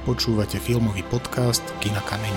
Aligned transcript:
Počúvate 0.00 0.56
filmový 0.56 1.04
podcast 1.04 1.60
Kina 1.76 2.00
Kameň. 2.00 2.32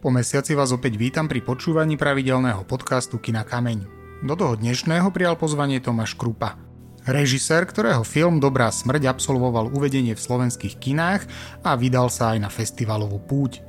Po 0.00 0.08
mesiaci 0.08 0.56
vás 0.56 0.72
opäť 0.72 0.96
vítam 0.96 1.28
pri 1.28 1.44
počúvaní 1.44 2.00
pravidelného 2.00 2.64
podcastu 2.64 3.20
Kina 3.20 3.44
Kameň. 3.44 3.84
Do 4.24 4.32
toho 4.32 4.56
dnešného 4.56 5.12
prijal 5.12 5.36
pozvanie 5.36 5.76
Tomáš 5.84 6.16
Krupa. 6.16 6.56
Režisér, 7.04 7.68
ktorého 7.68 8.00
film 8.00 8.40
Dobrá 8.40 8.72
smrť 8.72 9.12
absolvoval 9.12 9.68
uvedenie 9.76 10.16
v 10.16 10.24
slovenských 10.24 10.80
kinách 10.80 11.28
a 11.60 11.76
vydal 11.76 12.08
sa 12.08 12.32
aj 12.32 12.38
na 12.40 12.48
festivalovú 12.48 13.20
púť. 13.20 13.60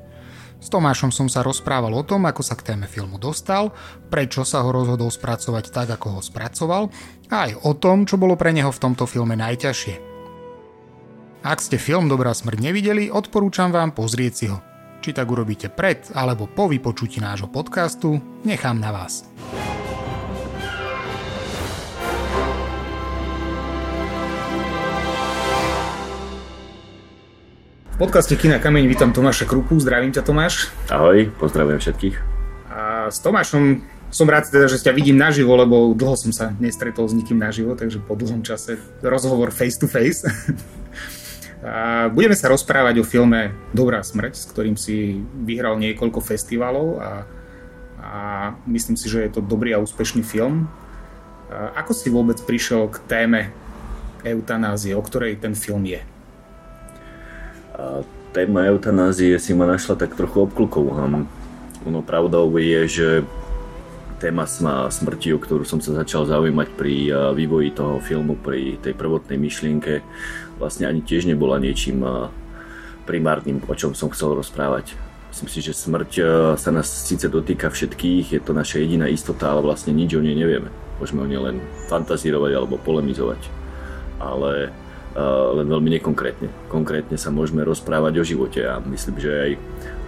S 0.63 0.71
Tomášom 0.71 1.11
som 1.11 1.27
sa 1.27 1.43
rozprával 1.43 1.91
o 1.91 2.04
tom, 2.07 2.23
ako 2.31 2.47
sa 2.47 2.55
k 2.55 2.63
téme 2.63 2.88
filmu 2.88 3.20
dostal, 3.20 3.75
prečo 4.07 4.47
sa 4.47 4.63
ho 4.63 4.71
rozhodol 4.71 5.11
spracovať 5.11 5.75
tak, 5.75 5.99
ako 5.99 6.15
ho 6.15 6.21
spracoval 6.23 6.88
a 7.27 7.52
aj 7.52 7.59
o 7.68 7.75
tom, 7.75 8.07
čo 8.07 8.15
bolo 8.15 8.39
pre 8.39 8.55
neho 8.55 8.71
v 8.71 8.79
tomto 8.79 9.04
filme 9.04 9.36
najťažšie. 9.36 10.16
Ak 11.46 11.61
ste 11.61 11.77
film 11.77 12.09
Dobrá 12.09 12.33
smrť 12.33 12.57
nevideli, 12.57 13.14
odporúčam 13.14 13.69
vám 13.69 13.93
pozrieť 13.93 14.33
si 14.33 14.46
ho. 14.50 14.57
Či 15.05 15.14
tak 15.14 15.29
urobíte 15.29 15.69
pred 15.69 16.01
alebo 16.18 16.50
po 16.50 16.65
vypočutí 16.65 17.21
nášho 17.21 17.46
podcastu, 17.46 18.18
nechám 18.41 18.82
na 18.82 18.89
vás. 18.89 19.21
V 27.93 27.97
podcaste 28.01 28.33
Kina 28.33 28.57
Kameň 28.57 28.89
vítam 28.89 29.13
Tomáša 29.13 29.46
Krupu. 29.46 29.77
Zdravím 29.77 30.10
ťa 30.10 30.25
Tomáš. 30.25 30.74
Ahoj, 30.89 31.29
pozdravujem 31.38 31.77
všetkých. 31.77 32.16
A 32.73 33.13
s 33.13 33.22
Tomášom 33.22 33.85
som 34.09 34.25
rád 34.25 34.49
teda, 34.49 34.66
že 34.66 34.81
ťa 34.81 34.94
vidím 34.97 35.22
naživo, 35.22 35.53
lebo 35.53 35.94
dlho 35.94 36.17
som 36.17 36.33
sa 36.33 36.49
nestretol 36.58 37.05
s 37.05 37.13
nikým 37.13 37.38
naživo, 37.38 37.77
takže 37.77 38.02
po 38.02 38.17
dlhom 38.17 38.41
čase 38.41 38.81
rozhovor 39.05 39.53
face 39.53 39.77
to 39.77 39.85
face. 39.85 40.25
Budeme 42.13 42.38
sa 42.38 42.53
rozprávať 42.53 43.02
o 43.02 43.05
filme 43.05 43.50
Dobrá 43.73 44.05
smrť, 44.05 44.33
s 44.38 44.45
ktorým 44.53 44.77
si 44.77 45.25
vyhral 45.41 45.81
niekoľko 45.81 46.22
festivalov 46.22 47.02
a, 47.02 47.25
a 47.97 48.11
myslím 48.69 48.94
si, 48.94 49.09
že 49.09 49.25
je 49.25 49.31
to 49.33 49.41
dobrý 49.41 49.73
a 49.73 49.81
úspešný 49.81 50.22
film. 50.22 50.69
Ako 51.49 51.97
si 51.97 52.14
vôbec 52.14 52.38
prišiel 52.45 52.94
k 52.94 53.02
téme 53.09 53.41
eutanázie, 54.22 54.94
o 54.94 55.02
ktorej 55.02 55.41
ten 55.41 55.58
film 55.58 55.88
je? 55.89 56.05
A 57.73 58.05
téma 58.38 58.69
eutanázie 58.69 59.33
si 59.42 59.55
ma 59.58 59.66
našla 59.66 59.97
tak 59.97 60.14
trochu 60.14 60.45
obklukou. 60.45 60.94
Ono 61.88 62.02
pravdou 62.05 62.53
je, 62.59 62.81
že 62.86 63.09
téma 64.21 64.45
smrti, 64.89 65.33
o 65.33 65.42
ktorú 65.42 65.66
som 65.66 65.81
sa 65.81 65.94
začal 65.97 66.30
zaujímať 66.30 66.67
pri 66.77 67.09
vývoji 67.33 67.73
toho 67.73 67.97
filmu, 67.97 68.38
pri 68.38 68.77
tej 68.81 68.94
prvotnej 68.94 69.42
myšlienke, 69.42 70.05
vlastne 70.58 70.89
ani 70.89 71.05
tiež 71.05 71.30
nebola 71.30 71.61
niečím 71.61 72.02
primárnym, 73.08 73.63
o 73.69 73.73
čom 73.77 73.95
som 73.95 74.11
chcel 74.11 74.36
rozprávať. 74.36 74.97
Myslím 75.31 75.49
si, 75.53 75.59
že 75.61 75.77
smrť 75.77 76.11
sa 76.58 76.69
nás 76.73 76.89
síce 76.89 77.30
dotýka 77.30 77.69
všetkých, 77.69 78.36
je 78.36 78.41
to 78.41 78.58
naša 78.58 78.81
jediná 78.81 79.05
istota, 79.05 79.53
ale 79.53 79.61
vlastne 79.61 79.94
nič 79.94 80.17
o 80.17 80.22
nej 80.23 80.33
nevieme. 80.33 80.73
Môžeme 80.97 81.23
o 81.23 81.30
nej 81.30 81.38
len 81.38 81.61
fantazírovať 81.94 82.52
alebo 82.58 82.81
polemizovať, 82.81 83.38
ale 84.17 84.73
len 85.53 85.66
veľmi 85.66 85.97
nekonkrétne. 85.97 86.49
Konkrétne 86.69 87.17
sa 87.17 87.33
môžeme 87.33 87.66
rozprávať 87.66 88.21
o 88.21 88.23
živote 88.25 88.66
a 88.66 88.77
myslím, 88.86 89.17
že 89.17 89.30
aj 89.30 89.52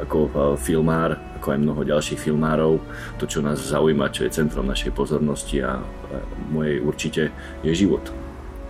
ako 0.05 0.17
filmár, 0.57 1.17
ako 1.41 1.47
aj 1.49 1.59
mnoho 1.61 1.81
ďalších 1.81 2.19
filmárov, 2.29 2.77
to, 3.17 3.25
čo 3.25 3.41
nás 3.41 3.57
zaujíma, 3.57 4.13
čo 4.13 4.25
je 4.25 4.33
centrom 4.37 4.65
našej 4.65 4.93
pozornosti 4.93 5.65
a 5.65 5.81
mojej 6.49 6.77
určite, 6.81 7.23
je 7.65 7.73
život 7.73 8.05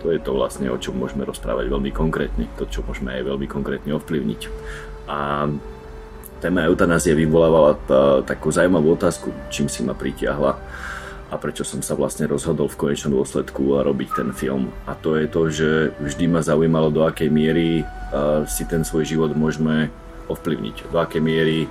to 0.00 0.10
je 0.10 0.18
to 0.18 0.32
vlastne, 0.32 0.66
o 0.72 0.80
čom 0.80 0.96
môžeme 0.96 1.28
rozprávať 1.28 1.68
veľmi 1.68 1.92
konkrétne, 1.92 2.48
to, 2.56 2.64
čo 2.64 2.80
môžeme 2.82 3.12
aj 3.12 3.22
veľmi 3.28 3.46
konkrétne 3.46 3.92
ovplyvniť. 4.00 4.40
A 5.12 5.48
téma 6.40 6.64
eutanázie 6.64 7.12
vyvolávala 7.12 7.76
takú 8.24 8.48
zaujímavú 8.48 8.96
otázku, 8.96 9.28
čím 9.52 9.68
si 9.68 9.84
ma 9.84 9.92
pritiahla 9.92 10.56
a 11.30 11.38
prečo 11.38 11.62
som 11.62 11.78
sa 11.78 11.94
vlastne 11.94 12.26
rozhodol 12.26 12.66
v 12.66 12.80
konečnom 12.88 13.22
dôsledku 13.22 13.78
robiť 13.86 14.08
ten 14.18 14.34
film. 14.34 14.74
A 14.88 14.98
to 14.98 15.14
je 15.14 15.30
to, 15.30 15.42
že 15.46 15.68
vždy 16.02 16.26
ma 16.26 16.42
zaujímalo, 16.42 16.90
do 16.90 17.06
akej 17.06 17.30
miery 17.30 17.86
si 18.50 18.66
ten 18.66 18.82
svoj 18.82 19.06
život 19.06 19.36
môžeme 19.36 19.94
ovplyvniť, 20.26 20.90
do 20.90 20.98
akej 20.98 21.22
miery 21.22 21.68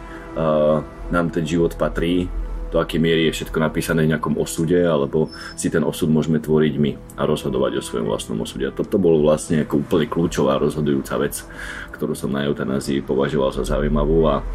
nám 1.09 1.28
ten 1.34 1.44
život 1.44 1.75
patrí 1.75 2.29
do 2.69 2.78
akej 2.78 3.02
miery 3.02 3.30
je 3.30 3.41
všetko 3.41 3.57
napísané 3.57 4.06
v 4.06 4.12
nejakom 4.13 4.38
osude, 4.38 4.78
alebo 4.78 5.34
si 5.57 5.74
ten 5.74 5.81
osud 5.81 6.09
môžeme 6.09 6.38
tvoriť 6.38 6.74
my 6.78 6.91
a 7.18 7.25
rozhodovať 7.25 7.81
o 7.81 7.85
svojom 7.85 8.06
vlastnom 8.06 8.38
osude. 8.41 8.69
A 8.69 8.75
toto 8.75 9.02
bolo 9.02 9.25
vlastne 9.25 9.66
ako 9.66 9.81
úplne 9.81 10.06
kľúčová 10.06 10.62
rozhodujúca 10.62 11.18
vec, 11.18 11.41
ktorú 11.94 12.13
som 12.13 12.30
na 12.30 12.46
eutanázii 12.46 13.03
považoval 13.03 13.52
za 13.52 13.66
zaujímavú 13.66 14.30
a, 14.30 14.46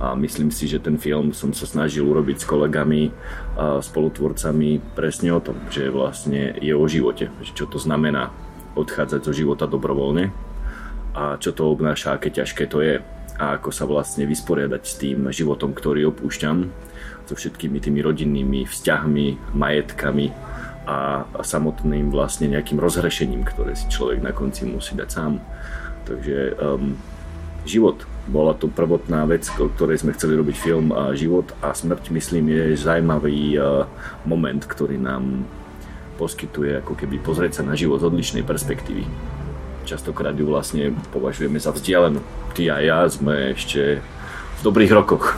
a 0.00 0.14
myslím 0.14 0.54
si, 0.54 0.70
že 0.70 0.80
ten 0.80 0.96
film 0.96 1.34
som 1.34 1.50
sa 1.50 1.66
snažil 1.66 2.06
urobiť 2.06 2.42
s 2.42 2.48
kolegami, 2.48 3.10
a 3.54 3.82
spolutvorcami 3.82 4.94
presne 4.94 5.34
o 5.34 5.40
tom, 5.42 5.58
že 5.68 5.90
vlastne 5.90 6.54
je 6.58 6.72
o 6.74 6.84
živote, 6.86 7.30
že 7.42 7.52
čo 7.54 7.66
to 7.66 7.78
znamená 7.82 8.30
odchádzať 8.74 9.20
zo 9.22 9.32
života 9.34 9.70
dobrovoľne 9.70 10.34
a 11.14 11.38
čo 11.38 11.54
to 11.54 11.70
obnáša, 11.70 12.18
aké 12.18 12.34
ťažké 12.34 12.66
to 12.66 12.82
je 12.82 12.98
a 13.34 13.58
ako 13.58 13.70
sa 13.74 13.86
vlastne 13.86 14.26
vysporiadať 14.26 14.82
s 14.82 14.94
tým 14.98 15.26
životom, 15.30 15.74
ktorý 15.74 16.10
opúšťam 16.10 16.70
so 17.24 17.34
všetkými 17.34 17.80
tými 17.80 18.04
rodinnými 18.04 18.68
vzťahmi, 18.68 19.56
majetkami 19.56 20.26
a, 20.84 21.24
samotným 21.40 22.12
vlastne 22.12 22.48
nejakým 22.52 22.76
rozhrešením, 22.76 23.44
ktoré 23.48 23.72
si 23.72 23.88
človek 23.88 24.20
na 24.20 24.32
konci 24.36 24.68
musí 24.68 24.92
dať 24.96 25.08
sám. 25.08 25.40
Takže 26.04 26.60
um, 26.60 27.00
život 27.64 28.04
bola 28.28 28.52
to 28.52 28.68
prvotná 28.68 29.24
vec, 29.24 29.48
o 29.56 29.72
ktorej 29.72 30.04
sme 30.04 30.12
chceli 30.12 30.36
robiť 30.36 30.56
film 30.56 30.92
a 30.92 31.16
život 31.16 31.48
a 31.64 31.72
smrť, 31.72 32.12
myslím, 32.12 32.52
je 32.52 32.76
zaujímavý 32.76 33.56
uh, 33.56 33.88
moment, 34.28 34.60
ktorý 34.60 35.00
nám 35.00 35.48
poskytuje 36.20 36.78
ako 36.84 36.94
keby 36.94 37.18
pozrieť 37.20 37.60
sa 37.60 37.62
na 37.66 37.74
život 37.74 38.00
z 38.00 38.08
odlišnej 38.12 38.44
perspektívy. 38.46 39.08
Častokrát 39.84 40.32
ju 40.32 40.48
vlastne 40.48 40.96
považujeme 41.12 41.60
za 41.60 41.74
vzdialenú. 41.74 42.22
Ty 42.56 42.62
a 42.72 42.76
ja 42.80 42.98
sme 43.10 43.52
ešte 43.52 44.00
dobrých 44.64 44.96
rokoch 44.96 45.36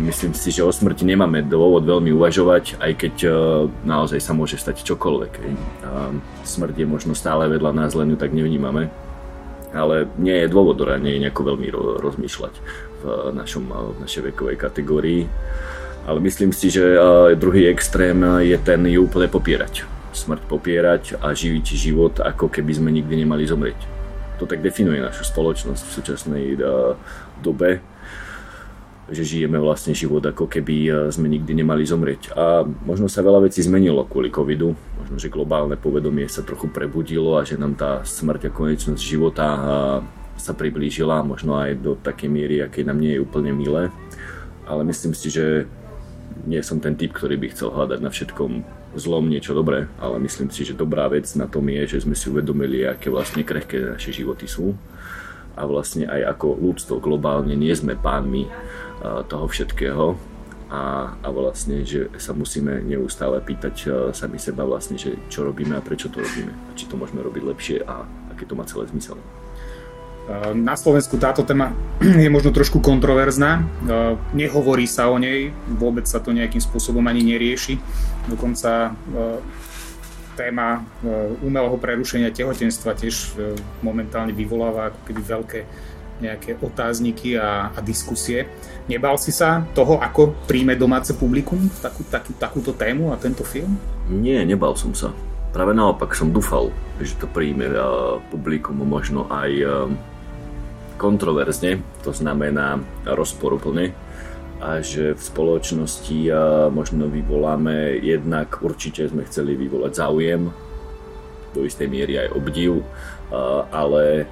Myslím 0.00 0.32
si, 0.32 0.48
že 0.48 0.64
o 0.64 0.72
smrti 0.72 1.04
nemáme 1.04 1.44
dôvod 1.44 1.84
veľmi 1.84 2.16
uvažovať, 2.16 2.80
aj 2.80 2.92
keď 2.96 3.14
uh, 3.28 3.34
naozaj 3.84 4.24
sa 4.24 4.32
môže 4.32 4.56
stať 4.56 4.88
čokoľvek. 4.88 5.32
Smrť 6.48 6.74
je 6.80 6.86
možno 6.88 7.12
stále 7.12 7.44
vedľa 7.52 7.76
nás, 7.76 7.92
len 7.92 8.10
ju 8.10 8.16
tak 8.16 8.32
nevnímame. 8.32 8.88
Ale 9.76 10.08
nie 10.16 10.32
je 10.32 10.48
dôvod 10.48 10.80
o 10.80 10.84
nie 10.96 11.16
je 11.16 11.22
nejako 11.28 11.54
veľmi 11.54 11.68
ro- 11.72 11.96
rozmýšľať 12.00 12.54
v, 13.00 13.02
našom, 13.36 13.68
v 13.68 13.96
našej 14.00 14.32
vekovej 14.32 14.56
kategórii. 14.56 15.28
Ale 16.08 16.18
myslím 16.24 16.56
si, 16.56 16.72
že 16.72 16.96
uh, 16.96 17.36
druhý 17.36 17.68
extrém 17.68 18.16
je 18.40 18.56
ten 18.64 18.80
ju 18.88 19.04
úplne 19.04 19.28
popierať. 19.28 19.84
Smrť 20.16 20.42
popierať 20.48 21.02
a 21.20 21.36
živiť 21.36 21.66
život, 21.76 22.16
ako 22.16 22.48
keby 22.48 22.72
sme 22.72 22.88
nikdy 22.88 23.28
nemali 23.28 23.44
zomrieť. 23.44 23.80
To 24.40 24.48
tak 24.48 24.64
definuje 24.64 25.04
našu 25.04 25.28
spoločnosť 25.28 25.82
v 25.84 25.94
súčasnej 25.94 26.44
dobe 27.38 27.91
že 29.10 29.26
žijeme 29.26 29.58
vlastne 29.58 29.96
život 29.96 30.22
ako 30.22 30.46
keby 30.46 30.76
e, 30.86 30.90
sme 31.10 31.26
nikdy 31.26 31.58
nemali 31.58 31.82
zomrieť. 31.82 32.30
A 32.38 32.62
možno 32.62 33.10
sa 33.10 33.26
veľa 33.26 33.50
vecí 33.50 33.58
zmenilo 33.58 34.06
kvôli 34.06 34.30
covidu, 34.30 34.78
možno, 34.98 35.16
že 35.18 35.32
globálne 35.32 35.74
povedomie 35.74 36.30
sa 36.30 36.46
trochu 36.46 36.70
prebudilo 36.70 37.34
a 37.34 37.42
že 37.42 37.58
nám 37.58 37.74
tá 37.74 38.06
smrť 38.06 38.48
a 38.48 38.54
konečnosť 38.54 39.02
života 39.02 39.46
e, 39.46 39.60
sa 40.38 40.54
priblížila, 40.54 41.26
možno 41.26 41.58
aj 41.58 41.82
do 41.82 41.92
takej 41.98 42.30
miery, 42.30 42.62
aké 42.62 42.86
nám 42.86 43.02
nie 43.02 43.18
je 43.18 43.22
úplne 43.22 43.50
milé. 43.50 43.90
Ale 44.70 44.86
myslím 44.86 45.12
si, 45.18 45.28
že 45.28 45.66
nie 46.46 46.62
som 46.62 46.78
ten 46.78 46.94
typ, 46.94 47.10
ktorý 47.10 47.38
by 47.38 47.46
chcel 47.52 47.74
hľadať 47.74 47.98
na 48.02 48.10
všetkom 48.10 48.50
zlom 48.94 49.24
niečo 49.28 49.56
dobré, 49.56 49.88
ale 49.98 50.20
myslím 50.22 50.52
si, 50.52 50.62
že 50.68 50.76
dobrá 50.76 51.08
vec 51.08 51.26
na 51.34 51.48
tom 51.48 51.64
je, 51.68 51.96
že 51.96 52.04
sme 52.04 52.14
si 52.14 52.28
uvedomili, 52.28 52.84
aké 52.84 53.08
vlastne 53.08 53.42
krehké 53.42 53.96
naše 53.96 54.12
životy 54.12 54.44
sú 54.44 54.76
a 55.56 55.62
vlastne 55.68 56.08
aj 56.08 56.36
ako 56.36 56.56
ľudstvo 56.60 56.94
globálne 57.00 57.52
nie 57.52 57.72
sme 57.76 57.96
pánmi 57.96 58.48
toho 59.02 59.50
všetkého 59.50 60.14
a, 60.70 61.12
a 61.20 61.28
vlastne, 61.34 61.82
že 61.82 62.08
sa 62.16 62.32
musíme 62.32 62.80
neustále 62.86 63.42
pýtať 63.42 63.90
sami 64.14 64.38
seba 64.38 64.62
vlastne, 64.64 64.96
že 64.96 65.18
čo 65.26 65.44
robíme 65.44 65.74
a 65.76 65.84
prečo 65.84 66.08
to 66.08 66.22
robíme 66.22 66.54
a 66.54 66.70
či 66.78 66.86
to 66.86 66.94
môžeme 66.94 67.20
robiť 67.20 67.42
lepšie 67.42 67.76
a 67.82 68.06
aký 68.32 68.46
to 68.46 68.54
má 68.54 68.64
celé 68.64 68.86
zmysel. 68.88 69.20
Na 70.54 70.78
Slovensku 70.78 71.18
táto 71.18 71.42
téma 71.42 71.74
je 71.98 72.30
možno 72.30 72.54
trošku 72.54 72.78
kontroverzná. 72.78 73.66
Nehovorí 74.30 74.86
sa 74.86 75.10
o 75.10 75.18
nej, 75.18 75.50
vôbec 75.66 76.06
sa 76.06 76.22
to 76.22 76.30
nejakým 76.30 76.62
spôsobom 76.62 77.02
ani 77.10 77.26
nerieši. 77.26 77.82
Dokonca 78.30 78.94
téma 80.38 80.86
umelého 81.42 81.74
prerušenia 81.74 82.30
tehotenstva 82.30 82.94
tiež 82.96 83.34
momentálne 83.82 84.30
vyvoláva 84.30 84.94
ako 84.94 85.00
keby 85.10 85.20
veľké 85.26 85.60
nejaké 86.22 86.54
otázniky 86.62 87.34
a, 87.34 87.74
a 87.74 87.78
diskusie. 87.82 88.46
Nebal 88.86 89.18
si 89.18 89.34
sa 89.34 89.66
toho, 89.74 89.98
ako 89.98 90.46
príjme 90.46 90.78
domáce 90.78 91.10
publikum 91.18 91.66
takú, 91.82 92.06
takú, 92.06 92.30
takúto 92.38 92.70
tému 92.70 93.10
a 93.10 93.18
tento 93.18 93.42
film? 93.42 93.74
Nie, 94.06 94.46
nebal 94.46 94.78
som 94.78 94.94
sa. 94.94 95.10
Práve 95.50 95.74
naopak 95.74 96.14
som 96.14 96.30
dúfal, 96.30 96.70
že 97.02 97.18
to 97.18 97.26
príjme 97.26 97.68
publikum 98.30 98.78
možno 98.86 99.28
aj 99.28 99.50
uh, 99.60 99.90
kontroverzne, 100.96 101.82
to 102.06 102.14
znamená 102.14 102.78
rozporuplne 103.04 103.90
a 104.62 104.78
že 104.78 105.18
v 105.18 105.22
spoločnosti 105.22 106.30
možno 106.70 107.10
vyvoláme 107.10 107.98
jednak, 107.98 108.62
určite 108.62 109.10
sme 109.10 109.26
chceli 109.26 109.58
vyvolať 109.58 109.92
záujem, 109.98 110.54
do 111.50 111.66
istej 111.66 111.90
miery 111.90 112.22
aj 112.22 112.32
obdiv, 112.38 112.80
ale 113.74 114.24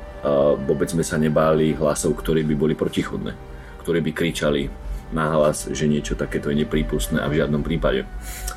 vôbec 0.69 0.93
sme 0.93 1.00
sa 1.00 1.17
nebáli 1.17 1.72
hlasov, 1.76 2.17
ktorí 2.20 2.44
by 2.44 2.55
boli 2.55 2.75
protichodné, 2.76 3.32
ktorí 3.81 4.05
by 4.05 4.12
kričali 4.12 4.69
nahlas, 5.11 5.67
že 5.67 5.90
niečo 5.90 6.14
takéto 6.14 6.55
je 6.55 6.62
neprípustné 6.62 7.19
a 7.19 7.26
v 7.26 7.43
žiadnom 7.43 7.67
prípade. 7.67 8.06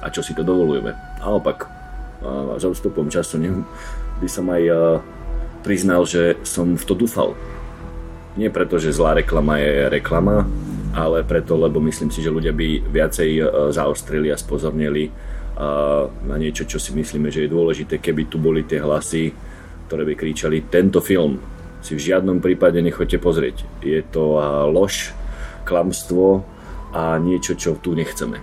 A 0.04 0.13
čo 0.13 0.21
si 0.21 0.38
to 0.38 0.45
dovolujeme. 0.45 0.94
Naopak, 1.24 1.65
za 2.62 2.68
vstupom 2.69 3.10
času 3.10 3.42
by 4.21 4.27
som 4.30 4.45
aj 4.54 4.63
priznal, 5.65 6.04
že 6.06 6.38
som 6.44 6.75
v 6.75 6.83
to 6.86 6.94
dúfal. 6.94 7.33
Nie 8.38 8.51
preto, 8.51 8.77
že 8.77 8.94
zlá 8.94 9.18
reklama 9.18 9.57
je 9.62 9.89
reklama, 9.89 10.45
ale 10.94 11.25
preto, 11.25 11.57
lebo 11.57 11.81
myslím 11.81 12.13
si, 12.13 12.21
že 12.21 12.30
ľudia 12.30 12.54
by 12.54 12.92
viacej 12.92 13.30
zaostrili 13.74 14.30
a 14.30 14.38
spozornili 14.38 15.10
na 16.25 16.36
niečo, 16.38 16.65
čo 16.65 16.81
si 16.81 16.94
myslíme, 16.94 17.30
že 17.30 17.45
je 17.45 17.54
dôležité, 17.54 18.01
keby 18.01 18.30
tu 18.30 18.38
boli 18.38 18.65
tie 18.65 18.81
hlasy, 18.81 19.33
ktoré 19.89 20.01
by 20.06 20.13
kričali, 20.18 20.65
tento 20.69 21.01
film 21.01 21.38
si 21.83 21.94
v 21.94 22.01
žiadnom 22.01 22.39
prípade 22.39 22.80
nechoďte 22.80 23.19
pozrieť. 23.19 23.68
Je 23.83 24.00
to 24.01 24.39
lož, 24.71 25.12
klamstvo 25.68 26.47
a 26.95 27.19
niečo, 27.19 27.53
čo 27.59 27.75
tu 27.75 27.94
nechceme. 27.94 28.39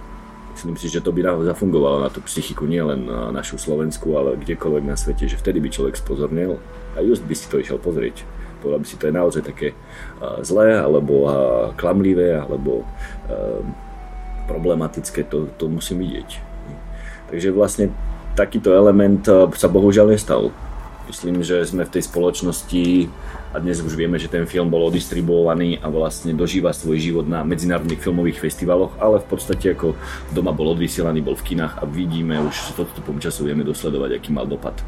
Myslím 0.54 0.76
si, 0.76 0.92
že 0.92 1.00
to 1.00 1.10
by 1.10 1.24
zafungovalo 1.24 2.04
na 2.04 2.12
tú 2.12 2.20
psychiku 2.28 2.68
nielen 2.68 3.08
na 3.08 3.32
našu 3.32 3.56
Slovensku, 3.56 4.12
ale 4.12 4.36
kdekoľvek 4.36 4.84
na 4.84 4.94
svete, 4.94 5.24
že 5.24 5.40
vtedy 5.40 5.56
by 5.56 5.72
človek 5.72 5.96
spozornil 5.96 6.60
a 6.94 7.00
just 7.00 7.24
by 7.24 7.32
si 7.32 7.48
to 7.48 7.56
išiel 7.56 7.80
pozrieť 7.80 8.20
povedal 8.60 8.84
by 8.84 8.86
si, 8.86 9.00
to 9.00 9.08
je 9.08 9.16
naozaj 9.16 9.42
také 9.42 9.72
zlé, 10.44 10.76
alebo 10.76 11.24
klamlivé, 11.80 12.36
alebo 12.36 12.84
problematické, 14.44 15.24
to, 15.24 15.48
to 15.56 15.72
musím 15.72 16.04
vidieť. 16.04 16.30
Takže 17.32 17.48
vlastne 17.56 17.88
takýto 18.36 18.76
element 18.76 19.24
sa 19.56 19.68
bohužiaľ 19.72 20.12
nestal. 20.12 20.52
Myslím, 21.10 21.42
že 21.42 21.66
sme 21.66 21.82
v 21.82 21.98
tej 21.98 22.06
spoločnosti 22.06 23.10
a 23.50 23.58
dnes 23.58 23.82
už 23.82 23.98
vieme, 23.98 24.14
že 24.14 24.30
ten 24.30 24.46
film 24.46 24.70
bol 24.70 24.86
odistribuovaný 24.86 25.82
a 25.82 25.90
vlastne 25.90 26.30
dožíva 26.30 26.70
svoj 26.70 27.02
život 27.02 27.26
na 27.26 27.42
medzinárodných 27.42 27.98
filmových 27.98 28.38
festivaloch, 28.38 28.94
ale 29.02 29.18
v 29.18 29.26
podstate 29.26 29.74
ako 29.74 29.98
doma 30.30 30.54
bol 30.54 30.70
odvysielaný, 30.70 31.18
bol 31.18 31.34
v 31.34 31.50
kinách 31.50 31.82
a 31.82 31.84
vidíme 31.84 32.38
už 32.46 32.54
s 32.54 32.78
odstupom 32.78 33.18
času 33.18 33.50
vieme 33.50 33.66
dosledovať, 33.66 34.22
aký 34.22 34.30
mal 34.30 34.46
dopad 34.46 34.78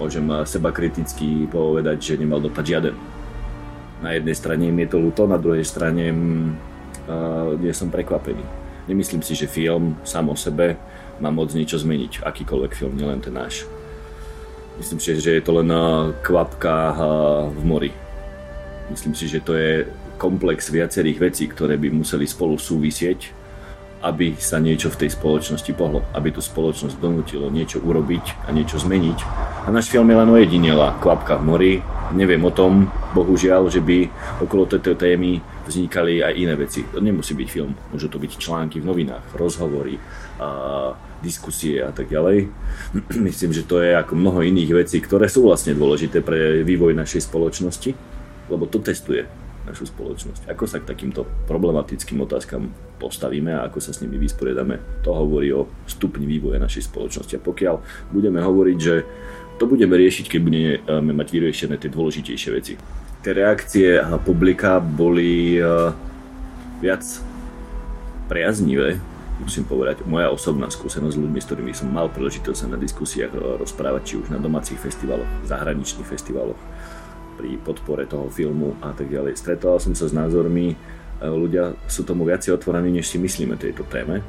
môžem 0.00 0.24
seba 0.48 0.72
kriticky 0.72 1.44
povedať, 1.52 2.00
že 2.00 2.20
nemal 2.24 2.40
dopad 2.40 2.64
žiaden. 2.64 2.96
Na 4.00 4.16
jednej 4.16 4.32
strane 4.32 4.72
mi 4.72 4.88
je 4.88 4.96
to 4.96 4.98
ľúto, 4.98 5.28
na 5.28 5.36
druhej 5.36 5.62
strane 5.68 6.08
uh, 6.08 7.52
nie 7.60 7.70
som 7.76 7.92
prekvapený. 7.92 8.40
Nemyslím 8.88 9.20
si, 9.20 9.36
že 9.36 9.44
film 9.44 10.00
sám 10.08 10.32
o 10.32 10.36
sebe 10.40 10.80
má 11.20 11.28
moc 11.28 11.52
niečo 11.52 11.76
zmeniť, 11.76 12.24
akýkoľvek 12.24 12.72
film, 12.72 12.96
nielen 12.96 13.20
ten 13.20 13.36
náš. 13.36 13.68
Myslím 14.80 14.96
si, 14.96 15.20
že 15.20 15.36
je 15.36 15.44
to 15.44 15.60
len 15.60 15.68
kvapka 16.24 16.96
v 17.52 17.62
mori. 17.68 17.92
Myslím 18.88 19.12
si, 19.12 19.28
že 19.28 19.44
to 19.44 19.52
je 19.52 19.84
komplex 20.16 20.72
viacerých 20.72 21.20
vecí, 21.20 21.44
ktoré 21.46 21.76
by 21.76 21.92
museli 21.92 22.24
spolu 22.24 22.56
súvisieť 22.56 23.40
aby 24.00 24.32
sa 24.40 24.56
niečo 24.56 24.88
v 24.88 25.04
tej 25.04 25.10
spoločnosti 25.12 25.72
pohlo, 25.76 26.00
aby 26.16 26.32
tú 26.32 26.40
spoločnosť 26.40 26.96
donútilo 26.96 27.52
niečo 27.52 27.84
urobiť 27.84 28.48
a 28.48 28.52
niečo 28.52 28.80
zmeniť. 28.80 29.18
A 29.64 29.68
náš 29.68 29.92
film 29.92 30.08
je 30.08 30.16
len 30.16 30.28
ojedinela 30.32 30.96
kvapka 31.04 31.36
v 31.36 31.44
mori. 31.44 31.72
Neviem 32.16 32.40
o 32.42 32.52
tom, 32.52 32.88
bohužiaľ, 33.12 33.68
že 33.68 33.84
by 33.84 34.08
okolo 34.40 34.64
tejto 34.66 34.96
témy 34.96 35.38
vznikali 35.68 36.24
aj 36.24 36.32
iné 36.32 36.54
veci. 36.56 36.82
To 36.88 36.98
nemusí 36.98 37.36
byť 37.36 37.48
film, 37.52 37.76
môžu 37.92 38.08
to 38.08 38.16
byť 38.16 38.32
články 38.40 38.80
v 38.80 38.88
novinách, 38.88 39.36
rozhovory, 39.36 40.00
a 40.40 40.48
diskusie 41.20 41.80
a 41.84 41.92
tak 41.92 42.08
ďalej. 42.08 42.48
Myslím, 43.28 43.52
že 43.52 43.64
to 43.64 43.80
je 43.80 43.94
ako 43.96 44.16
mnoho 44.16 44.40
iných 44.44 44.72
vecí, 44.84 44.98
ktoré 45.00 45.28
sú 45.28 45.46
vlastne 45.46 45.76
dôležité 45.76 46.24
pre 46.24 46.64
vývoj 46.64 46.96
našej 46.96 47.28
spoločnosti, 47.28 47.90
lebo 48.48 48.64
to 48.66 48.80
testuje 48.80 49.28
našu 49.68 49.86
spoločnosť. 49.92 50.48
Ako 50.50 50.64
sa 50.66 50.80
k 50.80 50.88
takýmto 50.88 51.28
problematickým 51.46 52.18
otázkam 52.24 52.72
postavíme 52.98 53.54
a 53.54 53.64
ako 53.68 53.78
sa 53.78 53.92
s 53.92 54.00
nimi 54.02 54.18
vysporiadame, 54.18 55.04
to 55.04 55.12
hovorí 55.12 55.52
o 55.52 55.68
stupni 55.86 56.26
vývoja 56.26 56.58
našej 56.58 56.90
spoločnosti. 56.90 57.38
A 57.38 57.44
pokiaľ 57.44 57.74
budeme 58.10 58.40
hovoriť, 58.40 58.78
že 58.80 59.04
to 59.60 59.68
budeme 59.68 59.92
riešiť, 59.92 60.26
keď 60.26 60.40
budeme 60.40 61.12
mať 61.12 61.28
vyriešené 61.28 61.76
tie 61.76 61.92
dôležitejšie 61.92 62.50
veci. 62.56 62.74
Tie 63.20 63.32
reakcie 63.36 64.00
publika 64.24 64.80
boli 64.80 65.60
eh, 65.60 65.92
viac 66.80 67.04
priaznivé, 68.32 68.96
musím 69.40 69.64
povedať, 69.64 70.04
moja 70.04 70.28
osobná 70.28 70.68
skúsenosť 70.68 71.16
s 71.16 71.20
ľuďmi, 71.20 71.40
s 71.40 71.48
ktorými 71.48 71.72
som 71.72 71.88
mal 71.88 72.12
príležitosť 72.12 72.58
sa 72.60 72.66
na 72.68 72.78
diskusiách 72.78 73.32
eh, 73.32 73.40
rozprávať, 73.56 74.02
či 74.04 74.14
už 74.20 74.28
na 74.30 74.38
domácich 74.38 74.76
festivaloch, 74.76 75.28
zahraničných 75.48 76.06
festivaloch, 76.06 76.60
pri 77.40 77.56
podpore 77.56 78.04
toho 78.04 78.28
filmu 78.28 78.76
a 78.84 78.92
tak 78.92 79.08
ďalej. 79.08 79.40
Stretol 79.40 79.80
som 79.80 79.96
sa 79.96 80.04
s 80.04 80.12
názormi, 80.12 80.76
e, 80.76 81.24
ľudia 81.24 81.72
sú 81.88 82.04
tomu 82.04 82.28
viacej 82.28 82.52
otvorení, 82.52 82.92
než 82.92 83.08
si 83.08 83.16
myslíme 83.16 83.56
tejto 83.56 83.88
téme. 83.88 84.20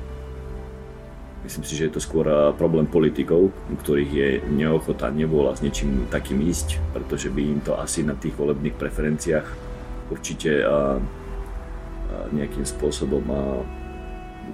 Myslím 1.44 1.68
si, 1.68 1.76
že 1.76 1.92
je 1.92 2.00
to 2.00 2.00
skôr 2.00 2.24
e, 2.24 2.56
problém 2.56 2.88
politikov, 2.88 3.52
ktorých 3.84 4.12
je 4.16 4.30
neochota, 4.48 5.12
nevôľa 5.12 5.60
s 5.60 5.64
niečím 5.68 6.08
takým 6.08 6.40
ísť, 6.40 6.80
pretože 6.96 7.28
by 7.28 7.42
im 7.44 7.60
to 7.60 7.76
asi 7.76 8.00
na 8.08 8.16
tých 8.16 8.32
volebných 8.40 8.80
preferenciách 8.80 9.48
určite 10.08 10.64
nejakým 12.36 12.68
spôsobom 12.68 13.24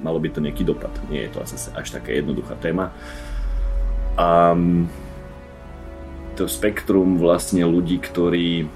malo 0.02 0.22
by 0.22 0.30
to 0.30 0.44
nejaký 0.44 0.64
dopad. 0.64 0.92
Nie 1.10 1.28
je 1.28 1.38
to 1.38 1.44
asi 1.44 1.58
až 1.74 1.88
taká 1.90 2.14
jednoduchá 2.14 2.56
téma. 2.58 2.94
A, 4.18 4.54
to 6.38 6.46
spektrum 6.46 7.18
vlastne 7.18 7.66
ľudí, 7.66 7.98
ktorí 7.98 8.70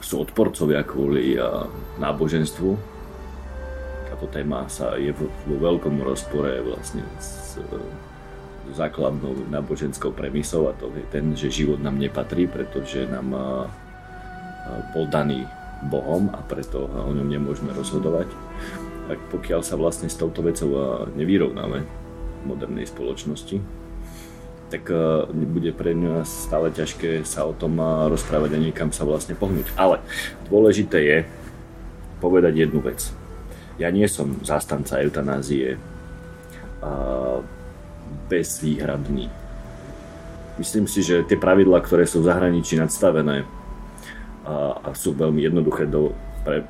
sú 0.00 0.24
odporcovia 0.24 0.80
kvôli 0.80 1.36
náboženstvu. 2.00 2.70
Táto 4.08 4.26
téma 4.32 4.64
sa 4.72 4.96
je 4.96 5.12
vo, 5.12 5.28
veľkom 5.44 6.00
rozpore 6.00 6.64
vlastne 6.64 7.04
s 7.20 7.60
základnou 8.72 9.48
náboženskou 9.52 10.12
premisou 10.12 10.68
a 10.68 10.76
to 10.76 10.88
je 10.96 11.04
ten, 11.12 11.36
že 11.36 11.52
život 11.52 11.80
nám 11.80 12.00
nepatrí, 12.00 12.48
pretože 12.48 13.04
nám 13.08 13.36
bol 14.96 15.04
daný 15.08 15.44
Bohom 15.88 16.32
a 16.32 16.40
preto 16.40 16.88
o 16.88 17.12
ňom 17.12 17.28
nemôžeme 17.28 17.72
rozhodovať. 17.76 18.32
Tak 19.08 19.18
pokiaľ 19.32 19.60
sa 19.64 19.80
vlastne 19.80 20.12
s 20.12 20.20
touto 20.20 20.44
vecou 20.44 20.68
nevyrovnáme 21.16 21.78
v 21.80 22.42
modernej 22.44 22.84
spoločnosti, 22.84 23.58
tak 24.68 24.84
uh, 24.92 25.24
bude 25.32 25.72
pre 25.72 25.96
mňa 25.96 26.28
stále 26.28 26.68
ťažké 26.68 27.24
sa 27.24 27.48
o 27.48 27.56
tom 27.56 27.80
uh, 27.80 28.12
rozprávať 28.12 28.60
a 28.60 28.62
niekam 28.62 28.92
sa 28.92 29.08
vlastne 29.08 29.32
pohnúť. 29.32 29.72
Ale 29.80 30.04
dôležité 30.52 30.98
je 31.00 31.18
povedať 32.20 32.68
jednu 32.68 32.84
vec. 32.84 33.00
Ja 33.80 33.88
nie 33.88 34.04
som 34.10 34.36
zástanca 34.42 35.00
eutanázie 35.00 35.78
bezvýhradný. 38.28 39.30
Myslím 40.58 40.90
si, 40.90 41.06
že 41.06 41.22
tie 41.22 41.38
pravidlá, 41.38 41.80
ktoré 41.80 42.04
sú 42.04 42.20
v 42.20 42.28
zahraničí 42.28 42.74
nadstavené 42.74 43.46
a 44.48 44.90
sú 44.96 45.14
veľmi 45.14 45.44
jednoduché 45.44 45.86
do, 45.86 46.10
pre 46.42 46.66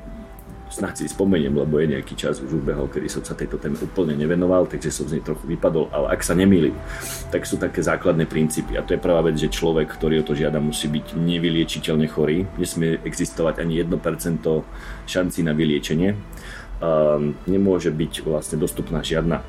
snáď 0.69 1.03
si 1.03 1.05
spomeniem, 1.09 1.51
lebo 1.51 1.81
je 1.81 1.97
nejaký 1.97 2.13
čas 2.13 2.37
už 2.39 2.61
ubehol, 2.61 2.85
kedy 2.87 3.09
som 3.09 3.25
sa 3.25 3.33
tejto 3.33 3.57
téme 3.57 3.75
úplne 3.81 4.13
nevenoval, 4.13 4.69
takže 4.69 4.93
som 4.93 5.09
z 5.09 5.17
nej 5.17 5.23
trochu 5.25 5.49
vypadol, 5.49 5.89
ale 5.89 6.13
ak 6.13 6.21
sa 6.21 6.37
nemýlim, 6.37 6.77
tak 7.33 7.43
sú 7.49 7.57
také 7.57 7.81
základné 7.81 8.29
princípy. 8.29 8.77
A 8.77 8.85
to 8.85 8.93
je 8.93 9.01
prvá 9.01 9.25
vec, 9.25 9.35
že 9.35 9.49
človek, 9.49 9.89
ktorý 9.89 10.21
o 10.21 10.27
to 10.29 10.37
žiada, 10.37 10.61
musí 10.61 10.85
byť 10.85 11.17
nevyliečiteľne 11.17 12.07
chorý. 12.07 12.45
Nesmie 12.61 13.01
existovať 13.01 13.65
ani 13.65 13.81
1% 13.81 13.97
šanci 15.09 15.39
na 15.41 15.57
vyliečenie. 15.57 16.13
Um, 16.79 17.35
nemôže 17.43 17.91
byť 17.91 18.23
vlastne 18.23 18.55
dostupná 18.55 19.03
žiadna 19.03 19.43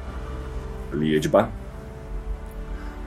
liečba, 0.91 1.53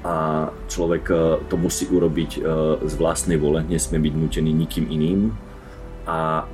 a 0.03 0.47
človek 0.67 1.03
e, 1.07 1.15
to 1.47 1.55
musí 1.55 1.87
urobiť 1.87 2.31
e, 2.35 2.39
z 2.83 2.93
vlastnej 2.99 3.39
vole, 3.39 3.63
nesmie 3.63 4.03
byť 4.03 4.13
nutený 4.19 4.51
nikým 4.51 4.85
iným 4.91 5.31
a 6.03 6.43
e, 6.43 6.45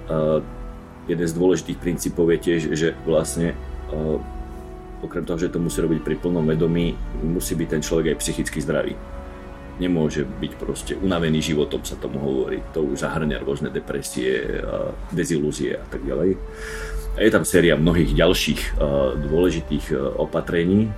jeden 1.09 1.25
z 1.25 1.33
dôležitých 1.33 1.81
princípov 1.81 2.29
je 2.29 2.39
tiež, 2.39 2.61
že 2.77 2.87
vlastne 3.03 3.57
uh, 3.89 4.21
okrem 5.01 5.25
toho, 5.25 5.41
že 5.41 5.49
to 5.49 5.57
musí 5.57 5.81
robiť 5.81 6.05
pri 6.05 6.15
plnom 6.21 6.45
vedomí, 6.45 6.93
musí 7.25 7.57
byť 7.57 7.67
ten 7.67 7.81
človek 7.81 8.13
aj 8.13 8.19
psychicky 8.21 8.61
zdravý. 8.61 8.93
Nemôže 9.79 10.27
byť 10.27 10.51
proste 10.59 10.93
unavený 10.99 11.39
životom, 11.39 11.81
sa 11.87 11.95
tomu 11.95 12.19
hovorí. 12.19 12.59
To 12.75 12.83
už 12.83 12.99
zahrňa 12.99 13.41
rôzne 13.41 13.73
depresie, 13.73 14.61
uh, 14.61 14.93
dezilúzie 15.09 15.81
a 15.81 15.85
tak 15.89 16.05
ďalej. 16.05 16.37
A 17.17 17.25
je 17.25 17.31
tam 17.33 17.43
séria 17.43 17.73
mnohých 17.73 18.13
ďalších 18.13 18.77
uh, 18.77 19.17
dôležitých 19.17 19.85
uh, 19.95 20.19
opatrení, 20.19 20.93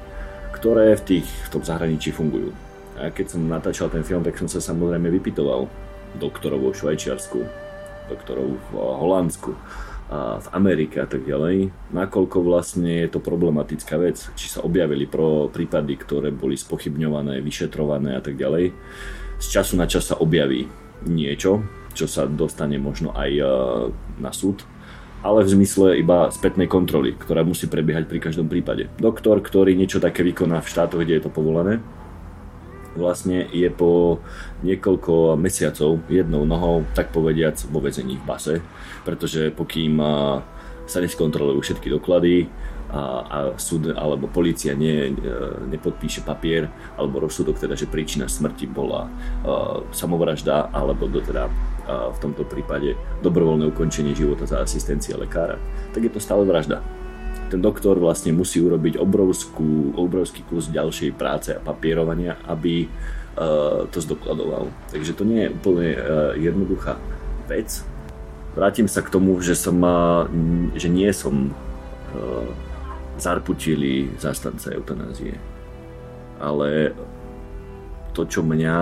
ktoré 0.51 0.93
v, 0.99 1.03
tých, 1.17 1.27
v 1.47 1.49
tom 1.57 1.63
zahraničí 1.63 2.11
fungujú. 2.13 2.53
A 3.01 3.09
keď 3.09 3.33
som 3.33 3.49
natáčal 3.49 3.89
ten 3.89 4.05
film, 4.05 4.21
tak 4.21 4.37
som 4.37 4.45
sa 4.45 4.61
samozrejme 4.61 5.09
vypitoval 5.09 5.65
doktorov 6.21 6.59
vo 6.61 6.71
Švajčiarsku, 6.75 7.39
doktorov 8.11 8.59
v 8.59 8.69
Holandsku, 8.75 9.57
a 10.11 10.43
v 10.43 10.47
Amerike 10.51 10.99
a 10.99 11.07
tak 11.07 11.23
ďalej, 11.23 11.71
nakoľko 11.95 12.43
vlastne 12.43 13.07
je 13.07 13.07
to 13.07 13.23
problematická 13.23 13.95
vec, 13.95 14.19
či 14.35 14.51
sa 14.51 14.59
objavili 14.59 15.07
pro 15.07 15.47
prípady, 15.47 15.95
ktoré 15.95 16.35
boli 16.35 16.59
spochybňované, 16.59 17.39
vyšetrované 17.39 18.19
a 18.19 18.21
tak 18.21 18.35
ďalej. 18.35 18.75
Z 19.39 19.47
času 19.47 19.79
na 19.79 19.87
čas 19.87 20.11
sa 20.11 20.19
objaví 20.19 20.67
niečo, 21.07 21.63
čo 21.95 22.11
sa 22.11 22.27
dostane 22.27 22.75
možno 22.75 23.15
aj 23.15 23.31
e, 23.39 23.43
na 24.19 24.35
súd, 24.35 24.67
ale 25.23 25.47
v 25.47 25.53
zmysle 25.55 26.03
iba 26.03 26.27
spätnej 26.27 26.67
kontroly, 26.67 27.15
ktorá 27.15 27.47
musí 27.47 27.71
prebiehať 27.71 28.11
pri 28.11 28.19
každom 28.19 28.51
prípade. 28.51 28.91
Doktor, 28.99 29.39
ktorý 29.39 29.79
niečo 29.79 30.03
také 30.03 30.27
vykoná 30.27 30.59
v 30.59 30.69
štátoch, 30.75 31.07
kde 31.07 31.17
je 31.17 31.23
to 31.23 31.31
povolené, 31.31 31.79
vlastne 32.95 33.47
je 33.51 33.69
po 33.71 34.19
niekoľko 34.63 35.39
mesiacov 35.39 36.03
jednou 36.11 36.43
nohou, 36.43 36.83
tak 36.91 37.15
povediac, 37.15 37.57
vo 37.71 37.79
vezení 37.79 38.19
v 38.19 38.27
base, 38.27 38.55
pretože 39.07 39.51
pokým 39.55 39.99
sa 40.85 40.99
neskontrolujú 40.99 41.59
všetky 41.63 41.87
doklady 41.87 42.51
a, 42.91 43.01
a 43.23 43.37
súd 43.55 43.95
alebo 43.95 44.27
policia 44.27 44.75
nie, 44.75 45.15
nepodpíše 45.71 46.27
papier 46.27 46.67
alebo 46.99 47.23
rozsudok 47.23 47.55
teda, 47.55 47.79
že 47.79 47.87
príčina 47.87 48.27
smrti 48.27 48.67
bola 48.67 49.07
uh, 49.07 49.79
samovražda 49.95 50.75
alebo 50.75 51.07
do, 51.07 51.23
teda 51.23 51.47
uh, 51.47 52.11
v 52.11 52.19
tomto 52.19 52.43
prípade 52.43 52.99
dobrovoľné 53.23 53.71
ukončenie 53.71 54.11
života 54.11 54.43
za 54.43 54.59
asistencie 54.59 55.15
lekára, 55.15 55.55
tak 55.95 56.03
je 56.03 56.11
to 56.11 56.19
stále 56.19 56.43
vražda 56.43 56.83
ten 57.51 57.59
doktor 57.59 57.99
vlastne 57.99 58.31
musí 58.31 58.63
urobiť 58.63 58.95
obrovskú, 58.95 59.91
obrovský 59.99 60.47
kus 60.47 60.71
ďalšej 60.71 61.11
práce 61.19 61.51
a 61.51 61.59
papierovania, 61.59 62.39
aby 62.47 62.87
uh, 62.87 63.83
to 63.91 63.99
zdokladoval. 63.99 64.71
Takže 64.95 65.11
to 65.11 65.27
nie 65.27 65.45
je 65.45 65.53
úplne 65.53 65.89
uh, 65.91 65.99
jednoduchá 66.39 66.95
vec. 67.51 67.83
Vrátim 68.55 68.87
sa 68.87 69.03
k 69.03 69.11
tomu, 69.11 69.35
že, 69.43 69.55
som, 69.55 69.79
že 70.75 70.87
nie 70.87 71.11
som 71.11 71.51
uh, 71.51 72.47
zarputilý 73.19 74.15
zastanca 74.15 74.71
eutanázie. 74.71 75.35
Ale 76.39 76.95
to, 78.11 78.27
čo 78.27 78.43
mňa 78.43 78.77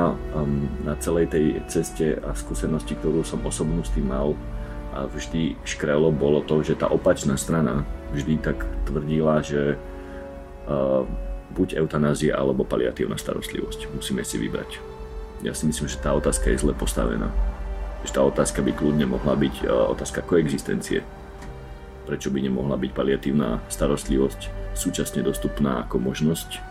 na 0.86 0.94
celej 0.98 1.30
tej 1.30 1.46
ceste 1.70 2.18
a 2.18 2.34
skúsenosti, 2.34 2.98
ktorú 2.98 3.22
som 3.22 3.46
osobnú 3.46 3.86
s 3.86 3.94
tým 3.94 4.10
mal, 4.10 4.34
a 4.90 5.06
vždy 5.06 5.54
škrelo, 5.62 6.10
bolo 6.10 6.42
to, 6.42 6.66
že 6.66 6.74
tá 6.74 6.90
opačná 6.90 7.38
strana 7.38 7.86
vždy 8.14 8.42
tak 8.42 8.66
tvrdila, 8.86 9.42
že 9.46 9.76
uh, 9.76 11.06
buď 11.54 11.82
eutanázia 11.82 12.38
alebo 12.38 12.66
paliatívna 12.66 13.18
starostlivosť. 13.18 13.90
Musíme 13.94 14.22
si 14.22 14.38
vybrať. 14.38 14.80
Ja 15.42 15.56
si 15.56 15.66
myslím, 15.66 15.88
že 15.88 16.02
tá 16.02 16.14
otázka 16.14 16.52
je 16.52 16.62
zle 16.62 16.74
postavená. 16.76 17.32
Že 18.04 18.12
tá 18.16 18.22
otázka 18.24 18.60
by 18.64 18.72
kľudne 18.76 19.08
mohla 19.10 19.34
byť 19.36 19.56
uh, 19.66 19.92
otázka 19.94 20.26
koexistencie. 20.26 21.02
Prečo 22.06 22.34
by 22.34 22.42
nemohla 22.42 22.78
byť 22.78 22.92
paliatívna 22.94 23.62
starostlivosť 23.70 24.74
súčasne 24.74 25.22
dostupná 25.22 25.86
ako 25.86 26.02
možnosť 26.02 26.66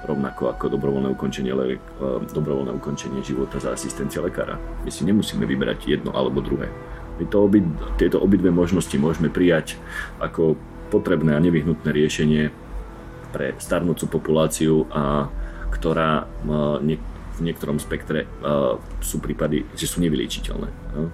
rovnako 0.00 0.48
ako 0.48 0.72
dobrovoľné 0.72 1.12
ukončenie, 1.12 1.52
le, 1.52 1.76
uh, 1.76 2.24
dobrovoľné 2.24 2.72
ukončenie 2.78 3.20
života 3.20 3.60
za 3.60 3.76
asistencia 3.76 4.24
lekára. 4.24 4.56
My 4.86 4.90
si 4.90 5.04
nemusíme 5.04 5.44
vybrať 5.44 5.86
jedno 5.86 6.14
alebo 6.16 6.40
druhé. 6.40 6.72
To 7.28 7.44
obi, 7.44 7.60
tieto 8.00 8.16
obidve 8.16 8.48
možnosti 8.48 8.96
môžeme 8.96 9.28
prijať 9.28 9.76
ako 10.22 10.56
potrebné 10.88 11.36
a 11.36 11.42
nevyhnutné 11.42 11.92
riešenie 11.92 12.48
pre 13.30 13.54
starnúcu 13.60 14.08
populáciu, 14.08 14.88
a, 14.90 15.28
ktorá 15.70 16.24
a, 16.24 16.80
nie, 16.80 16.96
v 17.36 17.40
niektorom 17.44 17.76
spektre 17.76 18.24
a, 18.40 18.80
sú 19.04 19.20
prípady, 19.20 19.68
že 19.76 19.86
sú 19.86 20.00
nevyliečiteľné. 20.00 20.68
A. 20.68 21.08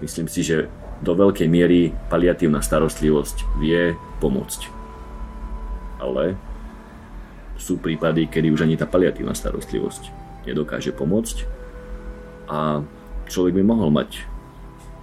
Myslím 0.00 0.28
si, 0.28 0.44
že 0.44 0.68
do 1.00 1.12
veľkej 1.12 1.48
miery 1.48 1.92
paliatívna 2.08 2.64
starostlivosť 2.64 3.60
vie 3.60 3.92
pomôcť. 4.20 4.60
Ale 6.00 6.36
sú 7.56 7.80
prípady, 7.80 8.28
kedy 8.28 8.52
už 8.52 8.64
ani 8.68 8.76
tá 8.76 8.84
paliatívna 8.84 9.32
starostlivosť 9.32 10.12
nedokáže 10.46 10.94
pomôcť 10.94 11.36
a 12.46 12.86
človek 13.26 13.58
by 13.58 13.64
mohol 13.66 13.90
mať 13.90 14.22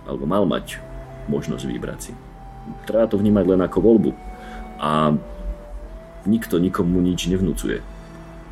alebo 0.08 0.28
mal 0.28 0.44
mať 0.44 0.80
možnosť 1.28 1.64
vybrať 1.68 2.00
si. 2.00 2.12
Treba 2.88 3.08
to 3.08 3.20
vnímať 3.20 3.46
len 3.48 3.62
ako 3.64 3.80
voľbu. 3.80 4.12
A 4.80 5.16
nikto 6.28 6.60
nikomu 6.60 7.00
nič 7.00 7.28
nevnúcuje. 7.28 7.80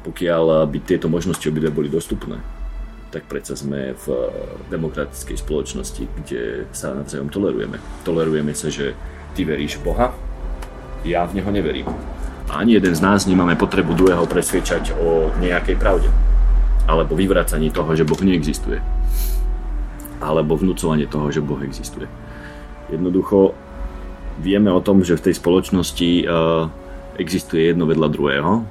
Pokiaľ 0.02 0.66
by 0.68 0.78
tieto 0.82 1.12
možnosti 1.12 1.44
obidve 1.46 1.70
boli 1.70 1.92
dostupné, 1.92 2.40
tak 3.12 3.28
predsa 3.28 3.60
sme 3.60 3.92
v 3.92 4.06
demokratickej 4.72 5.38
spoločnosti, 5.44 6.04
kde 6.24 6.66
sa 6.72 6.96
navzájom 6.96 7.28
tolerujeme. 7.28 7.78
Tolerujeme 8.08 8.56
sa, 8.56 8.72
že 8.72 8.96
ty 9.36 9.44
veríš 9.44 9.78
v 9.80 9.92
Boha, 9.92 10.16
ja 11.04 11.28
v 11.28 11.36
Neho 11.38 11.52
neverím. 11.52 11.88
A 12.48 12.64
ani 12.64 12.80
jeden 12.80 12.96
z 12.96 13.04
nás 13.04 13.28
nemáme 13.28 13.60
potrebu 13.60 13.96
druhého 13.96 14.24
presviečať 14.28 14.96
o 14.96 15.32
nejakej 15.44 15.76
pravde. 15.76 16.08
Alebo 16.88 17.16
vyvracaní 17.16 17.70
toho, 17.72 17.94
že 17.96 18.08
Boh 18.08 18.20
neexistuje 18.20 18.82
alebo 20.22 20.54
vnúcovanie 20.54 21.10
toho, 21.10 21.34
že 21.34 21.42
Boh 21.42 21.58
existuje. 21.66 22.06
Jednoducho 22.94 23.58
vieme 24.38 24.70
o 24.70 24.80
tom, 24.80 25.02
že 25.02 25.18
v 25.18 25.26
tej 25.28 25.36
spoločnosti 25.42 26.12
uh, 26.24 26.70
existuje 27.18 27.74
jedno 27.74 27.90
vedľa 27.90 28.08
druhého 28.14 28.62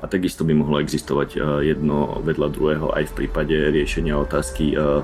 a 0.00 0.04
takisto 0.08 0.46
by 0.46 0.54
mohlo 0.54 0.78
existovať 0.78 1.28
uh, 1.36 1.60
jedno 1.60 2.22
vedľa 2.22 2.48
druhého 2.54 2.86
aj 2.94 3.10
v 3.10 3.16
prípade 3.18 3.52
riešenia 3.52 4.14
otázky, 4.16 4.78
uh, 4.78 5.02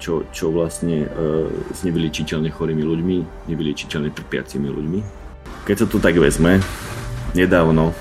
čo, 0.00 0.24
čo 0.32 0.48
vlastne 0.48 1.12
s 1.76 1.84
nevyličiteľne 1.84 2.48
chorými 2.48 2.80
ľuďmi, 2.80 3.16
nevyličiteľne 3.52 4.08
trpiacimi 4.08 4.72
ľuďmi. 4.72 5.00
Keď 5.68 5.76
sa 5.76 5.84
tu 5.84 6.00
tak 6.00 6.16
vezme, 6.16 6.56
nedávno 7.36 7.92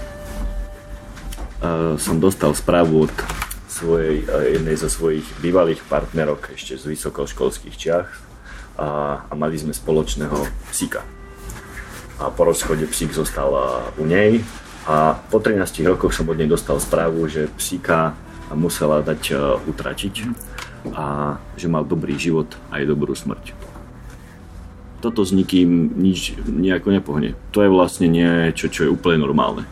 som 2.00 2.16
dostal 2.24 2.56
správu 2.56 3.04
od 3.04 3.12
svojej, 3.80 4.28
jednej 4.28 4.76
zo 4.76 4.92
svojich 4.92 5.24
bývalých 5.40 5.80
partnerok 5.88 6.52
ešte 6.52 6.76
z 6.76 6.84
vysokoškolských 6.92 7.76
čiach 7.80 8.10
a, 8.76 8.88
a 9.24 9.34
mali 9.40 9.56
sme 9.56 9.72
spoločného 9.72 10.36
psíka. 10.72 11.08
A 12.20 12.28
po 12.28 12.44
rozchode 12.44 12.84
psík 12.92 13.16
zostal 13.16 13.56
u 13.96 14.04
nej 14.04 14.44
a 14.84 15.16
po 15.32 15.40
13 15.40 15.88
rokoch 15.88 16.12
som 16.12 16.28
od 16.28 16.36
nej 16.36 16.52
dostal 16.52 16.76
správu, 16.84 17.32
že 17.32 17.48
psíka 17.56 18.20
musela 18.52 19.00
dať 19.00 19.22
uh, 19.32 19.62
utratiť 19.70 20.16
a 20.96 21.38
že 21.56 21.70
mal 21.70 21.86
dobrý 21.86 22.18
život 22.18 22.50
aj 22.74 22.88
dobrú 22.90 23.14
smrť. 23.16 23.56
Toto 25.00 25.24
s 25.24 25.32
nikým 25.32 25.96
nič 25.96 26.36
nejako 26.44 26.92
nepohne. 26.92 27.38
To 27.56 27.64
je 27.64 27.72
vlastne 27.72 28.12
niečo, 28.12 28.68
čo 28.68 28.84
je 28.84 28.92
úplne 28.92 29.24
normálne 29.24 29.64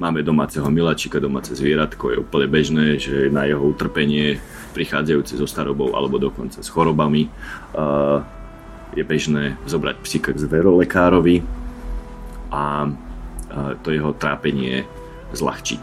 Máme 0.00 0.24
domáceho 0.24 0.64
miláčika, 0.72 1.20
domáce 1.20 1.52
zvieratko, 1.52 2.08
je 2.08 2.24
úplne 2.24 2.48
bežné, 2.48 2.96
že 2.96 3.28
na 3.28 3.44
jeho 3.44 3.60
utrpenie 3.60 4.40
prichádzajúce 4.72 5.36
so 5.36 5.44
starobou 5.44 5.92
alebo 5.92 6.16
dokonca 6.16 6.64
s 6.64 6.72
chorobami 6.72 7.28
je 8.96 9.04
bežné 9.04 9.60
zobrať 9.68 10.00
psíka 10.00 10.32
k 10.32 10.40
zverolekárovi 10.40 11.44
a 12.48 12.88
to 13.84 13.92
jeho 13.92 14.16
trápenie 14.16 14.88
zľahčiť, 15.36 15.82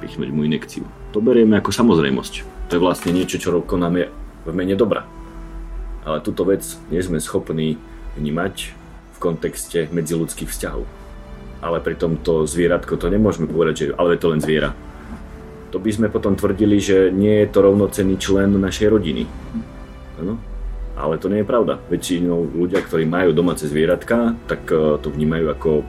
pichnúť 0.00 0.32
mu 0.32 0.48
inekciu. 0.48 0.88
To 1.12 1.20
berieme 1.20 1.60
ako 1.60 1.68
samozrejmosť. 1.68 2.64
To 2.72 2.80
je 2.80 2.80
vlastne 2.80 3.12
niečo, 3.12 3.36
čo 3.36 3.60
konáme 3.60 4.08
v 4.48 4.56
mene 4.56 4.72
dobra. 4.72 5.04
Ale 6.08 6.24
túto 6.24 6.48
vec 6.48 6.64
nie 6.88 7.04
sme 7.04 7.20
schopní 7.20 7.76
vnímať 8.16 8.72
v 9.12 9.18
kontexte 9.20 9.92
medziludských 9.92 10.48
vzťahov 10.48 10.99
ale 11.60 11.78
pri 11.84 11.96
tomto 11.96 12.48
zvieratko 12.48 12.96
to 12.96 13.12
nemôžeme 13.12 13.48
povedať, 13.48 13.74
že 13.76 13.84
ale 13.96 14.16
je 14.16 14.20
to 14.20 14.32
len 14.32 14.40
zviera. 14.40 14.72
To 15.70 15.78
by 15.78 15.90
sme 15.94 16.08
potom 16.10 16.34
tvrdili, 16.34 16.82
že 16.82 17.14
nie 17.14 17.46
je 17.46 17.48
to 17.52 17.62
rovnocenný 17.62 18.18
člen 18.18 18.50
našej 18.58 18.90
rodiny. 18.90 19.22
Ano? 20.18 20.34
Ale 20.98 21.16
to 21.16 21.30
nie 21.30 21.40
je 21.40 21.48
pravda. 21.48 21.78
Väčšinou 21.86 22.42
ľudia, 22.58 22.82
ktorí 22.82 23.06
majú 23.06 23.30
domáce 23.30 23.70
zvieratka, 23.70 24.34
tak 24.50 24.66
e, 24.68 24.98
to 24.98 25.08
vnímajú 25.08 25.46
ako 25.46 25.70
e, 25.80 25.84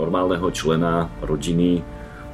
normálneho 0.00 0.48
člena 0.48 1.12
rodiny, 1.20 1.84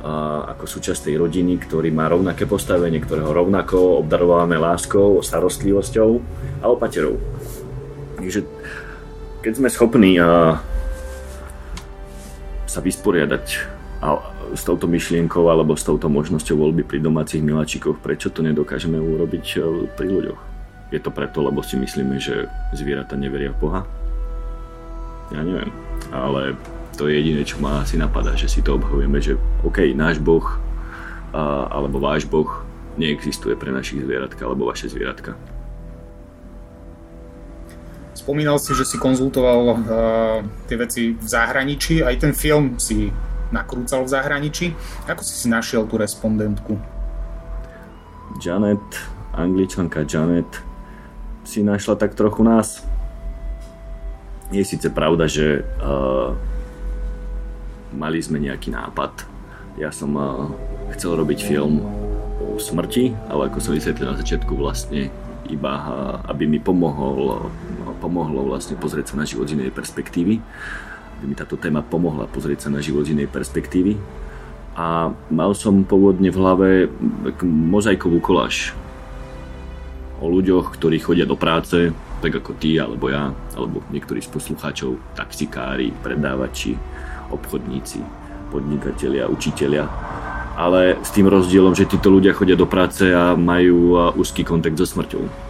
ako 0.03 0.67
súčasť 0.67 1.07
tej 1.07 1.17
rodiny, 1.23 1.63
ktorý 1.63 1.95
má 1.95 2.11
rovnaké 2.11 2.43
postavenie, 2.43 2.99
ktorého 2.99 3.31
rovnako 3.31 4.03
obdarováme 4.03 4.59
láskou, 4.59 5.23
starostlivosťou 5.23 6.11
a 6.59 6.67
opaterou. 6.67 7.23
Takže 8.19 8.43
keď 9.47 9.53
sme 9.55 9.69
schopní 9.71 10.19
sa 12.73 12.81
vysporiadať 12.81 13.45
a 14.01 14.17
s 14.57 14.65
touto 14.65 14.89
myšlienkou 14.89 15.45
alebo 15.47 15.77
s 15.77 15.85
touto 15.85 16.09
možnosťou 16.09 16.57
voľby 16.57 16.83
pri 16.89 17.05
domácich 17.05 17.45
miláčikoch, 17.45 18.01
prečo 18.01 18.33
to 18.33 18.41
nedokážeme 18.41 18.97
urobiť 18.97 19.47
e, 19.53 19.57
pri 19.93 20.09
ľuďoch? 20.09 20.41
Je 20.89 21.01
to 21.01 21.13
preto, 21.13 21.45
lebo 21.45 21.61
si 21.61 21.77
myslíme, 21.77 22.17
že 22.17 22.49
zvieratá 22.73 23.15
neveria 23.15 23.53
v 23.53 23.61
Boha? 23.61 23.81
Ja 25.31 25.45
neviem, 25.45 25.71
ale 26.13 26.57
to 26.97 27.09
je 27.09 27.21
jediné, 27.21 27.45
čo 27.45 27.61
ma 27.61 27.85
asi 27.85 27.97
napadá, 27.97 28.37
že 28.37 28.49
si 28.49 28.61
to 28.61 28.77
obhajujeme, 28.77 29.17
že 29.21 29.37
OK, 29.65 29.93
náš 29.93 30.21
Boh 30.21 30.45
alebo 31.73 31.97
váš 31.97 32.29
Boh 32.29 32.49
neexistuje 33.01 33.57
pre 33.57 33.73
našich 33.73 34.05
zvieratka 34.05 34.45
alebo 34.45 34.69
vaše 34.69 34.93
zvieratka. 34.93 35.33
Spomínal 38.13 38.61
si, 38.61 38.77
že 38.77 38.85
si 38.85 39.01
konzultoval 39.01 39.61
uh, 39.65 39.77
tie 40.69 40.77
veci 40.77 41.17
v 41.17 41.27
zahraničí, 41.27 42.05
aj 42.05 42.17
ten 42.21 42.33
film 42.37 42.77
si 42.77 43.09
nakrúcal 43.49 44.05
v 44.05 44.13
zahraničí. 44.13 44.67
Ako 45.09 45.25
si 45.25 45.33
si 45.33 45.47
našiel 45.49 45.89
tú 45.89 45.97
respondentku? 45.97 46.77
Janet, 48.41 48.85
angličanka 49.33 50.05
Janet, 50.05 50.49
si 51.43 51.65
našla 51.65 51.97
tak 51.97 52.13
trochu 52.13 52.45
nás. 52.45 52.85
Je 54.53 54.61
síce 54.61 54.93
pravda, 54.93 55.25
že 55.25 55.65
uh, 55.81 56.37
mali 57.97 58.21
sme 58.21 58.45
nejaký 58.45 58.69
nápad. 58.77 59.25
Ja 59.81 59.89
som 59.89 60.13
uh, 60.21 60.53
chcel 60.93 61.17
robiť 61.17 61.49
film 61.49 61.81
o 62.45 62.61
smrti, 62.61 63.17
ale 63.33 63.49
ako 63.49 63.59
som 63.59 63.73
vysvetlil 63.73 64.13
na 64.13 64.21
začiatku 64.21 64.53
vlastne 64.53 65.09
iba, 65.49 65.73
aby 66.31 66.49
mi 66.49 66.63
pomohol, 66.63 67.51
pomohlo 68.03 68.51
vlastne 68.51 68.75
pozrieť 68.75 69.15
sa 69.15 69.23
na 69.23 69.27
život 69.31 69.47
z 69.47 69.55
inej 69.55 69.71
perspektívy. 69.71 70.43
Aby 71.23 71.25
mi 71.31 71.39
táto 71.39 71.55
téma 71.55 71.87
pomohla 71.87 72.27
pozrieť 72.27 72.67
sa 72.67 72.71
na 72.75 72.83
život 72.83 73.07
z 73.07 73.15
inej 73.15 73.31
perspektívy. 73.31 73.95
A 74.75 75.15
mal 75.31 75.55
som 75.55 75.87
pôvodne 75.87 76.35
v 76.35 76.41
hlave 76.43 76.69
mozaikovú 77.47 78.19
koláž 78.19 78.75
o 80.19 80.27
ľuďoch, 80.27 80.75
ktorí 80.79 80.99
chodia 81.03 81.27
do 81.27 81.35
práce, 81.35 81.95
tak 82.23 82.33
ako 82.39 82.55
ty, 82.55 82.79
alebo 82.79 83.11
ja, 83.11 83.35
alebo 83.59 83.83
niektorí 83.91 84.23
z 84.23 84.31
poslucháčov, 84.31 84.95
taxikári, 85.19 85.91
predávači, 85.99 86.79
obchodníci, 87.35 87.99
podnikatelia, 88.55 89.27
učitelia. 89.27 89.91
Ale 90.55 91.01
s 91.03 91.11
tým 91.11 91.27
rozdielom, 91.27 91.75
že 91.75 91.91
títo 91.91 92.13
ľudia 92.13 92.39
chodia 92.39 92.55
do 92.55 92.71
práce 92.71 93.11
a 93.11 93.35
majú 93.35 93.99
úzky 94.15 94.47
kontakt 94.47 94.79
so 94.79 94.87
smrťou. 94.87 95.42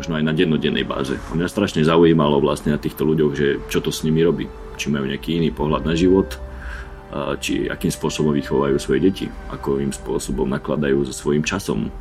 Možno 0.00 0.16
aj 0.16 0.24
na 0.24 0.32
dennodennej 0.32 0.88
báze. 0.88 1.20
A 1.20 1.36
mňa 1.36 1.52
strašne 1.52 1.84
zaujímalo 1.84 2.40
vlastne 2.40 2.72
na 2.72 2.80
týchto 2.80 3.04
ľuďoch, 3.04 3.32
že 3.36 3.60
čo 3.68 3.84
to 3.84 3.92
s 3.92 4.00
nimi 4.00 4.24
robí. 4.24 4.48
Či 4.80 4.88
majú 4.88 5.04
nejaký 5.04 5.36
iný 5.36 5.52
pohľad 5.52 5.84
na 5.84 5.92
život, 5.92 6.40
či 7.44 7.68
akým 7.68 7.92
spôsobom 7.92 8.32
vychovajú 8.32 8.80
svoje 8.80 9.04
deti, 9.04 9.26
akým 9.52 9.92
spôsobom 9.92 10.48
nakladajú 10.48 11.04
so 11.04 11.12
svojím 11.12 11.44
časom. 11.44 11.92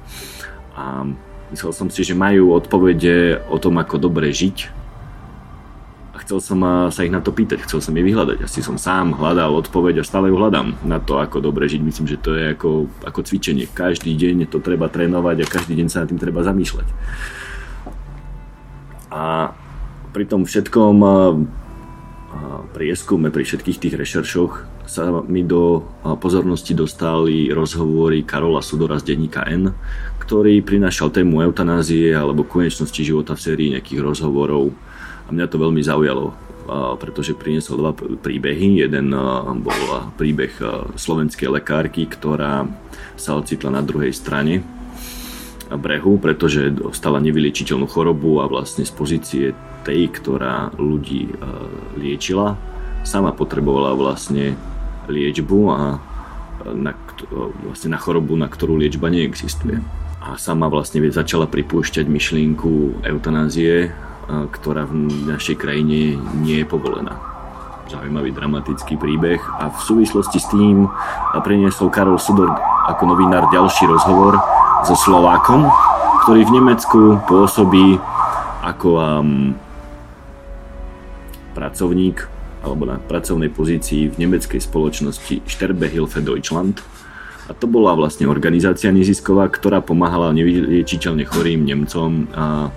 A 0.80 1.04
Myslel 1.50 1.74
som 1.74 1.90
si, 1.90 2.06
že 2.06 2.14
majú 2.14 2.54
odpovede 2.54 3.42
o 3.50 3.58
tom, 3.58 3.82
ako 3.82 3.98
dobre 3.98 4.30
žiť. 4.30 4.70
A 6.14 6.22
chcel 6.22 6.38
som 6.46 6.62
sa 6.94 7.02
ich 7.02 7.10
na 7.10 7.26
to 7.26 7.34
pýtať, 7.34 7.66
chcel 7.66 7.82
som 7.82 7.98
ich 7.98 8.06
vyhľadať. 8.06 8.46
Asi 8.46 8.62
som 8.62 8.78
sám 8.78 9.18
hľadal 9.18 9.58
odpoveď 9.66 10.02
a 10.02 10.08
stále 10.08 10.30
ju 10.30 10.38
hľadám 10.38 10.78
na 10.86 11.02
to, 11.02 11.18
ako 11.18 11.42
dobre 11.42 11.66
žiť. 11.66 11.82
Myslím, 11.82 12.06
že 12.06 12.22
to 12.22 12.38
je 12.38 12.54
ako, 12.54 12.86
ako 13.02 13.20
cvičenie. 13.26 13.66
Každý 13.66 14.14
deň 14.14 14.46
to 14.46 14.62
treba 14.62 14.94
trénovať 14.94 15.42
a 15.42 15.50
každý 15.50 15.74
deň 15.74 15.88
sa 15.90 16.06
nad 16.06 16.14
tým 16.14 16.22
treba 16.22 16.46
zamýšľať. 16.46 16.86
A 19.10 19.54
pri 20.14 20.26
tom 20.30 20.46
všetkom 20.46 20.96
prieskume, 22.74 23.34
pri 23.34 23.44
všetkých 23.46 23.82
tých 23.82 23.96
rešeršoch 23.98 24.54
sa 24.90 25.10
mi 25.26 25.46
do 25.46 25.86
pozornosti 26.22 26.74
dostali 26.74 27.50
rozhovory 27.54 28.26
Karola 28.26 28.62
Sudora 28.62 28.98
z 28.98 29.14
denníka 29.14 29.46
N, 29.50 29.74
ktorý 30.22 30.62
prinášal 30.62 31.14
tému 31.14 31.42
eutanázie 31.46 32.14
alebo 32.14 32.46
konečnosti 32.46 33.02
života 33.02 33.34
v 33.34 33.44
sérii 33.46 33.74
nejakých 33.74 34.02
rozhovorov 34.02 34.74
a 35.26 35.30
mňa 35.30 35.46
to 35.46 35.58
veľmi 35.62 35.82
zaujalo, 35.82 36.34
pretože 36.98 37.38
priniesol 37.38 37.82
dva 37.82 37.94
príbehy. 37.98 38.86
Jeden 38.86 39.14
bol 39.62 39.82
príbeh 40.18 40.54
slovenskej 40.98 41.50
lekárky, 41.50 42.06
ktorá 42.10 42.66
sa 43.18 43.38
ocitla 43.38 43.74
na 43.74 43.82
druhej 43.86 44.14
strane 44.14 44.66
brehu, 45.70 46.18
pretože 46.18 46.74
dostala 46.74 47.22
nevyliečiteľnú 47.22 47.86
chorobu 47.86 48.42
a 48.42 48.50
vlastne 48.50 48.82
z 48.82 48.94
pozície 48.94 49.46
tej, 49.86 50.10
ktorá 50.10 50.74
ľudí 50.76 51.30
liečila, 51.94 52.58
sama 53.06 53.30
potrebovala 53.32 53.94
vlastne 53.94 54.58
liečbu 55.06 55.60
a 55.70 56.02
na, 56.74 56.92
vlastne 57.64 57.94
na 57.94 58.00
chorobu, 58.02 58.34
na 58.36 58.50
ktorú 58.50 58.82
liečba 58.82 59.14
neexistuje 59.14 59.80
a 60.20 60.36
sama 60.36 60.68
vlastne 60.68 61.00
začala 61.08 61.48
pripúšťať 61.48 62.06
myšlienku 62.06 63.02
eutanázie, 63.08 63.88
ktorá 64.28 64.84
v 64.86 65.10
našej 65.32 65.56
krajine 65.58 66.20
nie 66.44 66.62
je 66.62 66.68
povolená. 66.68 67.16
Zaujímavý 67.90 68.30
dramatický 68.36 69.00
príbeh 69.00 69.42
a 69.42 69.74
v 69.74 69.80
súvislosti 69.82 70.38
s 70.38 70.46
tým 70.52 70.86
priniesol 71.42 71.90
Karol 71.90 72.22
Sudor 72.22 72.54
ako 72.86 73.16
novinár 73.16 73.50
ďalší 73.50 73.90
rozhovor 73.90 74.38
so 74.88 74.96
Slovákom, 74.96 75.68
ktorý 76.24 76.48
v 76.48 76.56
Nemecku 76.56 77.00
pôsobí 77.28 78.00
ako 78.64 78.90
um, 78.96 79.30
pracovník 81.56 82.28
alebo 82.64 82.84
na 82.88 83.00
pracovnej 83.00 83.52
pozícii 83.52 84.12
v 84.12 84.16
nemeckej 84.20 84.60
spoločnosti 84.60 85.48
Sterbe 85.48 85.88
Hilfe 85.88 86.20
Deutschland, 86.20 86.84
a 87.50 87.52
to 87.58 87.66
bola 87.66 87.98
vlastne 87.98 88.30
organizácia 88.30 88.94
nezisková, 88.94 89.50
ktorá 89.50 89.82
pomáhala 89.82 90.30
nevyliečiteľne 90.38 91.26
chorým 91.26 91.66
Nemcom 91.66 92.30
a 92.38 92.70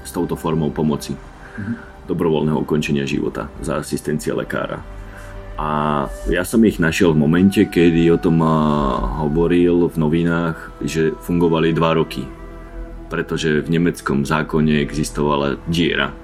s 0.00 0.10
touto 0.10 0.40
formou 0.40 0.72
pomoci. 0.72 1.12
Mhm. 1.12 1.72
Dobrovoľného 2.08 2.64
ukončenia 2.64 3.04
života 3.04 3.52
za 3.60 3.76
asistencia 3.76 4.32
lekára. 4.32 4.80
A 5.58 6.06
ja 6.30 6.46
som 6.46 6.62
ich 6.62 6.78
našiel 6.78 7.10
v 7.10 7.26
momente, 7.26 7.58
kedy 7.66 8.14
o 8.14 8.18
tom 8.22 8.38
hovoril 9.26 9.90
v 9.90 9.96
novinách, 9.98 10.78
že 10.86 11.10
fungovali 11.26 11.74
dva 11.74 11.98
roky. 11.98 12.22
Pretože 13.10 13.66
v 13.66 13.68
nemeckom 13.74 14.22
zákone 14.22 14.78
existovala 14.78 15.58
diera. 15.66 16.14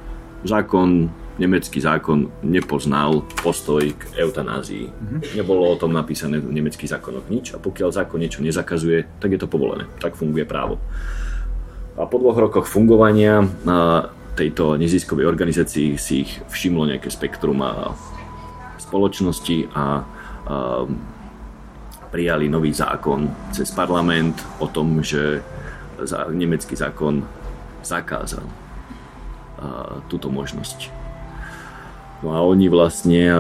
Zákon 0.46 1.10
nemecký 1.34 1.82
zákon 1.82 2.30
nepoznal 2.46 3.26
postoj 3.42 3.82
k 3.82 4.02
eutanázii. 4.22 4.86
Mm-hmm. 4.86 5.20
Nebolo 5.34 5.66
o 5.66 5.74
tom 5.74 5.90
napísané 5.90 6.38
v 6.38 6.54
nemeckých 6.54 6.94
zákonoch 6.94 7.26
nič 7.26 7.50
a 7.50 7.58
pokiaľ 7.58 7.90
zákon 7.90 8.22
niečo 8.22 8.38
nezakazuje, 8.38 9.18
tak 9.18 9.34
je 9.34 9.42
to 9.42 9.50
povolené. 9.50 9.90
Tak 9.98 10.14
funguje 10.14 10.46
právo. 10.46 10.78
A 11.98 12.06
po 12.06 12.22
dvoch 12.22 12.38
rokoch 12.38 12.70
fungovania 12.70 13.42
tejto 14.38 14.78
neziskovej 14.78 15.26
organizácii 15.26 15.98
si 15.98 16.22
ich 16.22 16.38
všimlo 16.54 16.86
nejaké 16.86 17.10
spektrum 17.10 17.58
a 17.66 17.98
spoločnosti 18.84 19.72
a, 19.72 19.74
a 19.74 19.86
prijali 22.12 22.46
nový 22.46 22.70
zákon 22.70 23.26
cez 23.50 23.74
parlament 23.74 24.38
o 24.62 24.70
tom, 24.70 25.02
že 25.02 25.42
nemecký 26.30 26.78
zákon 26.78 27.26
zakázal 27.82 28.46
túto 30.06 30.30
možnosť. 30.30 30.94
No 32.22 32.36
a 32.36 32.38
oni 32.46 32.70
vlastne 32.70 33.34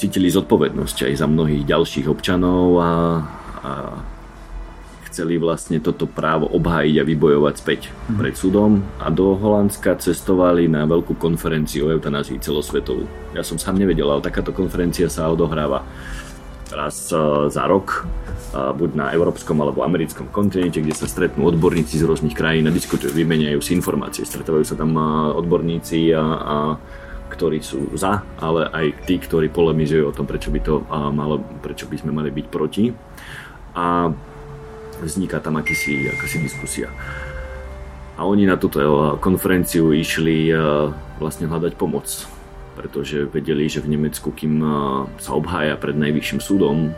cítili 0.00 0.32
zodpovednosť 0.32 1.12
aj 1.12 1.14
za 1.20 1.26
mnohých 1.28 1.68
ďalších 1.68 2.06
občanov 2.08 2.80
a, 2.80 2.92
a 3.60 3.72
chceli 5.12 5.36
vlastne 5.36 5.76
toto 5.76 6.08
právo 6.08 6.48
obhájiť 6.48 6.96
a 6.96 7.04
vybojovať 7.04 7.54
späť 7.60 7.92
mm. 7.92 8.16
pred 8.16 8.32
súdom 8.32 8.80
a 8.96 9.12
do 9.12 9.36
Holandska 9.36 10.00
cestovali 10.00 10.72
na 10.72 10.88
veľkú 10.88 11.20
konferenciu 11.20 11.86
o 11.86 11.92
eutanázii 11.92 12.40
celosvetovú. 12.40 13.04
Ja 13.36 13.44
som 13.44 13.60
sám 13.60 13.76
nevedel, 13.76 14.08
ale 14.08 14.24
takáto 14.24 14.56
konferencia 14.56 15.12
sa 15.12 15.28
odohráva 15.28 15.84
raz 16.72 17.12
za 17.52 17.64
rok, 17.68 18.08
buď 18.56 18.90
na 18.96 19.12
európskom 19.12 19.60
alebo 19.60 19.84
americkom 19.84 20.32
kontinente, 20.32 20.80
kde 20.80 20.96
sa 20.96 21.04
stretnú 21.04 21.44
odborníci 21.44 22.00
z 22.00 22.08
rôznych 22.08 22.32
krajín 22.32 22.64
a 22.64 22.72
diskutujú, 22.72 23.12
vymeniajú 23.12 23.60
si 23.60 23.76
informácie, 23.76 24.24
stretávajú 24.24 24.64
sa 24.64 24.80
tam 24.80 24.96
odborníci 25.36 26.16
a, 26.16 26.24
a 26.24 26.56
ktorí 27.28 27.60
sú 27.60 27.92
za, 27.96 28.24
ale 28.40 28.72
aj 28.72 29.04
tí, 29.04 29.20
ktorí 29.20 29.52
polemizujú 29.52 30.08
o 30.08 30.16
tom, 30.16 30.24
prečo 30.24 30.48
by, 30.48 30.60
to, 30.64 30.80
malo, 31.12 31.44
prečo 31.60 31.84
by 31.88 31.96
sme 32.00 32.12
mali 32.12 32.32
byť 32.32 32.46
proti. 32.48 32.88
A 33.76 34.08
vzniká 35.02 35.42
tam 35.42 35.58
akýsi, 35.58 36.06
akási 36.08 36.38
diskusia. 36.38 36.88
A 38.14 38.24
oni 38.24 38.46
na 38.46 38.54
túto 38.54 38.78
konferenciu 39.18 39.90
išli 39.90 40.54
vlastne 41.18 41.50
hľadať 41.50 41.74
pomoc, 41.74 42.06
pretože 42.78 43.26
vedeli, 43.28 43.66
že 43.66 43.82
v 43.82 43.98
Nemecku, 43.98 44.30
kým 44.30 44.62
sa 45.18 45.34
obhája 45.34 45.74
pred 45.76 45.98
najvyšším 45.98 46.40
súdom, 46.40 46.94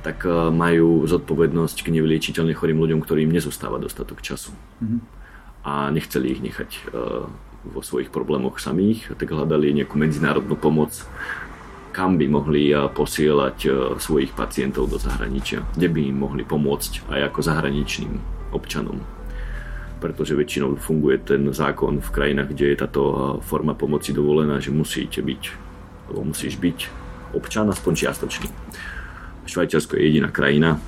tak 0.00 0.24
majú 0.54 1.04
zodpovednosť 1.04 1.84
k 1.84 1.92
nevyliečiteľne 1.92 2.56
chorým 2.56 2.80
ľuďom, 2.80 3.00
ktorým 3.04 3.28
nezostáva 3.28 3.76
dostatok 3.76 4.24
času. 4.24 4.54
Mm-hmm. 4.80 5.00
A 5.68 5.92
nechceli 5.92 6.32
ich 6.32 6.40
nechať 6.40 6.70
vo 7.60 7.84
svojich 7.84 8.08
problémoch 8.08 8.56
samých, 8.56 9.12
tak 9.20 9.28
hľadali 9.28 9.76
nejakú 9.76 10.00
medzinárodnú 10.00 10.56
pomoc, 10.56 11.04
kam 11.90 12.16
by 12.16 12.26
mohli 12.30 12.70
posielať 12.74 13.56
svojich 13.98 14.32
pacientov 14.32 14.86
do 14.90 14.96
zahraničia, 14.96 15.66
kde 15.74 15.88
by 15.90 16.00
im 16.06 16.16
mohli 16.22 16.42
pomôcť 16.46 17.10
aj 17.10 17.20
ako 17.34 17.40
zahraničným 17.42 18.12
občanom. 18.54 19.02
Pretože 20.00 20.32
väčšinou 20.32 20.80
funguje 20.80 21.20
ten 21.20 21.44
zákon 21.52 22.00
v 22.00 22.10
krajinách, 22.14 22.56
kde 22.56 22.72
je 22.72 22.80
táto 22.80 23.02
forma 23.44 23.76
pomoci 23.76 24.16
dovolená, 24.16 24.56
že 24.56 24.72
musíte 24.72 25.20
byť, 25.20 25.42
alebo 26.08 26.32
musíš 26.32 26.56
byť 26.56 26.78
občan 27.36 27.68
aspoň 27.68 27.92
čiastočný. 27.94 28.48
Švajčiarsko 29.44 29.98
je 29.98 30.02
jediná 30.08 30.32
krajina, 30.32 30.80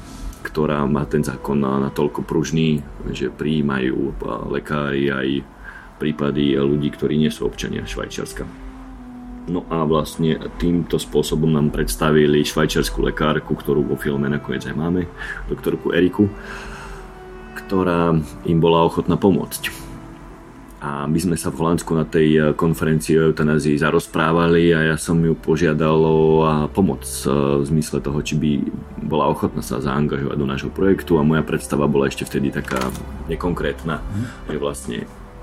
ktorá 0.43 0.87
má 0.89 1.05
ten 1.07 1.23
zákon 1.23 1.61
natoľko 1.61 2.25
pružný, 2.25 2.83
že 3.11 3.31
prijímajú 3.31 4.17
lekári 4.51 5.11
aj 5.11 5.29
prípady 6.01 6.59
ľudí, 6.59 6.91
ktorí 6.91 7.15
nie 7.15 7.31
sú 7.31 7.47
občania 7.47 7.87
Švajčiarska. 7.87 8.62
No 9.51 9.67
a 9.67 9.83
vlastne 9.83 10.39
týmto 10.63 11.03
spôsobom 11.03 11.51
nám 11.51 11.75
predstavili 11.75 12.47
švajčiarskú 12.47 13.03
lekárku, 13.03 13.59
ktorú 13.59 13.83
vo 13.83 13.97
filme 13.99 14.31
nakoniec 14.31 14.63
aj 14.71 14.77
máme, 14.79 15.11
doktorku 15.51 15.91
Eriku, 15.91 16.31
ktorá 17.59 18.15
im 18.47 18.59
bola 18.63 18.87
ochotná 18.87 19.19
pomôcť 19.19 19.83
a 20.83 21.07
my 21.07 21.15
sme 21.15 21.39
sa 21.39 21.55
v 21.55 21.63
Holandsku 21.63 21.95
na 21.95 22.03
tej 22.03 22.29
eh, 22.35 22.43
konferencii 22.59 23.15
o 23.15 23.31
eutanázii 23.31 23.79
zarozprávali 23.79 24.75
a 24.75 24.91
ja 24.93 24.97
som 24.99 25.15
ju 25.23 25.39
požiadal 25.39 25.95
o 25.95 26.19
pomoc 26.75 27.07
eh, 27.07 27.31
v 27.63 27.65
zmysle 27.71 28.03
toho, 28.03 28.19
či 28.19 28.35
by 28.35 28.51
bola 29.07 29.31
ochotná 29.31 29.63
sa 29.63 29.79
zaangažovať 29.79 30.35
do 30.35 30.47
nášho 30.47 30.71
projektu 30.75 31.23
a 31.23 31.27
moja 31.27 31.47
predstava 31.47 31.87
bola 31.87 32.11
ešte 32.11 32.27
vtedy 32.27 32.51
taká 32.51 32.83
nekonkrétna, 33.31 34.03
mm. 34.03 34.51
že 34.51 34.59
vlastne 34.59 34.99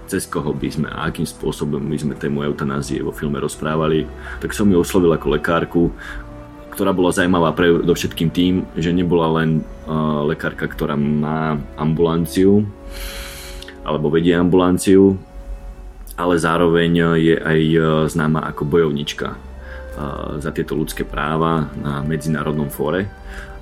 cez 0.10 0.26
koho 0.26 0.50
by 0.58 0.70
sme 0.74 0.88
a 0.90 1.14
akým 1.14 1.30
spôsobom 1.30 1.78
by 1.86 1.98
sme 2.02 2.18
tému 2.18 2.42
eutanázie 2.42 3.06
vo 3.06 3.14
filme 3.14 3.38
rozprávali, 3.38 4.10
tak 4.42 4.58
som 4.58 4.66
ju 4.66 4.82
oslovil 4.82 5.14
ako 5.14 5.28
lekárku, 5.38 5.84
ktorá 6.74 6.90
bola 6.90 7.14
zaujímavá 7.14 7.54
pre 7.54 7.86
do 7.86 7.94
všetkým 7.94 8.30
tým, 8.34 8.54
že 8.74 8.90
nebola 8.90 9.44
len 9.44 9.62
uh, 9.86 10.26
lekárka, 10.26 10.66
ktorá 10.66 10.98
má 10.98 11.62
ambulanciu 11.78 12.66
alebo 13.86 14.10
vedie 14.10 14.34
ambulanciu, 14.34 15.18
ale 16.20 16.36
zároveň 16.36 16.92
je 17.16 17.36
aj 17.40 17.60
e, 17.64 17.80
známa 18.12 18.44
ako 18.52 18.68
bojovnička 18.68 19.34
e, 19.34 19.38
za 20.44 20.52
tieto 20.52 20.76
ľudské 20.76 21.08
práva 21.08 21.72
na 21.80 22.04
medzinárodnom 22.04 22.68
fóre 22.68 23.08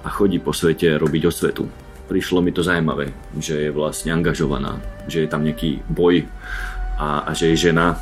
a 0.01 0.09
chodí 0.09 0.41
po 0.41 0.51
svete 0.51 0.97
robiť 0.97 1.23
osvetu. 1.29 1.86
Prišlo 2.07 2.39
mi 2.39 2.55
to 2.55 2.63
zaujímavé, 2.63 3.11
že 3.35 3.67
je 3.67 3.71
vlastne 3.71 4.15
angažovaná, 4.15 4.79
že 5.11 5.23
je 5.23 5.31
tam 5.31 5.43
nejaký 5.43 5.83
boj 5.91 6.23
a, 6.95 7.27
a 7.27 7.31
že 7.35 7.51
je 7.51 7.69
žena. 7.69 7.99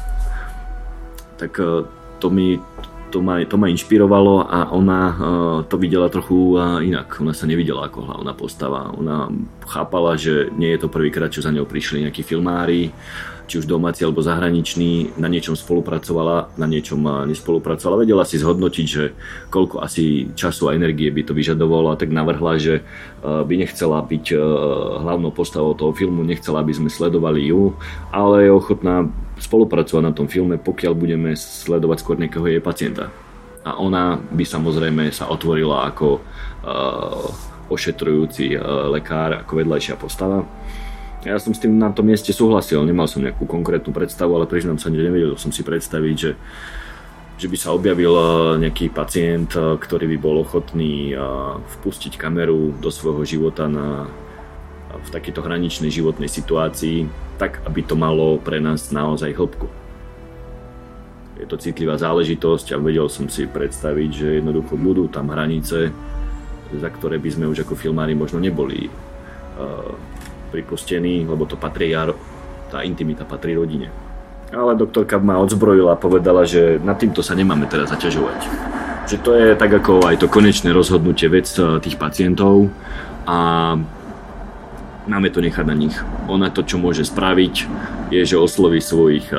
Tak 1.42 1.58
e, 1.58 1.90
to 2.22 2.28
mi 2.30 2.62
to 3.16 3.24
ma, 3.24 3.40
to 3.48 3.56
ma 3.56 3.72
inšpirovalo 3.72 4.44
a 4.44 4.76
ona 4.76 5.02
uh, 5.08 5.16
to 5.72 5.80
videla 5.80 6.12
trochu 6.12 6.60
uh, 6.60 6.84
inak. 6.84 7.16
Ona 7.24 7.32
sa 7.32 7.48
nevidela 7.48 7.88
ako 7.88 8.04
hlavná 8.12 8.36
postava. 8.36 8.92
Ona 8.92 9.32
chápala, 9.64 10.20
že 10.20 10.52
nie 10.60 10.76
je 10.76 10.84
to 10.84 10.92
prvýkrát, 10.92 11.32
čo 11.32 11.40
za 11.40 11.54
ňou 11.56 11.64
prišli 11.64 12.04
nejakí 12.04 12.28
filmári, 12.28 12.92
či 13.46 13.62
už 13.62 13.70
domáci 13.70 14.02
alebo 14.02 14.26
zahraniční, 14.26 15.16
na 15.16 15.30
niečom 15.30 15.54
spolupracovala, 15.54 16.58
na 16.58 16.68
niečom 16.68 17.02
nespolupracovala. 17.30 18.02
Vedela 18.02 18.26
si 18.26 18.42
zhodnotiť, 18.42 18.86
že 18.86 19.14
koľko 19.54 19.86
asi 19.86 20.34
času 20.34 20.70
a 20.70 20.76
energie 20.76 21.14
by 21.14 21.22
to 21.24 21.38
vyžadovalo 21.38 21.94
a 21.94 22.00
tak 22.00 22.10
navrhla, 22.10 22.58
že 22.58 22.82
by 23.22 23.54
nechcela 23.54 24.02
byť 24.02 24.34
hlavnou 25.02 25.30
postavou 25.30 25.78
toho 25.78 25.94
filmu, 25.94 26.26
nechcela, 26.26 26.66
aby 26.66 26.74
sme 26.74 26.90
sledovali 26.90 27.50
ju, 27.50 27.78
ale 28.10 28.50
je 28.50 28.52
ochotná 28.52 29.10
spolupracovať 29.40 30.04
na 30.04 30.14
tom 30.16 30.28
filme, 30.32 30.56
pokiaľ 30.58 30.94
budeme 30.96 31.36
sledovať 31.36 31.98
skôr 32.02 32.16
nejakého 32.18 32.48
jej 32.48 32.64
pacienta. 32.64 33.12
A 33.66 33.82
ona 33.82 34.18
by 34.18 34.46
samozrejme 34.46 35.10
sa 35.10 35.26
otvorila 35.28 35.90
ako 35.90 36.22
uh, 36.22 37.74
ošetrujúci 37.74 38.56
uh, 38.56 38.94
lekár, 38.94 39.42
ako 39.42 39.58
vedľajšia 39.58 39.96
postava 39.98 40.46
ja 41.26 41.42
som 41.42 41.58
s 41.58 41.60
tým 41.60 41.82
na 41.82 41.90
tom 41.90 42.06
mieste 42.06 42.30
súhlasil, 42.30 42.86
nemal 42.86 43.10
som 43.10 43.26
nejakú 43.26 43.50
konkrétnu 43.50 43.90
predstavu, 43.90 44.38
ale 44.38 44.46
priznám 44.46 44.78
sa, 44.78 44.94
nevedel 44.94 45.34
som 45.42 45.50
si 45.50 45.66
predstaviť, 45.66 46.16
že, 46.16 46.32
že 47.42 47.48
by 47.50 47.58
sa 47.58 47.74
objavil 47.74 48.14
eh, 48.14 48.26
nejaký 48.62 48.94
pacient, 48.94 49.58
eh, 49.58 49.74
ktorý 49.82 50.06
by 50.16 50.18
bol 50.22 50.46
ochotný 50.46 51.12
eh, 51.12 51.20
vpustiť 51.82 52.22
kameru 52.22 52.78
do 52.78 52.94
svojho 52.94 53.26
života 53.26 53.66
na, 53.66 54.06
v 54.96 55.10
takejto 55.10 55.42
hraničnej 55.42 55.90
životnej 55.90 56.30
situácii, 56.30 57.10
tak 57.42 57.58
aby 57.66 57.82
to 57.82 57.98
malo 57.98 58.38
pre 58.38 58.62
nás 58.62 58.94
naozaj 58.94 59.34
hĺbku. 59.34 59.68
Je 61.36 61.44
to 61.50 61.60
citlivá 61.60 62.00
záležitosť 62.00 62.78
a 62.78 62.80
vedel 62.80 63.12
som 63.12 63.28
si 63.28 63.44
predstaviť, 63.44 64.10
že 64.14 64.28
jednoducho 64.40 64.80
budú 64.80 65.12
tam 65.12 65.34
hranice, 65.34 65.92
za 66.72 66.90
ktoré 66.96 67.20
by 67.20 67.30
sme 67.34 67.46
už 67.52 67.68
ako 67.68 67.76
filmári 67.76 68.16
možno 68.16 68.40
neboli 68.40 68.88
pripustení, 70.52 71.26
lebo 71.26 71.46
to 71.46 71.58
patrí, 71.58 71.94
tá 72.72 72.82
intimita 72.82 73.26
patrí 73.26 73.54
rodine. 73.56 73.90
Ale 74.54 74.78
doktorka 74.78 75.18
ma 75.20 75.42
odzbrojila 75.42 75.98
a 75.98 76.02
povedala, 76.02 76.46
že 76.46 76.78
nad 76.80 76.96
týmto 76.96 77.26
sa 77.26 77.34
nemáme 77.34 77.66
teraz 77.66 77.92
zaťažovať. 77.92 78.40
Že 79.06 79.18
to 79.22 79.32
je 79.38 79.48
tak 79.58 79.72
ako 79.74 80.06
aj 80.06 80.22
to 80.22 80.28
konečné 80.32 80.74
rozhodnutie 80.74 81.30
vec 81.30 81.46
tých 81.82 81.98
pacientov 81.98 82.70
a 83.30 83.38
máme 85.06 85.30
to 85.30 85.42
nechať 85.42 85.66
na 85.66 85.76
nich. 85.78 85.94
Ona 86.26 86.50
to, 86.50 86.66
čo 86.66 86.82
môže 86.82 87.06
spraviť, 87.06 87.56
je, 88.10 88.22
že 88.26 88.38
osloví 88.38 88.82
svojich 88.82 89.30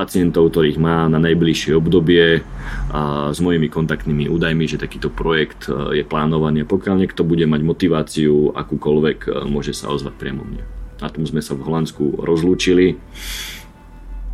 pacientov, 0.00 0.48
ktorých 0.48 0.80
má 0.80 1.04
na 1.12 1.20
najbližšie 1.20 1.76
obdobie 1.76 2.40
a 2.88 3.28
s 3.28 3.38
mojimi 3.44 3.68
kontaktnými 3.68 4.32
údajmi, 4.32 4.64
že 4.64 4.80
takýto 4.80 5.12
projekt 5.12 5.68
e, 5.68 6.00
je 6.00 6.04
plánovaný. 6.08 6.64
Pokiaľ 6.64 7.04
niekto 7.04 7.20
bude 7.20 7.44
mať 7.44 7.60
motiváciu 7.60 8.56
akúkoľvek, 8.56 9.18
e, 9.28 9.30
môže 9.44 9.76
sa 9.76 9.92
ozvať 9.92 10.16
priamo 10.16 10.40
mne. 10.48 10.64
Na 11.04 11.12
tom 11.12 11.28
sme 11.28 11.44
sa 11.44 11.52
v 11.52 11.68
Holandsku 11.68 12.24
rozlúčili, 12.24 12.96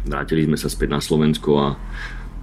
vrátili 0.07 0.47
sme 0.47 0.55
sa 0.55 0.71
späť 0.71 0.89
na 0.95 1.01
Slovensko 1.03 1.51
a 1.59 1.69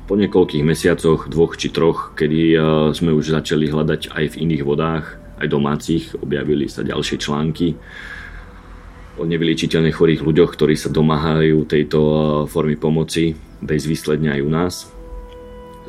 po 0.03 0.19
niekoľkých 0.19 0.67
mesiacoch, 0.67 1.31
dvoch 1.31 1.55
či 1.55 1.71
troch, 1.71 2.11
kedy 2.19 2.39
e, 2.51 2.57
sme 2.91 3.15
už 3.15 3.31
začali 3.31 3.71
hľadať 3.71 4.11
aj 4.11 4.35
v 4.35 4.39
iných 4.43 4.63
vodách, 4.67 5.15
aj 5.39 5.47
domácich, 5.47 6.03
objavili 6.19 6.67
sa 6.67 6.83
ďalšie 6.83 7.23
články, 7.23 7.79
o 9.17 9.23
nevyliečiteľne 9.29 9.93
chorých 9.93 10.25
ľuďoch, 10.25 10.57
ktorí 10.57 10.73
sa 10.73 10.89
domáhajú 10.89 11.69
tejto 11.69 11.99
eh, 12.01 12.19
formy 12.49 12.77
pomoci 12.77 13.37
bez 13.61 13.85
výsledne 13.85 14.33
aj 14.33 14.41
u 14.41 14.49
nás. 14.49 14.73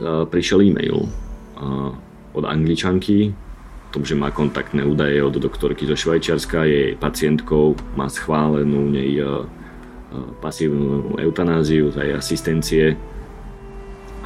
Eh, 0.00 0.24
prišiel 0.28 0.60
e-mail 0.64 1.04
eh, 1.04 1.90
od 2.34 2.44
angličanky, 2.44 3.32
tom, 3.94 4.02
že 4.02 4.18
má 4.18 4.34
kontaktné 4.34 4.82
údaje 4.82 5.22
od 5.22 5.38
doktorky 5.38 5.86
zo 5.86 5.94
Švajčiarska, 5.94 6.66
je 6.66 6.98
pacientkou, 6.98 7.78
má 7.94 8.10
schválenú 8.10 8.90
nej 8.90 9.22
pasívnu 10.42 11.14
eutanáziu 11.14 11.94
jej 11.94 12.10
asistencie. 12.10 12.98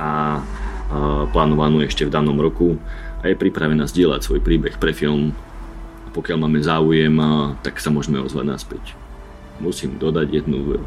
A 0.01 0.41
plánovanú 1.37 1.85
ešte 1.85 2.09
v 2.09 2.13
danom 2.17 2.41
roku. 2.41 2.81
A 3.21 3.29
je 3.29 3.37
pripravená 3.37 3.85
zdieľať 3.85 4.25
svoj 4.25 4.41
príbeh 4.41 4.81
pre 4.81 4.97
film 4.97 5.37
pokiaľ 6.13 6.39
máme 6.43 6.61
záujem, 6.65 7.15
tak 7.61 7.79
sa 7.79 7.93
môžeme 7.93 8.19
ozvať 8.21 8.47
naspäť. 8.49 8.85
Musím 9.59 9.99
dodať 9.99 10.43
jednu 10.43 10.79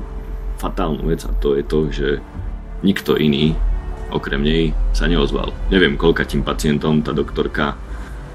fatálnu 0.58 1.08
vec 1.10 1.26
a 1.26 1.32
to 1.38 1.58
je 1.58 1.64
to, 1.66 1.80
že 1.92 2.10
nikto 2.86 3.18
iný 3.18 3.58
okrem 4.12 4.44
nej 4.44 4.64
sa 4.92 5.08
neozval. 5.08 5.56
Neviem, 5.72 5.96
koľka 5.96 6.28
tým 6.28 6.44
pacientom 6.44 7.00
tá 7.00 7.16
doktorka 7.16 7.80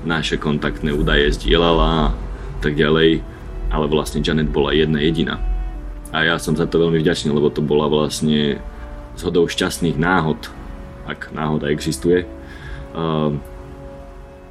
naše 0.08 0.40
kontaktné 0.40 0.94
údaje 0.96 1.36
zdieľala 1.36 2.10
a 2.10 2.60
tak 2.64 2.74
ďalej, 2.74 3.20
ale 3.68 3.86
vlastne 3.90 4.24
Janet 4.24 4.48
bola 4.48 4.72
jedna 4.72 5.02
jediná. 5.04 5.36
A 6.14 6.24
ja 6.24 6.40
som 6.40 6.56
za 6.56 6.64
to 6.64 6.80
veľmi 6.80 7.02
vďačný, 7.02 7.28
lebo 7.34 7.52
to 7.52 7.60
bola 7.60 7.90
vlastne 7.90 8.56
zhodou 9.20 9.44
šťastných 9.50 10.00
náhod, 10.00 10.48
ak 11.04 11.34
náhoda 11.36 11.68
existuje, 11.68 12.24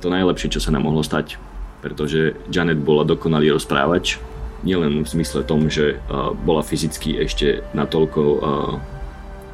to 0.01 0.05
najlepšie, 0.05 0.53
čo 0.53 0.61
sa 0.61 0.69
nám 0.69 0.85
mohlo 0.85 1.01
stať 1.01 1.41
pretože 1.85 2.33
Janet 2.49 2.81
bola 2.81 3.05
dokonalý 3.05 3.53
rozprávač, 3.53 4.17
nielen 4.65 5.05
v 5.05 5.11
zmysle 5.13 5.45
tom, 5.45 5.69
že 5.69 6.01
bola 6.41 6.65
fyzicky 6.65 7.21
ešte 7.21 7.61
natoľko 7.77 8.41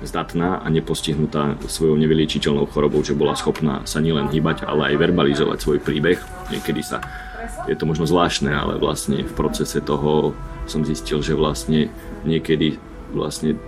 zdatná 0.08 0.64
a 0.64 0.68
nepostihnutá 0.72 1.60
svojou 1.68 2.00
nevyliečiteľnou 2.00 2.72
chorobou, 2.72 3.04
že 3.04 3.20
bola 3.20 3.36
schopná 3.36 3.84
sa 3.84 4.00
nielen 4.00 4.32
hýbať, 4.32 4.64
ale 4.64 4.96
aj 4.96 5.04
verbalizovať 5.04 5.60
svoj 5.60 5.84
príbeh. 5.84 6.24
Niekedy 6.56 6.80
sa, 6.80 7.04
je 7.68 7.76
to 7.76 7.84
možno 7.84 8.08
zvláštne, 8.08 8.50
ale 8.56 8.80
vlastne 8.80 9.28
v 9.28 9.34
procese 9.36 9.84
toho 9.84 10.32
som 10.72 10.88
zistil, 10.88 11.20
že 11.20 11.36
vlastne 11.36 11.92
niekedy 12.24 12.80
vlastne 13.12 13.60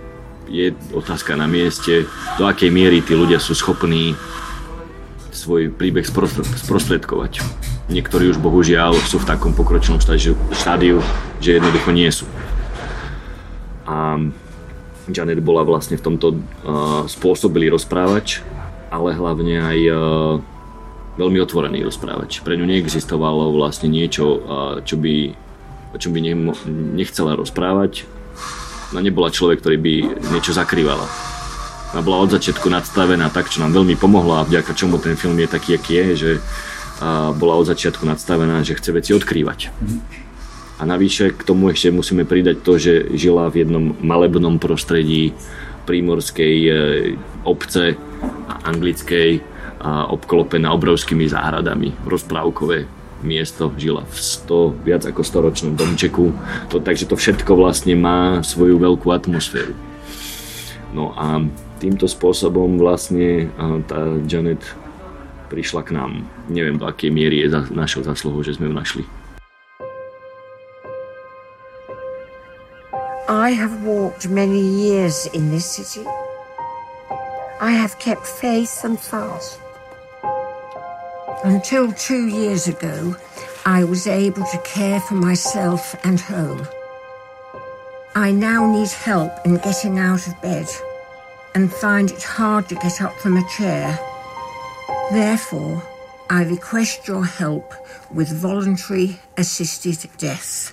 je 0.48 0.72
otázka 0.96 1.36
na 1.36 1.44
mieste, 1.44 2.08
do 2.40 2.48
akej 2.48 2.72
miery 2.72 3.04
tí 3.04 3.12
ľudia 3.12 3.36
sú 3.36 3.52
schopní 3.52 4.16
svoj 5.28 5.68
príbeh 5.68 6.08
sprostredkovať. 6.56 7.44
Niektorí 7.84 8.32
už 8.32 8.40
bohužiaľ 8.40 8.96
sú 8.96 9.20
v 9.20 9.28
takom 9.28 9.52
pokročilom 9.52 10.00
štádiu, 10.52 11.04
že 11.44 11.60
jednoducho 11.60 11.90
nie 11.92 12.08
sú. 12.08 12.24
A 13.84 14.16
Janet 15.12 15.44
bola 15.44 15.68
vlastne 15.68 16.00
v 16.00 16.04
tomto 16.08 16.32
uh, 16.32 17.04
spôsobilý 17.04 17.68
rozprávač, 17.68 18.40
ale 18.88 19.12
hlavne 19.12 19.60
aj 19.60 19.78
uh, 19.92 19.96
veľmi 21.20 21.36
otvorený 21.44 21.84
rozprávač. 21.84 22.40
Pre 22.40 22.56
ňu 22.56 22.64
neexistovalo 22.64 23.52
vlastne 23.52 23.92
niečo, 23.92 24.24
uh, 24.24 24.40
čo 24.80 24.96
by, 24.96 25.36
o 25.92 25.96
by 26.00 26.20
nechcela 26.96 27.36
rozprávať. 27.36 28.08
Ona 28.96 29.04
nebola 29.04 29.28
človek, 29.28 29.60
ktorý 29.60 29.76
by 29.76 29.94
niečo 30.32 30.56
zakrývala 30.56 31.04
bola 32.02 32.26
od 32.26 32.34
začiatku 32.34 32.66
nadstavená 32.66 33.30
tak, 33.30 33.46
čo 33.46 33.62
nám 33.62 33.70
veľmi 33.70 33.94
pomohlo 33.94 34.34
a 34.34 34.42
vďaka 34.42 34.74
čomu 34.74 34.98
ten 34.98 35.14
film 35.14 35.38
je 35.38 35.46
taký, 35.46 35.78
aký 35.78 35.92
je, 35.94 36.06
že 36.18 36.30
bola 37.36 37.54
od 37.60 37.66
začiatku 37.68 38.06
nadstavená, 38.06 38.64
že 38.64 38.76
chce 38.78 38.90
veci 38.92 39.10
odkrývať. 39.12 39.72
A 40.78 40.82
navyše 40.82 41.30
k 41.30 41.42
tomu 41.46 41.70
ešte 41.70 41.94
musíme 41.94 42.26
pridať 42.26 42.60
to, 42.66 42.72
že 42.82 43.14
žila 43.14 43.46
v 43.46 43.62
jednom 43.62 43.94
malebnom 44.02 44.58
prostredí 44.58 45.30
prímorskej 45.86 46.56
e, 46.66 46.70
obce 47.44 47.94
anglickej 48.66 49.44
a 49.84 50.08
obklopená 50.08 50.72
obrovskými 50.72 51.28
záhradami, 51.28 51.92
rozprávkové 52.08 52.88
miesto, 53.24 53.72
žila 53.76 54.04
v 54.08 54.16
100, 54.16 54.84
viac 54.84 55.02
ako 55.04 55.20
100 55.24 55.46
ročnom 55.46 55.72
domčeku, 55.76 56.32
to, 56.72 56.80
takže 56.80 57.08
to 57.08 57.16
všetko 57.16 57.56
vlastne 57.56 57.96
má 57.96 58.40
svoju 58.44 58.80
veľkú 58.80 59.08
atmosféru. 59.12 59.76
No 60.92 61.12
a 61.16 61.40
týmto 61.80 62.08
spôsobom 62.08 62.80
vlastne 62.80 63.50
tá 63.88 64.14
Janet 64.24 64.62
prišla 65.48 65.84
k 65.84 65.94
nám. 65.94 66.24
Neviem, 66.48 66.80
do 66.80 66.88
akej 66.88 67.12
miery 67.12 67.44
je 67.44 67.52
za, 67.52 67.66
našou 67.70 68.02
zasluhou, 68.04 68.42
že 68.42 68.56
sme 68.56 68.68
ju 68.68 68.74
našli. 68.74 69.04
I 73.28 73.56
have 73.56 73.82
walked 73.82 74.28
many 74.28 74.60
years 74.60 75.24
in 75.32 75.48
this 75.48 75.64
city. 75.64 76.04
I 77.60 77.72
have 77.72 77.98
kept 77.98 78.26
faith 78.26 78.84
and 78.84 79.00
fast. 79.00 79.60
Until 81.44 81.92
two 81.92 82.28
years 82.28 82.68
ago, 82.68 83.16
I 83.66 83.84
was 83.84 84.06
able 84.06 84.44
to 84.44 84.58
care 84.64 85.00
for 85.00 85.14
myself 85.14 85.96
and 86.04 86.20
home. 86.20 86.68
I 88.14 88.30
now 88.30 88.70
need 88.70 88.90
help 88.90 89.32
in 89.44 89.56
getting 89.56 89.98
out 89.98 90.26
of 90.28 90.40
bed 90.40 90.68
and 91.54 91.72
find 91.72 92.10
it 92.10 92.22
hard 92.22 92.68
to 92.68 92.74
get 92.76 93.00
up 93.00 93.14
from 93.20 93.36
a 93.36 93.48
chair. 93.48 93.98
Therefore, 95.12 95.82
I 96.32 96.48
request 96.48 97.04
your 97.04 97.28
help 97.28 97.76
with 98.08 98.32
voluntary 98.32 99.20
assisted 99.36 100.08
death. 100.16 100.72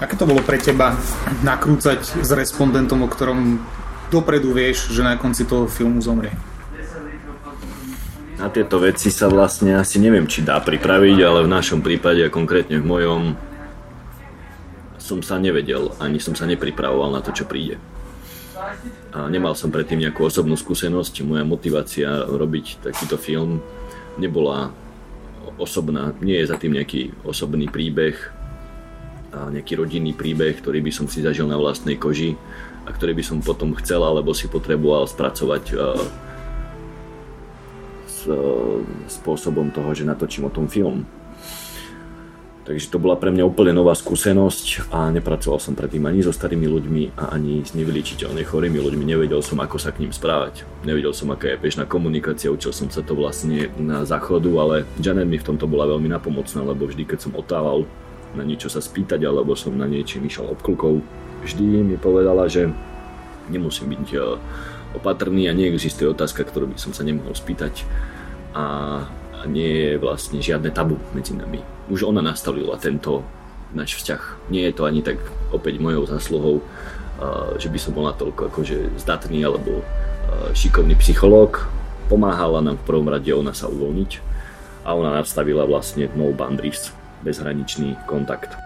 Aké 0.00 0.16
to 0.16 0.24
bolo 0.24 0.40
pre 0.40 0.56
teba 0.56 0.96
nakrúcať 1.44 2.00
s 2.00 2.30
respondentom, 2.32 3.04
o 3.04 3.08
ktorom 3.10 3.60
dopredu 4.08 4.56
vieš, 4.56 4.88
že 4.88 5.04
na 5.04 5.20
konci 5.20 5.44
toho 5.44 5.68
filmu 5.68 6.00
zomrie? 6.00 6.32
Na 8.40 8.48
tieto 8.48 8.80
veci 8.80 9.12
sa 9.12 9.28
vlastne 9.28 9.76
asi 9.76 10.00
neviem, 10.00 10.24
či 10.24 10.46
dá 10.46 10.62
pripraviť, 10.62 11.18
ale 11.20 11.44
v 11.44 11.52
našom 11.52 11.84
prípade 11.84 12.24
a 12.24 12.32
konkrétne 12.32 12.80
v 12.80 12.86
mojom 12.88 13.22
som 14.96 15.20
sa 15.20 15.36
nevedel, 15.36 15.92
ani 16.00 16.22
som 16.22 16.32
sa 16.32 16.48
nepripravoval 16.48 17.12
na 17.12 17.20
to, 17.20 17.36
čo 17.36 17.44
príde. 17.44 17.76
A 19.14 19.30
nemal 19.30 19.54
som 19.54 19.70
predtým 19.70 20.02
nejakú 20.02 20.26
osobnú 20.26 20.58
skúsenosť, 20.58 21.22
moja 21.22 21.46
motivácia 21.46 22.26
robiť 22.26 22.82
takýto 22.82 23.14
film 23.16 23.62
nebola 24.18 24.74
osobná, 25.56 26.12
nie 26.20 26.38
je 26.42 26.50
za 26.50 26.58
tým 26.58 26.74
nejaký 26.76 27.14
osobný 27.22 27.70
príbeh, 27.70 28.18
a 29.28 29.52
nejaký 29.52 29.76
rodinný 29.76 30.16
príbeh, 30.16 30.56
ktorý 30.56 30.80
by 30.80 30.92
som 30.92 31.04
si 31.04 31.20
zažil 31.20 31.44
na 31.44 31.60
vlastnej 31.60 32.00
koži 32.00 32.32
a 32.88 32.90
ktorý 32.90 33.12
by 33.20 33.24
som 33.24 33.44
potom 33.44 33.76
chcel 33.76 34.00
alebo 34.00 34.32
si 34.32 34.48
potreboval 34.48 35.04
spracovať 35.04 35.76
s 38.08 38.20
spôsobom 39.20 39.68
toho, 39.68 39.92
že 39.92 40.08
natočím 40.08 40.48
o 40.48 40.52
tom 40.52 40.64
film. 40.64 41.04
Takže 42.68 42.92
to 42.92 43.00
bola 43.00 43.16
pre 43.16 43.32
mňa 43.32 43.48
úplne 43.48 43.72
nová 43.72 43.96
skúsenosť 43.96 44.92
a 44.92 45.08
nepracoval 45.08 45.56
som 45.56 45.72
predtým 45.72 46.04
ani 46.04 46.20
so 46.20 46.36
starými 46.36 46.68
ľuďmi 46.68 47.16
a 47.16 47.32
ani 47.32 47.64
s 47.64 47.72
nevyliečiteľne 47.72 48.44
chorými 48.44 48.76
ľuďmi. 48.76 49.08
Nevedel 49.08 49.40
som, 49.40 49.56
ako 49.56 49.80
sa 49.80 49.88
k 49.88 50.04
ním 50.04 50.12
správať. 50.12 50.68
Nevedel 50.84 51.16
som, 51.16 51.32
aká 51.32 51.56
je 51.56 51.64
bežná 51.64 51.88
komunikácia, 51.88 52.52
učil 52.52 52.76
som 52.76 52.92
sa 52.92 53.00
to 53.00 53.16
vlastne 53.16 53.72
na 53.80 54.04
záchodu, 54.04 54.52
ale 54.60 54.84
Janet 55.00 55.24
mi 55.24 55.40
v 55.40 55.48
tomto 55.48 55.64
bola 55.64 55.88
veľmi 55.88 56.12
napomocná, 56.12 56.60
lebo 56.60 56.84
vždy, 56.84 57.08
keď 57.08 57.18
som 57.24 57.32
otával 57.40 57.88
na 58.36 58.44
niečo 58.44 58.68
sa 58.68 58.84
spýtať, 58.84 59.24
alebo 59.24 59.56
som 59.56 59.72
na 59.72 59.88
niečím 59.88 60.28
išiel 60.28 60.52
obklukov, 60.52 61.00
vždy 61.48 61.64
mi 61.88 61.96
povedala, 61.96 62.52
že 62.52 62.68
nemusím 63.48 63.96
byť 63.96 64.12
eh, 64.12 64.36
opatrný 64.92 65.48
a 65.48 65.56
neexistuje 65.56 66.04
otázka, 66.12 66.44
ktorú 66.44 66.68
by 66.68 66.76
som 66.76 66.92
sa 66.92 67.00
nemohol 67.00 67.32
spýtať 67.32 67.88
a 69.38 69.46
nie 69.46 69.70
je 69.70 69.90
vlastne 70.02 70.42
žiadne 70.42 70.74
tabu 70.74 70.98
medzi 71.14 71.32
nami 71.32 71.62
už 71.90 72.04
ona 72.04 72.20
nastavila 72.20 72.76
tento 72.76 73.24
náš 73.72 74.00
vzťah. 74.00 74.52
Nie 74.52 74.68
je 74.68 74.76
to 74.76 74.84
ani 74.84 75.00
tak 75.00 75.20
opäť 75.52 75.80
mojou 75.80 76.04
zásluhou, 76.08 76.56
že 77.56 77.68
by 77.68 77.78
som 77.80 77.96
bol 77.96 78.04
natoľko 78.08 78.52
akože 78.52 79.00
zdatný 79.00 79.44
alebo 79.44 79.80
šikovný 80.52 80.94
psychológ. 81.00 81.64
Pomáhala 82.08 82.60
nám 82.64 82.80
v 82.80 82.86
prvom 82.88 83.08
rade 83.08 83.28
ona 83.32 83.52
sa 83.52 83.68
uvoľniť 83.68 84.20
a 84.84 84.96
ona 84.96 85.20
nastavila 85.20 85.68
vlastne 85.68 86.08
no 86.16 86.32
boundaries, 86.32 86.92
bezhraničný 87.24 87.96
kontakt. 88.08 88.56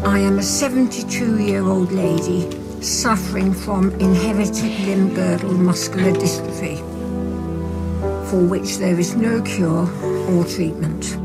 I 0.00 0.18
am 0.26 0.40
a 0.40 0.42
72-year-old 0.42 1.92
lady 1.92 2.69
suffering 2.82 3.52
from 3.52 3.90
inherited 4.00 4.80
limb 4.86 5.14
girdle 5.14 5.52
muscular 5.52 6.12
dystrophy. 6.12 6.78
for 8.30 8.46
which 8.46 8.78
there 8.78 8.98
is 8.98 9.16
no 9.16 9.42
cure 9.42 9.88
or 10.30 10.44
treatment. 10.44 11.16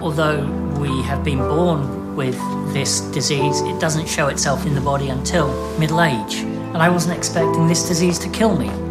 Although 0.00 0.46
we 0.78 1.02
have 1.02 1.24
been 1.24 1.38
born 1.38 2.14
with 2.14 2.38
this 2.72 3.00
disease, 3.10 3.60
it 3.62 3.80
doesn't 3.80 4.08
show 4.08 4.28
itself 4.28 4.64
in 4.66 4.74
the 4.76 4.80
body 4.80 5.08
until 5.08 5.48
middle 5.80 6.00
age. 6.00 6.36
And 6.36 6.76
I 6.78 6.88
wasn't 6.88 7.18
expecting 7.18 7.66
this 7.66 7.88
disease 7.88 8.20
to 8.20 8.28
kill 8.28 8.56
me. 8.56 8.68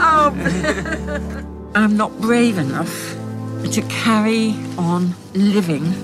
Oh. 0.00 1.44
I'm 1.74 1.96
not 1.96 2.18
brave 2.20 2.58
enough 2.58 3.17
to 3.66 3.82
carry 3.88 4.54
on 4.78 5.14
living. 5.34 5.94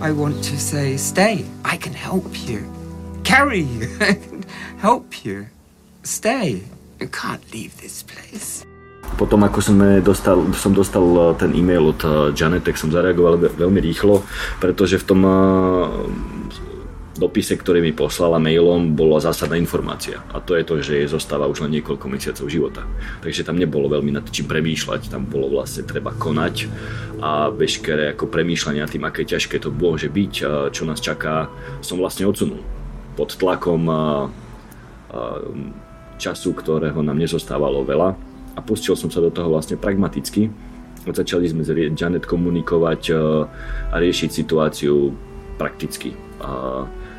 I 0.00 0.10
want 0.10 0.42
to 0.44 0.58
say, 0.58 0.96
stay. 0.96 1.44
I 1.64 1.76
can 1.76 1.92
help 1.92 2.48
you. 2.48 2.66
Carry 3.24 3.60
you. 3.60 3.86
help 4.78 5.24
you. 5.24 5.46
Stay. 6.02 6.62
You 7.00 7.08
can't 7.08 7.42
leave 7.52 7.76
this 7.80 8.02
place. 8.02 8.66
Potom 9.16 9.46
ako 9.46 9.62
sme 9.62 10.02
dostal, 10.02 10.42
som 10.52 10.74
dostal 10.74 11.06
eh, 11.06 11.32
ten 11.38 11.54
e-mail 11.54 11.94
od 11.94 12.00
eh, 12.02 12.12
Janet, 12.34 12.66
tak 12.66 12.76
som 12.76 12.90
zareagoval 12.90 13.38
veľmi 13.38 13.80
rýchlo, 13.80 14.26
pretože 14.58 14.98
v 15.00 15.04
tom 15.06 15.20
eh, 15.24 15.32
dopise, 17.16 17.56
ktorý 17.56 17.80
mi 17.80 17.92
poslala 17.96 18.36
mailom, 18.36 18.92
bola 18.92 19.18
zásadná 19.18 19.56
informácia. 19.56 20.20
A 20.32 20.40
to 20.40 20.54
je 20.56 20.64
to, 20.64 20.74
že 20.84 21.00
jej 21.00 21.08
zostáva 21.08 21.48
už 21.48 21.64
len 21.64 21.80
niekoľko 21.80 22.06
mesiacov 22.12 22.46
života. 22.52 22.82
Takže 23.24 23.44
tam 23.44 23.56
nebolo 23.56 23.88
veľmi 23.88 24.12
nad 24.12 24.28
čím 24.28 24.46
premýšľať, 24.46 25.08
tam 25.08 25.24
bolo 25.24 25.48
vlastne 25.48 25.84
treba 25.84 26.12
konať 26.12 26.68
a 27.20 27.48
veškeré 27.48 28.12
ako 28.12 28.28
premýšľania 28.28 28.84
tým, 28.84 29.08
aké 29.08 29.24
ťažké 29.24 29.56
to 29.60 29.72
môže 29.72 30.12
byť, 30.12 30.32
čo 30.72 30.82
nás 30.84 31.00
čaká, 31.00 31.48
som 31.80 31.96
vlastne 31.96 32.28
odsunul. 32.28 32.60
Pod 33.16 33.32
tlakom 33.34 33.88
času, 36.20 36.52
ktorého 36.52 37.00
nám 37.00 37.16
nezostávalo 37.16 37.84
veľa 37.84 38.16
a 38.56 38.60
pustil 38.60 38.96
som 38.96 39.08
sa 39.08 39.24
do 39.24 39.32
toho 39.32 39.48
vlastne 39.48 39.80
pragmaticky. 39.80 40.52
Začali 41.06 41.46
sme 41.46 41.62
s 41.62 41.70
Janet 41.72 42.26
komunikovať 42.26 43.02
a 43.88 43.96
riešiť 43.96 44.30
situáciu 44.32 45.14
prakticky. 45.56 46.12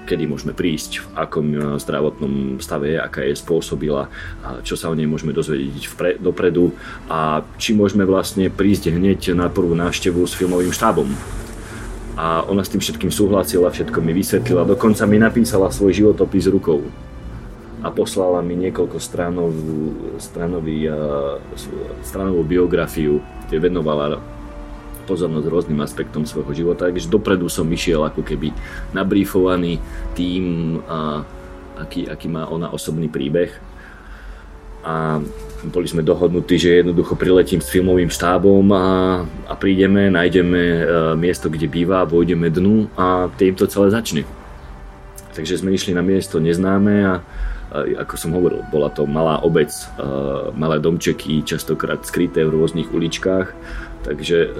Kedy 0.07 0.23
môžeme 0.23 0.55
prísť, 0.55 1.03
v 1.03 1.07
akom 1.19 1.47
e, 1.51 1.57
zdravotnom 1.83 2.63
stave 2.63 2.95
je, 2.95 2.97
aká 2.97 3.27
je 3.27 3.35
spôsobila, 3.35 4.07
čo 4.63 4.79
sa 4.79 4.87
o 4.87 4.95
nej 4.95 5.03
môžeme 5.03 5.35
dozvedieť 5.35 5.91
vpre, 5.91 6.11
dopredu 6.15 6.71
a 7.11 7.43
či 7.59 7.75
môžeme 7.75 8.07
vlastne 8.07 8.47
prísť 8.47 8.95
hneď 8.95 9.35
na 9.35 9.51
prvú 9.51 9.75
návštevu 9.75 10.23
s 10.23 10.31
filmovým 10.31 10.71
štábom. 10.71 11.11
A 12.15 12.47
ona 12.47 12.63
s 12.63 12.71
tým 12.71 12.79
všetkým 12.79 13.11
súhlasila, 13.11 13.67
všetko 13.67 13.99
mi 13.99 14.15
vysvetlila, 14.15 14.63
dokonca 14.63 15.03
mi 15.03 15.19
napísala 15.19 15.69
svoj 15.69 15.91
životopis 15.91 16.47
rukou 16.47 16.87
a 17.85 17.93
poslala 17.93 18.41
mi 18.41 18.57
niekoľko 18.57 18.97
stranov, 18.97 19.53
stranový, 20.17 20.89
stranovú 22.01 22.41
biografiu, 22.41 23.21
kde 23.45 23.57
venovala 23.61 24.17
pozornosť 25.07 25.47
rôznym 25.47 25.79
aspektom 25.79 26.27
svojho 26.27 26.51
života, 26.51 26.91
takže 26.91 27.07
dopredu 27.07 27.47
som 27.47 27.63
išiel 27.71 28.03
ako 28.03 28.21
keby 28.27 28.51
nabrífovaný 28.91 29.79
tým, 30.13 30.77
a, 30.83 31.23
aký, 31.79 32.11
aký 32.11 32.27
má 32.27 32.45
ona 32.51 32.67
osobný 32.67 33.07
príbeh. 33.07 33.55
A 34.87 35.19
boli 35.67 35.87
sme 35.87 36.05
dohodnutí, 36.05 36.55
že 36.59 36.79
jednoducho 36.83 37.15
priletím 37.15 37.59
s 37.59 37.71
filmovým 37.71 38.11
štábom 38.11 38.63
a, 38.71 38.87
a 39.47 39.53
prídeme, 39.55 40.07
nájdeme 40.11 40.61
e, 40.63 40.83
miesto, 41.19 41.51
kde 41.51 41.67
býva, 41.67 42.07
vojdeme 42.07 42.47
dnu 42.47 42.87
a 42.95 43.27
týmto 43.35 43.67
celé 43.67 43.91
začne. 43.91 44.23
Takže 45.35 45.59
sme 45.59 45.75
išli 45.75 45.91
na 45.91 46.03
miesto 46.03 46.39
neznáme 46.39 46.93
a 47.03 47.13
ako 47.75 48.13
som 48.15 48.31
hovoril, 48.31 48.63
bola 48.71 48.87
to 48.87 49.03
malá 49.03 49.43
obec, 49.43 49.69
malé 50.55 50.79
domčeky, 50.79 51.43
častokrát 51.43 51.99
skryté 52.07 52.47
v 52.47 52.55
rôznych 52.55 52.89
uličkách, 52.89 53.51
takže 54.07 54.55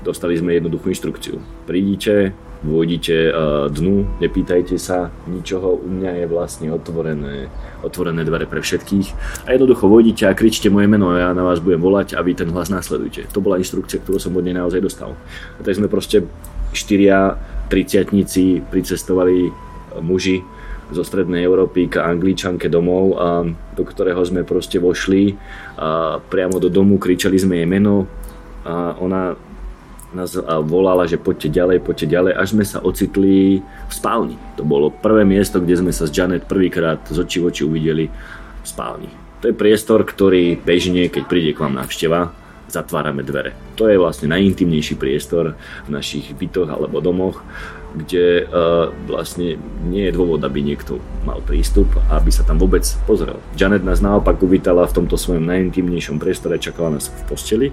dostali 0.00 0.40
sme 0.40 0.56
jednoduchú 0.56 0.88
inštrukciu. 0.88 1.36
Prídite, 1.68 2.32
vôjdite 2.64 3.34
dnu, 3.68 4.16
nepýtajte 4.22 4.80
sa 4.80 5.12
ničoho, 5.28 5.76
u 5.76 5.88
mňa 5.92 6.24
je 6.24 6.26
vlastne 6.30 6.68
otvorené, 6.72 7.52
otvorené 7.84 8.24
dvere 8.24 8.48
pre 8.48 8.64
všetkých 8.64 9.06
a 9.44 9.52
jednoducho 9.52 9.90
vôjdite 9.90 10.24
a 10.24 10.32
kričte 10.32 10.72
moje 10.72 10.88
meno 10.88 11.12
a 11.12 11.20
ja 11.20 11.30
na 11.36 11.44
vás 11.44 11.60
budem 11.60 11.82
volať 11.82 12.16
a 12.16 12.24
vy 12.24 12.32
ten 12.32 12.48
hlas 12.48 12.72
následujte. 12.72 13.28
To 13.36 13.44
bola 13.44 13.60
inštrukcia, 13.60 14.00
ktorú 14.00 14.16
som 14.16 14.32
od 14.32 14.46
nej 14.46 14.56
naozaj 14.56 14.80
dostal. 14.80 15.12
A 15.58 15.60
tak 15.60 15.76
sme 15.76 15.90
proste 15.90 16.24
štyria 16.72 17.36
triciatníci 17.68 18.62
pricestovali 18.72 19.50
muži 20.00 20.40
zo 20.90 21.02
strednej 21.02 21.42
Európy 21.42 21.90
k 21.90 21.98
Angličanke 21.98 22.70
domov, 22.70 23.04
a 23.18 23.42
do 23.74 23.82
ktorého 23.82 24.22
sme 24.22 24.46
proste 24.46 24.78
vošli 24.78 25.34
a 25.78 26.22
priamo 26.22 26.62
do 26.62 26.70
domu, 26.70 26.98
kričali 27.00 27.34
sme 27.34 27.58
jej 27.58 27.68
meno 27.68 28.06
a 28.62 28.94
ona 28.98 29.34
nás 30.14 30.32
volala, 30.64 31.04
že 31.04 31.20
poďte 31.20 31.52
ďalej, 31.52 31.84
poďte 31.84 32.06
ďalej, 32.08 32.32
až 32.38 32.48
sme 32.56 32.64
sa 32.64 32.78
ocitli 32.80 33.60
v 33.60 33.92
spálni. 33.92 34.38
To 34.56 34.64
bolo 34.64 34.88
prvé 34.88 35.26
miesto, 35.28 35.60
kde 35.60 35.76
sme 35.76 35.92
sa 35.92 36.08
s 36.08 36.14
Janet 36.14 36.48
prvýkrát 36.48 37.02
z 37.04 37.18
očí 37.20 37.42
v 37.42 37.50
oči 37.50 37.62
uvideli 37.66 38.06
v 38.08 38.66
spálni. 38.66 39.10
To 39.44 39.52
je 39.52 39.58
priestor, 39.58 40.06
ktorý 40.06 40.56
bežne, 40.56 41.12
keď 41.12 41.22
príde 41.28 41.52
k 41.52 41.60
vám 41.60 41.76
návšteva, 41.76 42.32
zatvárame 42.68 43.22
dvere. 43.22 43.54
To 43.78 43.86
je 43.86 43.98
vlastne 43.98 44.30
najintimnejší 44.30 44.98
priestor 44.98 45.54
v 45.86 45.90
našich 45.90 46.34
bytoch 46.34 46.66
alebo 46.66 46.98
domoch, 46.98 47.42
kde 47.96 48.44
uh, 48.44 48.92
vlastne 49.08 49.56
nie 49.88 50.10
je 50.10 50.12
dôvod, 50.12 50.44
aby 50.44 50.60
niekto 50.60 51.00
mal 51.24 51.40
prístup 51.40 51.88
aby 52.12 52.30
sa 52.30 52.44
tam 52.44 52.60
vôbec 52.60 52.84
pozrel. 53.08 53.40
Janet 53.56 53.86
nás 53.86 54.04
naopak 54.04 54.36
uvítala 54.42 54.84
v 54.84 55.02
tomto 55.02 55.16
svojom 55.16 55.46
najintimnejšom 55.48 56.20
priestore, 56.20 56.60
čakala 56.60 56.98
nás 56.98 57.08
v 57.08 57.22
posteli. 57.24 57.68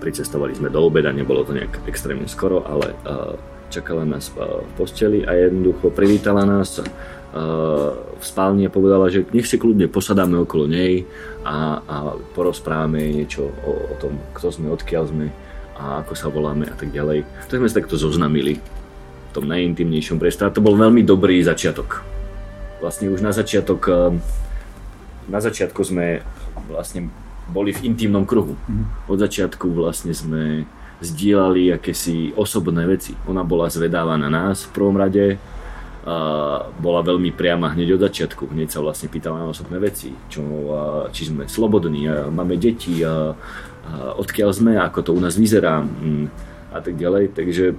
Pricestovali 0.00 0.56
sme 0.56 0.72
do 0.72 0.80
obeda, 0.82 1.12
nebolo 1.12 1.44
to 1.44 1.52
nejak 1.52 1.84
extrémne 1.84 2.26
skoro, 2.26 2.64
ale 2.64 2.96
uh, 3.04 3.36
čakala 3.68 4.08
nás 4.08 4.32
v 4.32 4.66
posteli 4.74 5.22
a 5.26 5.36
jednoducho 5.36 5.92
privítala 5.92 6.48
nás 6.48 6.80
v 8.16 8.24
spálni 8.24 8.64
a 8.66 8.72
povedala, 8.72 9.12
že 9.12 9.28
nech 9.34 9.44
si 9.44 9.60
kľudne 9.60 9.92
posadáme 9.92 10.40
okolo 10.40 10.64
nej 10.64 11.04
a, 11.44 11.80
a 11.84 11.96
porozprávame 12.32 13.12
niečo 13.12 13.52
o, 13.64 13.92
o 13.92 13.94
tom, 14.00 14.16
kto 14.32 14.48
sme, 14.52 14.72
odkiaľ 14.72 15.04
sme 15.10 15.26
a 15.76 16.00
ako 16.00 16.12
sa 16.16 16.32
voláme 16.32 16.64
a 16.64 16.74
tak 16.76 16.88
ďalej. 16.90 17.28
Tak 17.52 17.60
sme 17.60 17.68
sa 17.68 17.78
takto 17.84 18.00
zoznamili 18.00 18.56
v 18.56 19.30
tom 19.36 19.44
najintimnejšom 19.44 20.16
priestore. 20.16 20.54
To 20.56 20.64
bol 20.64 20.80
veľmi 20.80 21.04
dobrý 21.04 21.36
začiatok. 21.44 22.00
Vlastne 22.80 23.12
už 23.12 23.20
na 23.20 23.36
začiatok, 23.36 23.80
ehm, 23.88 24.24
na 25.28 25.40
začiatku 25.44 25.80
sme 25.84 26.24
vlastne 26.72 27.12
boli 27.52 27.76
v 27.76 27.92
intimnom 27.92 28.24
kruhu. 28.24 28.56
Mhm. 28.56 29.12
Od 29.12 29.18
začiatku 29.20 29.68
vlastne 29.76 30.16
sme 30.16 30.64
zdieľali 31.04 31.76
akési 31.76 32.32
osobné 32.32 32.88
veci. 32.88 33.12
Ona 33.28 33.44
bola 33.44 33.68
zvedáva 33.68 34.16
na 34.16 34.32
nás 34.32 34.64
v 34.64 34.72
prvom 34.72 34.96
rade, 34.96 35.36
bola 36.78 37.02
veľmi 37.02 37.34
priama 37.34 37.74
hneď 37.74 37.98
od 37.98 38.06
začiatku. 38.06 38.54
Hneď 38.54 38.70
sa 38.70 38.78
vlastne 38.78 39.10
pýtala 39.10 39.42
na 39.42 39.50
osobné 39.50 39.82
veci, 39.82 40.14
čo, 40.30 40.42
či 41.10 41.26
sme 41.26 41.50
slobodní, 41.50 42.06
máme 42.30 42.54
deti, 42.54 43.02
odkiaľ 44.14 44.50
sme, 44.54 44.78
ako 44.78 44.98
to 45.02 45.10
u 45.10 45.18
nás 45.18 45.34
vyzerá 45.34 45.82
mm, 45.82 46.26
a 46.70 46.78
tak 46.78 46.94
ďalej. 46.94 47.34
Takže 47.34 47.74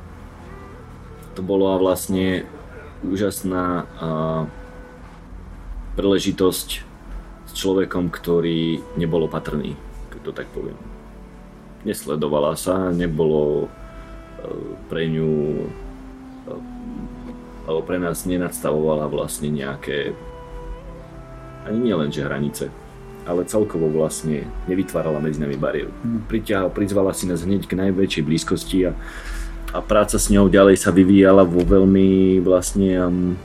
to 1.39 1.41
bola 1.45 1.79
vlastne 1.79 2.43
úžasná 3.07 3.87
príležitosť 5.95 6.69
s 7.47 7.51
človekom, 7.55 8.11
ktorý 8.11 8.83
nebol 8.99 9.25
opatrný, 9.25 9.73
keď 10.13 10.19
to 10.19 10.31
tak 10.35 10.47
poviem. 10.51 10.77
Nesledovala 11.87 12.59
sa, 12.59 12.91
nebolo 12.91 13.65
e, 13.65 13.67
pre 14.91 15.07
ňu 15.07 15.63
alebo 17.67 17.83
pre 17.83 17.99
nás 17.99 18.23
nenadstavovala 18.23 19.11
vlastne 19.11 19.51
nejaké 19.51 20.15
ani 21.67 21.91
nie 21.91 21.95
len 21.95 22.07
že 22.07 22.23
hranice, 22.23 22.71
ale 23.27 23.43
celkovo 23.43 23.91
vlastne 23.91 24.47
nevytvárala 24.71 25.19
medzi 25.19 25.43
nami 25.43 25.59
bariéru. 25.59 25.91
Mm. 25.91 26.31
Priťahal, 26.31 26.71
prizvala 26.71 27.11
si 27.11 27.27
nás 27.27 27.43
hneď 27.43 27.67
k 27.67 27.75
najväčšej 27.75 28.23
blízkosti 28.23 28.87
a, 28.87 28.91
a 29.75 29.83
práca 29.83 30.15
s 30.15 30.31
ňou 30.31 30.47
ďalej 30.47 30.79
sa 30.79 30.95
vyvíjala 30.95 31.43
vo 31.43 31.59
veľmi 31.59 32.39
vlastne 32.39 32.91
um, 33.03 33.35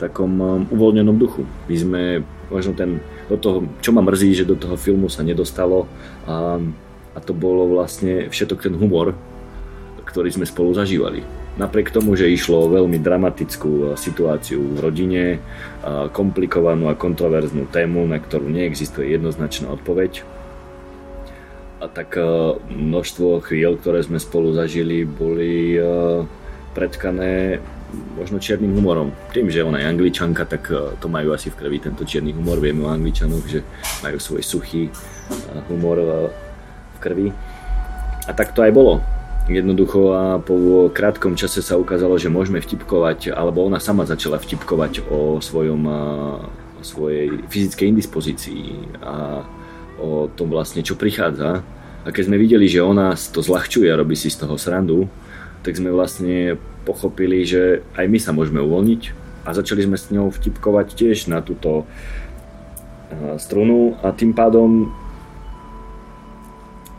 takom 0.00 0.32
um, 0.40 0.64
uvoľnenom 0.72 1.20
duchu. 1.20 1.44
My 1.68 1.76
sme 1.76 2.02
možno 2.48 2.72
ten, 2.72 3.04
do 3.28 3.36
toho, 3.36 3.68
čo 3.84 3.92
ma 3.92 4.00
mrzí, 4.00 4.40
že 4.40 4.48
do 4.48 4.56
toho 4.56 4.80
filmu 4.80 5.12
sa 5.12 5.20
nedostalo 5.20 5.84
a, 6.24 6.56
a 7.12 7.18
to 7.20 7.36
bolo 7.36 7.68
vlastne 7.76 8.32
všetok 8.32 8.72
ten 8.72 8.74
humor, 8.74 9.12
ktorý 10.08 10.32
sme 10.32 10.48
spolu 10.48 10.72
zažívali 10.72 11.39
Napriek 11.58 11.90
tomu, 11.90 12.14
že 12.14 12.30
išlo 12.30 12.62
o 12.62 12.70
veľmi 12.70 13.02
dramatickú 13.02 13.70
eh, 13.72 13.84
situáciu 13.98 14.62
v 14.62 14.78
rodine, 14.78 15.24
eh, 15.34 16.06
komplikovanú 16.14 16.86
a 16.86 16.98
kontroverznú 16.98 17.66
tému, 17.66 18.06
na 18.06 18.22
ktorú 18.22 18.46
neexistuje 18.46 19.10
jednoznačná 19.10 19.74
odpoveď, 19.74 20.22
a 21.80 21.88
tak 21.90 22.14
eh, 22.14 22.24
množstvo 22.70 23.42
chvíľ, 23.42 23.80
ktoré 23.82 24.04
sme 24.06 24.22
spolu 24.22 24.54
zažili, 24.54 25.02
boli 25.02 25.80
predkané 26.70 27.58
možno 28.14 28.38
čiernym 28.38 28.70
humorom. 28.78 29.10
Tým, 29.34 29.50
že 29.50 29.66
ona 29.66 29.82
je 29.82 29.90
angličanka, 29.90 30.46
tak 30.46 30.70
to 31.02 31.06
majú 31.10 31.34
asi 31.34 31.50
v 31.50 31.58
krvi 31.58 31.82
tento 31.82 32.06
čierny 32.06 32.30
humor. 32.30 32.62
Vieme 32.62 32.86
o 32.86 32.94
angličanoch, 32.94 33.42
že 33.50 33.66
majú 34.06 34.22
svoj 34.22 34.46
suchý 34.46 34.86
humor 35.66 35.98
v 36.94 36.98
krvi. 37.02 37.34
A 38.22 38.30
tak 38.30 38.54
to 38.54 38.62
aj 38.62 38.70
bolo 38.70 39.02
Jednoducho 39.48 40.12
a 40.12 40.38
po 40.38 40.90
krátkom 40.92 41.34
čase 41.34 41.64
sa 41.64 41.80
ukázalo, 41.80 42.20
že 42.20 42.28
môžeme 42.28 42.60
vtipkovať, 42.60 43.32
alebo 43.32 43.64
ona 43.64 43.80
sama 43.80 44.04
začala 44.04 44.36
vtipkovať 44.36 45.08
o 45.08 45.40
svojom, 45.40 45.82
o 46.78 46.82
svojej 46.84 47.40
fyzickej 47.48 47.86
indispozícii 47.88 48.98
a 49.00 49.42
o 49.96 50.28
tom 50.32 50.52
vlastne, 50.52 50.84
čo 50.84 50.94
prichádza. 50.94 51.64
A 52.04 52.08
keď 52.08 52.32
sme 52.32 52.40
videli, 52.40 52.64
že 52.70 52.84
ona 52.84 53.12
to 53.16 53.40
zľahčuje 53.44 53.90
a 53.90 53.98
robí 53.98 54.16
si 54.16 54.32
z 54.32 54.44
toho 54.44 54.56
srandu, 54.56 55.10
tak 55.60 55.76
sme 55.76 55.92
vlastne 55.92 56.56
pochopili, 56.88 57.44
že 57.44 57.84
aj 57.98 58.06
my 58.08 58.18
sa 58.20 58.32
môžeme 58.32 58.64
uvoľniť 58.64 59.02
a 59.44 59.52
začali 59.52 59.84
sme 59.84 59.96
s 60.00 60.08
ňou 60.08 60.32
vtipkovať 60.32 60.86
tiež 60.96 61.28
na 61.28 61.44
túto 61.44 61.84
strunu 63.36 63.98
a 64.00 64.14
tým 64.14 64.32
pádom 64.32 64.94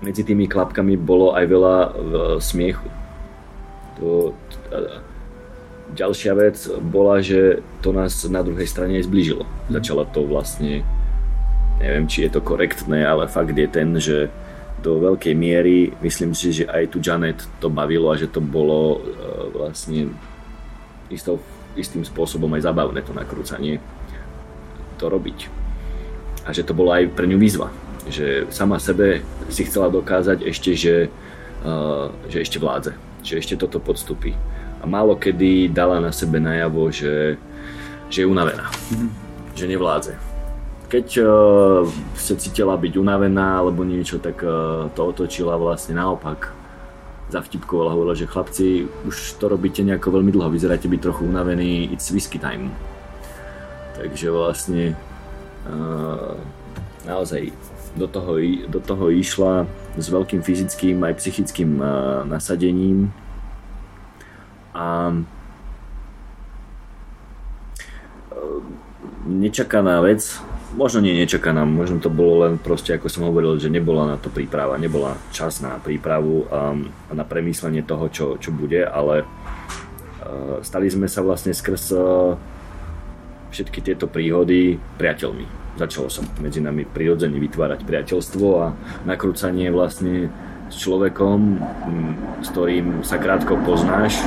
medzi 0.01 0.25
tými 0.25 0.49
klapkami 0.49 0.97
bolo 0.97 1.37
aj 1.37 1.45
veľa 1.45 1.75
smiechu. 2.41 2.89
To, 4.01 4.33
ďalšia 5.93 6.33
vec 6.33 6.57
bola, 6.81 7.21
že 7.21 7.61
to 7.85 7.93
nás 7.93 8.25
na 8.25 8.41
druhej 8.41 8.65
strane 8.65 8.97
aj 8.97 9.05
zblížilo. 9.05 9.45
Začala 9.69 10.09
to 10.09 10.25
vlastne, 10.25 10.81
neviem 11.77 12.09
či 12.09 12.25
je 12.25 12.33
to 12.33 12.41
korektné, 12.41 13.05
ale 13.05 13.29
fakt 13.29 13.53
je 13.53 13.69
ten, 13.69 13.93
že 14.01 14.33
do 14.81 14.97
veľkej 14.97 15.37
miery, 15.37 15.93
myslím 16.01 16.33
si, 16.33 16.49
že 16.49 16.65
aj 16.65 16.89
tu 16.89 16.97
Janet 16.97 17.45
to 17.61 17.69
bavilo 17.69 18.09
a 18.09 18.17
že 18.17 18.25
to 18.25 18.41
bolo 18.41 18.97
uh, 18.97 19.01
vlastne 19.53 20.09
istou, 21.13 21.37
istým 21.77 22.01
spôsobom 22.01 22.49
aj 22.57 22.65
zabavné 22.65 23.05
to 23.05 23.13
nakrúcanie 23.13 23.77
to 24.97 25.05
robiť. 25.05 25.53
A 26.41 26.49
že 26.49 26.65
to 26.65 26.73
bolo 26.73 26.97
aj 26.97 27.13
pre 27.13 27.29
ňu 27.29 27.37
výzva 27.37 27.69
že 28.09 28.49
sama 28.49 28.81
sebe 28.81 29.21
si 29.51 29.67
chcela 29.67 29.91
dokázať 29.91 30.41
ešte, 30.47 30.71
že, 30.73 30.95
uh, 31.61 32.09
že 32.25 32.41
ešte 32.41 32.57
vládze, 32.57 32.97
že 33.21 33.37
ešte 33.37 33.59
toto 33.59 33.77
podstupí. 33.77 34.33
A 34.81 34.89
málo 34.89 35.13
kedy 35.13 35.69
dala 35.69 36.01
na 36.01 36.09
sebe 36.09 36.41
najavo, 36.41 36.89
že, 36.89 37.37
že 38.09 38.25
je 38.25 38.27
unavená, 38.27 38.65
mm-hmm. 38.65 39.09
že 39.53 39.65
nevládze. 39.69 40.13
Keď 40.91 41.07
uh, 41.21 41.87
sa 42.17 42.33
cítila 42.35 42.75
byť 42.75 42.97
unavená 42.97 43.61
alebo 43.61 43.85
niečo, 43.85 44.17
tak 44.17 44.41
uh, 44.43 44.89
to 44.91 45.01
otočila 45.07 45.55
vlastne 45.55 45.95
naopak. 45.95 46.51
Zavtipkovala, 47.31 47.95
hovorila, 47.95 48.11
že 48.11 48.27
chlapci, 48.27 48.91
už 49.07 49.39
to 49.39 49.47
robíte 49.47 49.79
nejako 49.87 50.19
veľmi 50.19 50.35
dlho, 50.35 50.51
vyzeráte 50.51 50.91
byť 50.91 50.99
trochu 50.99 51.23
unavení, 51.23 51.87
it's 51.87 52.11
whisky 52.11 52.35
time. 52.35 52.75
Takže 53.95 54.27
vlastne 54.35 54.99
uh, 55.63 56.35
naozaj 57.07 57.55
do 57.95 58.07
toho, 58.07 58.39
do 58.67 58.79
toho 58.79 59.11
išla 59.11 59.67
s 59.99 60.07
veľkým 60.07 60.39
fyzickým 60.39 61.03
aj 61.03 61.13
psychickým 61.19 61.79
uh, 61.79 62.23
nasadením. 62.23 63.11
A 64.71 65.11
uh, 68.31 68.61
nečakaná 69.27 69.99
vec, 69.99 70.23
možno 70.79 71.03
nie 71.03 71.19
nečakaná, 71.19 71.67
možno 71.67 71.99
to 71.99 72.07
bolo 72.07 72.47
len 72.47 72.55
proste, 72.55 72.95
ako 72.95 73.11
som 73.11 73.27
hovoril, 73.27 73.59
že 73.59 73.67
nebola 73.67 74.07
na 74.07 74.17
to 74.17 74.31
príprava, 74.31 74.79
nebola 74.79 75.19
čas 75.35 75.59
na 75.59 75.75
prípravu 75.75 76.47
a 76.47 76.73
na 77.11 77.27
premýšľanie 77.27 77.83
toho, 77.83 78.05
čo, 78.07 78.25
čo 78.39 78.55
bude, 78.55 78.87
ale 78.87 79.27
uh, 79.27 80.63
stali 80.63 80.87
sme 80.87 81.11
sa 81.11 81.19
vlastne 81.19 81.51
skrz 81.51 81.91
všetky 83.51 83.83
tieto 83.83 84.07
príhody 84.07 84.79
priateľmi 84.95 85.60
začalo 85.81 86.07
sa 86.13 86.21
medzi 86.37 86.61
nami 86.61 86.85
prirodzene 86.85 87.41
vytvárať 87.41 87.81
priateľstvo 87.81 88.45
a 88.61 88.77
nakrúcanie 89.09 89.73
vlastne 89.73 90.29
s 90.71 90.75
človekom, 90.79 91.37
mm, 91.59 92.13
s 92.45 92.47
ktorým 92.53 92.85
sa 93.03 93.19
krátko 93.19 93.59
poznáš, 93.65 94.21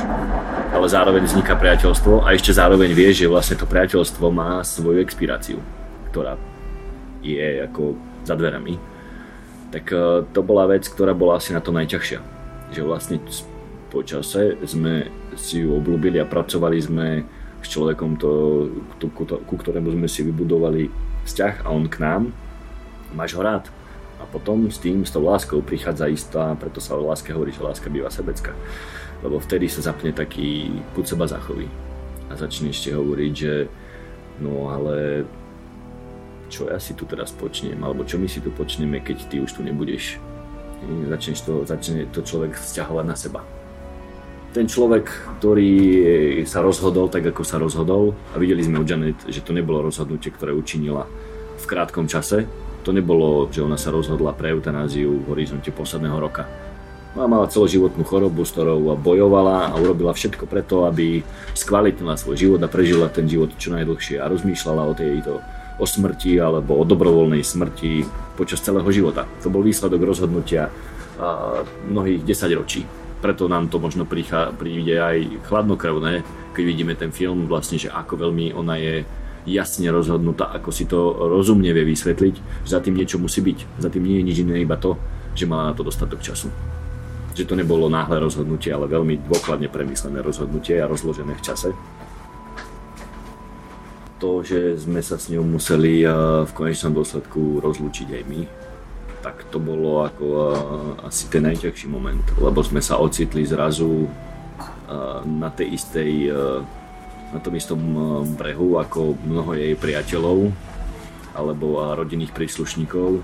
ale 0.69 0.85
zároveň 0.85 1.25
vzniká 1.25 1.57
priateľstvo 1.57 2.21
a 2.21 2.35
ešte 2.35 2.53
zároveň 2.53 2.93
vieš, 2.93 3.25
že 3.25 3.31
vlastne 3.31 3.55
to 3.57 3.65
priateľstvo 3.65 4.25
má 4.29 4.61
svoju 4.61 5.01
expiráciu, 5.01 5.57
ktorá 6.13 6.37
je 7.25 7.65
ako 7.65 7.97
za 8.27 8.37
dverami. 8.37 8.77
Tak 9.73 9.85
e, 9.89 9.97
to 10.29 10.45
bola 10.45 10.69
vec, 10.69 10.85
ktorá 10.85 11.17
bola 11.17 11.41
asi 11.41 11.55
na 11.55 11.63
to 11.65 11.73
najťažšia. 11.73 12.19
Že 12.77 12.81
vlastne 12.85 13.17
po 13.89 14.05
čase 14.05 14.59
sme 14.67 15.09
si 15.33 15.65
ju 15.65 15.73
obľúbili 15.73 16.21
a 16.21 16.29
pracovali 16.29 16.77
sme 16.77 17.07
s 17.65 17.67
človekom, 17.73 18.21
to, 18.21 18.31
to, 19.01 19.09
ku 19.49 19.55
ktorému 19.57 19.89
sme 19.97 20.05
si 20.05 20.21
vybudovali 20.21 21.14
vzťah 21.25 21.65
a 21.65 21.67
on 21.73 21.89
k 21.89 21.99
nám. 21.99 22.31
Máš 23.11 23.35
ho 23.35 23.41
rád 23.41 23.67
a 24.21 24.23
potom 24.23 24.71
s 24.71 24.79
tým, 24.79 25.03
s 25.03 25.11
tou 25.11 25.21
láskou 25.21 25.59
prichádza 25.59 26.07
istá, 26.07 26.55
preto 26.55 26.79
sa 26.79 26.95
o 26.95 27.03
láske 27.03 27.35
hovorí, 27.35 27.51
že 27.51 27.61
láska 27.61 27.91
býva 27.91 28.07
sebecká. 28.07 28.55
Lebo 29.19 29.37
vtedy 29.37 29.67
sa 29.67 29.91
zapne 29.91 30.15
taký 30.15 30.71
púd 30.95 31.05
seba 31.05 31.27
zachový. 31.27 31.67
A 32.31 32.39
začne 32.39 32.71
ešte 32.71 32.95
hovoriť, 32.95 33.33
že 33.35 33.67
no 34.39 34.71
ale 34.71 35.27
čo 36.47 36.69
ja 36.69 36.79
si 36.79 36.93
tu 36.97 37.03
teraz 37.05 37.33
počnem, 37.35 37.77
alebo 37.83 38.05
čo 38.05 38.15
my 38.15 38.29
si 38.29 38.39
tu 38.39 38.53
počneme, 38.53 39.01
keď 39.01 39.17
ty 39.27 39.37
už 39.41 39.59
tu 39.59 39.61
nebudeš. 39.61 40.21
Začneš 40.85 41.39
to, 41.43 41.53
začne 41.65 42.05
to 42.09 42.21
človek 42.21 42.55
vzťahovať 42.55 43.05
na 43.05 43.17
seba. 43.17 43.41
Ten 44.55 44.71
človek, 44.71 45.35
ktorý 45.43 45.71
sa 46.47 46.63
rozhodol 46.63 47.11
tak, 47.11 47.27
ako 47.27 47.43
sa 47.43 47.59
rozhodol, 47.59 48.15
a 48.31 48.39
videli 48.39 48.63
sme 48.63 48.79
u 48.79 48.87
Janet, 48.87 49.27
že 49.27 49.43
to 49.43 49.51
nebolo 49.51 49.83
rozhodnutie, 49.83 50.31
ktoré 50.31 50.55
učinila 50.55 51.03
v 51.59 51.65
krátkom 51.67 52.07
čase, 52.07 52.47
to 52.87 52.95
nebolo, 52.95 53.51
že 53.51 53.59
ona 53.59 53.75
sa 53.75 53.91
rozhodla 53.91 54.31
pre 54.31 54.55
eutanáziu 54.55 55.11
v 55.11 55.27
horizonte 55.35 55.75
posledného 55.75 56.15
roka. 56.23 56.47
Ona 57.19 57.27
mala 57.27 57.51
celoživotnú 57.51 58.07
chorobu, 58.07 58.47
s 58.47 58.55
ktorou 58.55 58.95
bojovala 58.95 59.71
a 59.71 59.75
urobila 59.75 60.15
všetko 60.15 60.47
preto, 60.47 60.87
aby 60.87 61.19
skvalitnila 61.51 62.15
svoj 62.15 62.39
život 62.39 62.63
a 62.63 62.71
prežila 62.71 63.11
ten 63.11 63.27
život 63.27 63.51
čo 63.59 63.75
najdlhšie 63.75 64.23
a 64.23 64.31
rozmýšľala 64.31 64.83
o 64.87 64.95
tejto 64.95 65.43
o 65.75 65.83
smrti 65.83 66.39
alebo 66.39 66.79
o 66.79 66.87
dobrovoľnej 66.87 67.43
smrti 67.43 68.07
počas 68.39 68.63
celého 68.63 68.87
života. 68.87 69.27
To 69.43 69.51
bol 69.51 69.59
výsledok 69.59 69.99
rozhodnutia 69.99 70.71
mnohých 71.91 72.23
10 72.23 72.55
ročí. 72.55 72.87
Preto 73.25 73.49
nám 73.49 73.73
to 73.73 73.81
možno 73.81 74.05
príde 74.05 74.93
aj 75.01 75.49
chladnokrvné, 75.49 76.21
keď 76.53 76.61
vidíme 76.61 76.93
ten 76.93 77.09
film, 77.09 77.49
vlastne, 77.49 77.81
že 77.81 77.89
ako 77.89 78.21
veľmi 78.21 78.53
ona 78.53 78.77
je 78.77 79.01
jasne 79.49 79.89
rozhodnutá, 79.89 80.53
ako 80.53 80.69
si 80.69 80.85
to 80.85 81.25
rozumne 81.25 81.73
vie 81.73 81.89
vysvetliť, 81.89 82.35
že 82.61 82.69
za 82.69 82.77
tým 82.85 82.93
niečo 82.93 83.17
musí 83.17 83.41
byť. 83.41 83.81
Za 83.81 83.89
tým 83.89 84.05
nie 84.05 84.21
je 84.21 84.27
nič 84.29 84.37
iné, 84.45 84.61
iba 84.61 84.77
to, 84.77 84.93
že 85.33 85.49
mala 85.49 85.69
na 85.69 85.73
to 85.73 85.81
dostatok 85.81 86.21
času. 86.21 86.53
Že 87.33 87.49
to 87.49 87.57
nebolo 87.57 87.89
náhle 87.89 88.21
rozhodnutie, 88.21 88.69
ale 88.69 88.85
veľmi 88.85 89.25
dôkladne 89.25 89.73
premyslené 89.73 90.21
rozhodnutie 90.21 90.77
a 90.77 90.85
rozložené 90.85 91.33
v 91.33 91.41
čase. 91.41 91.73
To, 94.21 94.45
že 94.45 94.77
sme 94.77 95.01
sa 95.01 95.17
s 95.17 95.33
ňou 95.33 95.41
museli 95.41 96.05
v 96.45 96.51
konečnom 96.53 96.93
dôsledku 96.93 97.57
rozlúčiť 97.57 98.21
aj 98.21 98.23
my, 98.29 98.41
tak 99.25 99.49
to 99.49 99.57
bolo 99.57 100.05
ako 100.05 100.25
asi 101.01 101.25
ten 101.33 101.49
najťažší 101.49 101.89
moment, 101.89 102.21
lebo 102.37 102.61
sme 102.61 102.77
sa 102.77 103.01
ocitli 103.01 103.41
zrazu 103.41 104.05
na 105.25 105.49
tej 105.49 105.81
istej 105.81 106.11
na 107.35 107.39
tom 107.43 107.53
istom 107.59 107.79
eh, 107.83 107.99
brehu 108.39 108.79
ako 108.79 109.19
mnoho 109.27 109.59
jej 109.59 109.75
priateľov 109.75 110.55
alebo 111.35 111.83
rodinných 111.99 112.31
príslušníkov, 112.31 113.19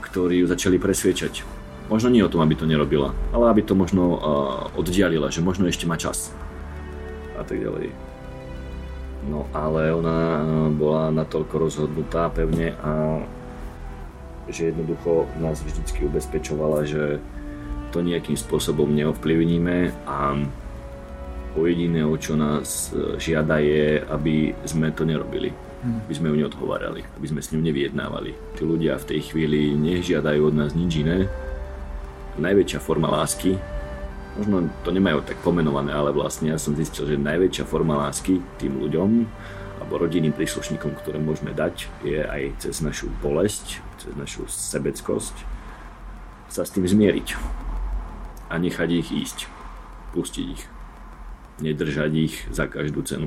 ktorí 0.00 0.40
ju 0.40 0.46
začali 0.48 0.80
presviečať. 0.80 1.44
Možno 1.92 2.08
nie 2.08 2.24
o 2.24 2.32
tom, 2.32 2.40
aby 2.40 2.56
to 2.56 2.64
nerobila, 2.64 3.12
ale 3.28 3.52
aby 3.52 3.60
to 3.60 3.76
možno 3.76 4.16
oddialila, 4.72 5.28
že 5.28 5.44
možno 5.44 5.68
ešte 5.68 5.84
má 5.84 6.00
čas. 6.00 6.32
A 7.36 7.44
tak 7.44 7.60
ďalej. 7.60 7.92
No 9.28 9.44
ale 9.52 9.92
ona 9.92 10.40
bola 10.72 11.12
natoľko 11.12 11.68
rozhodnutá 11.68 12.32
pevne 12.32 12.72
a 12.80 13.20
že 14.52 14.70
jednoducho 14.70 15.26
nás 15.40 15.64
vždycky 15.64 16.04
ubezpečovala, 16.06 16.84
že 16.84 17.18
to 17.92 18.00
nejakým 18.00 18.36
spôsobom 18.36 18.88
neovplyvníme 18.92 19.92
a 20.08 20.36
o 21.52 21.68
jediné, 21.68 22.00
o 22.04 22.16
čo 22.16 22.32
nás 22.32 22.92
e, 22.92 23.20
žiada 23.20 23.60
je, 23.60 24.00
aby 24.08 24.56
sme 24.64 24.88
to 24.96 25.04
nerobili. 25.04 25.52
Hmm. 25.84 26.00
Aby 26.08 26.14
sme 26.16 26.30
ju 26.32 26.36
neodhovárali, 26.40 27.04
aby 27.18 27.26
sme 27.28 27.44
s 27.44 27.52
ňou 27.52 27.60
nevyjednávali. 27.60 28.32
Tí 28.56 28.62
ľudia 28.64 28.96
v 28.96 29.08
tej 29.12 29.20
chvíli 29.32 29.76
nežiadajú 29.76 30.48
od 30.48 30.54
nás 30.56 30.72
nič 30.72 31.04
iné. 31.04 31.28
Najväčšia 32.40 32.80
forma 32.80 33.12
lásky, 33.12 33.60
možno 34.40 34.72
to 34.80 34.94
nemajú 34.94 35.20
tak 35.26 35.36
pomenované, 35.44 35.92
ale 35.92 36.14
vlastne 36.16 36.48
ja 36.54 36.56
som 36.56 36.72
zistil, 36.72 37.04
že 37.04 37.20
najväčšia 37.20 37.68
forma 37.68 38.00
lásky 38.08 38.40
tým 38.56 38.80
ľuďom 38.80 39.28
alebo 39.82 39.98
rodinným 39.98 40.30
príslušníkom, 40.30 40.94
ktoré 41.02 41.18
môžeme 41.18 41.50
dať, 41.50 41.90
je 42.06 42.22
aj 42.22 42.62
cez 42.62 42.78
našu 42.86 43.10
bolesť, 43.18 43.82
cez 43.98 44.14
našu 44.14 44.46
sebeckosť 44.46 45.34
sa 46.46 46.62
s 46.62 46.70
tým 46.70 46.86
zmieriť 46.86 47.34
a 48.46 48.62
nechať 48.62 48.88
ich 48.94 49.10
ísť, 49.10 49.50
pustiť 50.14 50.46
ich 50.54 50.62
nedržať 51.58 52.12
ich 52.14 52.34
za 52.54 52.70
každú 52.70 53.02
cenu. 53.02 53.26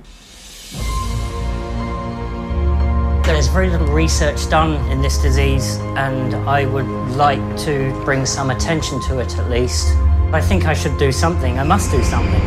There's 3.27 3.51
very 3.51 3.67
little 3.67 3.91
research 3.91 4.47
done 4.47 4.79
in 4.87 5.03
this 5.03 5.19
disease, 5.19 5.75
and 5.99 6.33
I 6.47 6.63
would 6.71 6.87
like 7.19 7.43
to 7.67 7.91
bring 8.07 8.23
some 8.23 8.47
attention 8.47 9.03
to 9.11 9.19
it 9.19 9.35
at 9.35 9.49
least. 9.51 9.91
I 10.31 10.39
think 10.39 10.65
I 10.65 10.73
should 10.73 10.95
do 10.97 11.11
something. 11.11 11.59
I 11.59 11.65
must 11.67 11.91
do 11.91 12.01
something. 12.01 12.41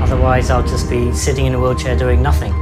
Otherwise, 0.00 0.48
I'll 0.48 0.62
just 0.62 0.88
be 0.88 1.12
sitting 1.12 1.46
in 1.50 1.54
a 1.56 1.60
wheelchair 1.60 1.96
doing 1.96 2.22
nothing. 2.22 2.55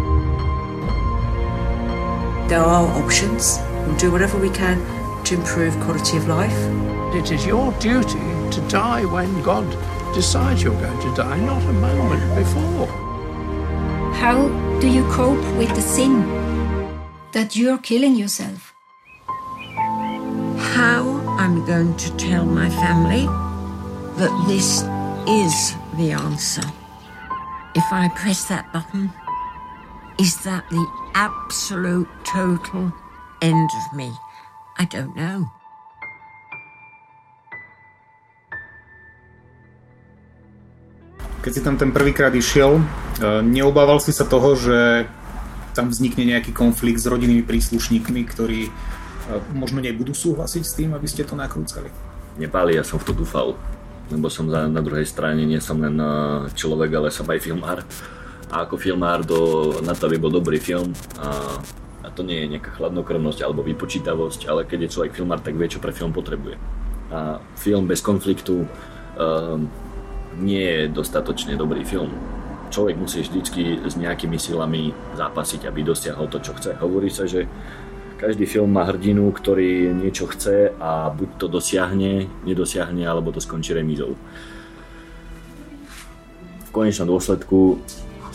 There 2.48 2.60
are 2.60 2.86
options. 3.02 3.58
We'll 3.86 3.96
do 3.96 4.12
whatever 4.12 4.38
we 4.38 4.50
can 4.50 4.78
to 5.24 5.34
improve 5.34 5.74
quality 5.80 6.18
of 6.18 6.28
life. 6.28 6.56
It 7.14 7.30
is 7.30 7.46
your 7.46 7.72
duty 7.80 8.20
to 8.50 8.66
die 8.68 9.04
when 9.06 9.42
God 9.42 9.66
decides 10.14 10.62
you're 10.62 10.78
going 10.78 11.00
to 11.00 11.14
die, 11.14 11.40
not 11.40 11.62
a 11.62 11.72
moment 11.72 12.34
before. 12.34 12.86
How 14.14 14.48
do 14.78 14.88
you 14.88 15.02
cope 15.10 15.44
with 15.56 15.74
the 15.74 15.80
sin 15.80 16.22
that 17.32 17.56
you're 17.56 17.78
killing 17.78 18.14
yourself? 18.14 18.74
How 20.76 21.02
I'm 21.38 21.64
going 21.64 21.96
to 21.96 22.16
tell 22.16 22.44
my 22.44 22.68
family 22.68 23.26
that 24.18 24.44
this 24.46 24.82
is 25.26 25.74
the 25.96 26.12
answer. 26.12 26.62
If 27.74 27.84
I 27.90 28.08
press 28.14 28.44
that 28.48 28.72
button, 28.72 29.12
is 30.18 30.36
that 30.44 30.68
the 30.70 31.03
absolute 31.14 32.10
total 32.26 32.92
end 33.40 33.70
of 33.70 33.86
me? 33.96 34.10
I 34.78 34.84
don't 34.90 35.14
know. 35.14 35.46
Keď 41.44 41.52
si 41.52 41.60
tam 41.60 41.76
ten 41.76 41.92
prvýkrát 41.92 42.32
išiel, 42.32 42.80
e, 42.80 42.82
neobával 43.44 44.00
si 44.00 44.16
sa 44.16 44.24
toho, 44.24 44.56
že 44.56 45.04
tam 45.76 45.92
vznikne 45.92 46.24
nejaký 46.24 46.56
konflikt 46.56 47.04
s 47.04 47.06
rodinnými 47.10 47.44
príslušníkmi, 47.44 48.24
ktorí 48.32 48.60
e, 48.66 48.70
možno 49.52 49.84
nebudú 49.84 50.16
súhlasiť 50.16 50.62
s 50.64 50.72
tým, 50.72 50.96
aby 50.96 51.04
ste 51.04 51.28
to 51.28 51.36
nakrúcali? 51.36 51.92
Nepáli, 52.40 52.80
ja 52.80 52.82
som 52.82 52.96
v 52.96 53.06
to 53.06 53.12
dúfal, 53.12 53.60
lebo 54.08 54.32
som 54.32 54.48
za, 54.48 54.66
na 54.72 54.80
druhej 54.80 55.04
strane 55.04 55.44
nie 55.44 55.60
som 55.60 55.76
len 55.84 56.00
e, 56.00 56.08
človek, 56.56 56.90
ale 56.96 57.08
som 57.12 57.28
aj 57.28 57.44
filmár. 57.44 57.84
A 58.52 58.68
ako 58.68 58.76
filmár 58.76 59.24
do, 59.24 59.72
na 59.80 59.96
to, 59.96 60.06
aby 60.08 60.20
bol 60.20 60.32
dobrý 60.32 60.60
film, 60.60 60.92
a, 61.20 61.58
a 62.04 62.08
to 62.12 62.20
nie 62.20 62.44
je 62.44 62.50
nejaká 62.56 62.76
chladnokrvnosť 62.76 63.40
alebo 63.40 63.64
vypočítavosť, 63.64 64.46
ale 64.46 64.68
keď 64.68 64.86
je 64.86 64.92
človek 64.98 65.16
filmár, 65.16 65.40
tak 65.40 65.56
vie, 65.56 65.68
čo 65.68 65.80
pre 65.80 65.94
film 65.96 66.12
potrebuje. 66.12 66.60
A 67.10 67.40
film 67.56 67.88
bez 67.88 68.04
konfliktu 68.04 68.64
um, 68.64 69.68
nie 70.40 70.60
je 70.60 70.80
dostatočne 70.90 71.54
dobrý 71.56 71.86
film. 71.86 72.10
Človek 72.74 72.96
musí 72.98 73.22
vždycky 73.22 73.78
s 73.86 73.94
nejakými 73.94 74.34
silami 74.34 74.90
zápasiť, 75.14 75.68
aby 75.70 75.86
dosiahol 75.86 76.26
to, 76.26 76.42
čo 76.42 76.58
chce. 76.58 76.74
Hovorí 76.74 77.06
sa, 77.06 77.22
že 77.22 77.46
každý 78.18 78.46
film 78.46 78.72
má 78.72 78.88
hrdinu, 78.88 79.30
ktorý 79.30 79.94
niečo 79.94 80.26
chce 80.30 80.74
a 80.80 81.10
buď 81.12 81.28
to 81.38 81.46
dosiahne, 81.46 82.26
nedosiahne, 82.42 83.04
alebo 83.06 83.30
to 83.30 83.38
skončí 83.38 83.74
remízou. 83.74 84.18
V 86.66 86.70
konečnom 86.74 87.06
dôsledku 87.06 87.78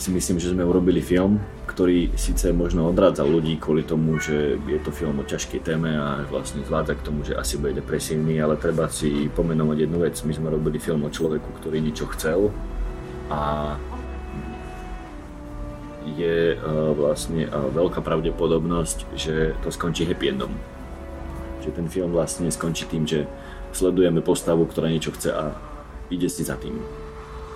si 0.00 0.08
myslím, 0.16 0.40
že 0.40 0.56
sme 0.56 0.64
urobili 0.64 1.04
film, 1.04 1.36
ktorý 1.68 2.16
síce 2.16 2.48
možno 2.56 2.88
odrádzal 2.88 3.28
ľudí 3.28 3.60
kvôli 3.60 3.84
tomu, 3.84 4.16
že 4.16 4.56
je 4.56 4.80
to 4.80 4.88
film 4.88 5.20
o 5.20 5.28
ťažkej 5.28 5.60
téme 5.60 5.92
a 5.92 6.24
vlastne 6.24 6.64
zvádza 6.64 6.96
k 6.96 7.04
tomu, 7.04 7.20
že 7.20 7.36
asi 7.36 7.60
bude 7.60 7.76
depresívny, 7.76 8.40
ale 8.40 8.56
treba 8.56 8.88
si 8.88 9.28
pomenovať 9.28 9.76
jednu 9.84 10.00
vec. 10.00 10.16
My 10.24 10.32
sme 10.32 10.48
robili 10.48 10.80
film 10.80 11.04
o 11.04 11.12
človeku, 11.12 11.52
ktorý 11.60 11.84
niečo 11.84 12.08
chcel 12.16 12.48
a 13.28 13.76
je 16.16 16.56
uh, 16.56 16.96
vlastne 16.96 17.44
uh, 17.52 17.68
veľká 17.68 18.00
pravdepodobnosť, 18.00 18.98
že 19.14 19.52
to 19.60 19.68
skončí 19.68 20.08
happy 20.08 20.32
endom. 20.32 20.56
Že 21.60 21.76
ten 21.76 21.86
film 21.92 22.16
vlastne 22.16 22.48
skončí 22.48 22.88
tým, 22.88 23.04
že 23.04 23.28
sledujeme 23.76 24.24
postavu, 24.24 24.64
ktorá 24.64 24.88
niečo 24.88 25.12
chce 25.12 25.28
a 25.28 25.52
ide 26.08 26.26
si 26.32 26.40
za 26.40 26.56
tým. 26.56 26.80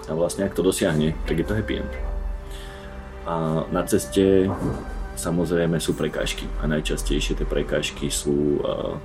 A 0.07 0.13
vlastne 0.13 0.45
ak 0.45 0.53
to 0.53 0.61
dosiahne, 0.61 1.17
tak 1.25 1.41
je 1.41 1.47
to 1.49 1.57
happy 1.57 1.81
end. 1.81 2.14
A 3.25 3.65
na 3.73 3.83
ceste 3.89 4.49
samozrejme 5.17 5.81
sú 5.81 5.97
prekážky 5.97 6.45
a 6.61 6.69
najčastejšie 6.69 7.39
tie 7.39 7.47
prekážky 7.49 8.11
sú 8.11 8.61
uh, 8.61 8.99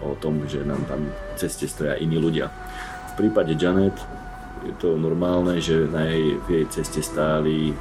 o 0.00 0.14
tom, 0.16 0.46
že 0.46 0.62
nám 0.62 0.80
tam 0.86 1.10
ceste 1.34 1.66
stoja 1.68 1.98
iní 1.98 2.16
ľudia. 2.16 2.48
V 3.14 3.26
prípade 3.26 3.58
Janet 3.58 3.98
je 4.64 4.72
to 4.78 4.94
normálne, 4.96 5.58
že 5.58 5.86
na 5.90 6.06
jej, 6.08 6.38
v 6.38 6.48
jej 6.48 6.66
ceste 6.70 7.00
stáli 7.02 7.74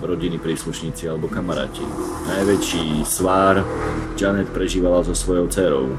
rodiny 0.00 0.40
príslušníci 0.40 1.08
alebo 1.08 1.28
kamaráti. 1.28 1.84
Najväčší 2.28 3.04
svár 3.04 3.64
Janet 4.16 4.48
prežívala 4.52 5.04
so 5.04 5.12
svojou 5.12 5.48
dcerou 5.52 5.92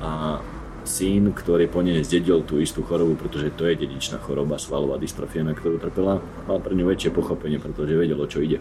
a 0.00 0.40
syn, 0.84 1.30
ktorý 1.30 1.70
po 1.70 1.80
nej 1.80 2.02
zdedil 2.02 2.42
tú 2.42 2.58
istú 2.58 2.82
chorobu, 2.82 3.14
pretože 3.14 3.54
to 3.54 3.66
je 3.70 3.78
dedičná 3.78 4.18
choroba, 4.22 4.58
svalová 4.58 4.98
dystrofia, 4.98 5.46
na 5.46 5.54
ktorú 5.54 5.78
trpela, 5.78 6.18
mal 6.46 6.58
pre 6.58 6.74
ňu 6.74 6.90
väčšie 6.90 7.14
pochopenie, 7.14 7.62
pretože 7.62 7.94
vedel, 7.94 8.18
o 8.18 8.26
čo 8.26 8.42
ide. 8.42 8.58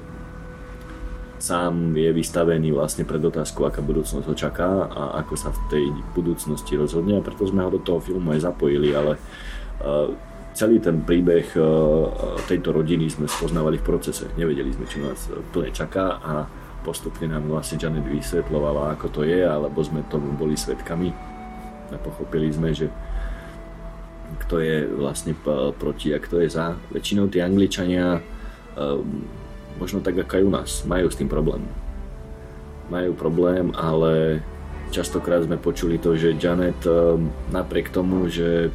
Sám 1.41 1.97
je 1.97 2.13
vystavený 2.13 2.69
vlastne 2.69 3.01
pred 3.01 3.17
otázku, 3.17 3.65
aká 3.65 3.81
budúcnosť 3.81 4.25
ho 4.29 4.35
čaká 4.37 4.85
a 4.85 5.17
ako 5.25 5.33
sa 5.33 5.49
v 5.49 5.59
tej 5.73 5.85
budúcnosti 6.13 6.77
rozhodne 6.77 7.17
a 7.17 7.25
preto 7.25 7.49
sme 7.49 7.65
ho 7.65 7.73
do 7.73 7.81
toho 7.81 7.97
filmu 7.97 8.29
aj 8.37 8.45
zapojili, 8.45 8.93
ale 8.93 9.17
uh, 9.81 10.13
celý 10.53 10.77
ten 10.77 11.01
príbeh 11.01 11.57
uh, 11.57 12.37
tejto 12.45 12.69
rodiny 12.77 13.09
sme 13.09 13.25
spoznávali 13.25 13.81
v 13.81 13.87
procese. 13.89 14.29
Nevedeli 14.37 14.69
sme, 14.69 14.85
čo 14.85 15.01
nás 15.01 15.33
plne 15.49 15.73
čaká 15.73 16.21
a 16.21 16.45
postupne 16.85 17.25
nám 17.25 17.49
vlastne 17.49 17.81
Janet 17.81 18.05
vysvetlovala, 18.05 18.93
ako 18.93 19.09
to 19.09 19.21
je, 19.25 19.41
alebo 19.41 19.81
sme 19.81 20.05
tomu 20.13 20.37
boli 20.37 20.53
svetkami 20.53 21.30
a 21.91 21.97
pochopili 21.99 22.47
sme, 22.49 22.71
že 22.71 22.87
kto 24.47 24.63
je 24.63 24.87
vlastne 24.87 25.35
proti 25.75 26.15
a 26.15 26.19
kto 26.19 26.39
je 26.39 26.49
za. 26.51 26.79
Väčšinou 26.89 27.27
tí 27.27 27.43
Angličania, 27.43 28.23
um, 28.79 29.27
možno 29.75 29.99
tak 29.99 30.15
ako 30.15 30.33
aj 30.39 30.43
u 30.47 30.51
nás, 30.51 30.69
majú 30.87 31.07
s 31.11 31.19
tým 31.19 31.27
problém. 31.27 31.63
Majú 32.87 33.11
problém, 33.15 33.75
ale 33.75 34.39
častokrát 34.91 35.43
sme 35.43 35.59
počuli 35.59 35.99
to, 35.99 36.15
že 36.15 36.39
Janet 36.39 36.79
um, 36.87 37.27
napriek 37.51 37.91
tomu, 37.91 38.31
že 38.31 38.71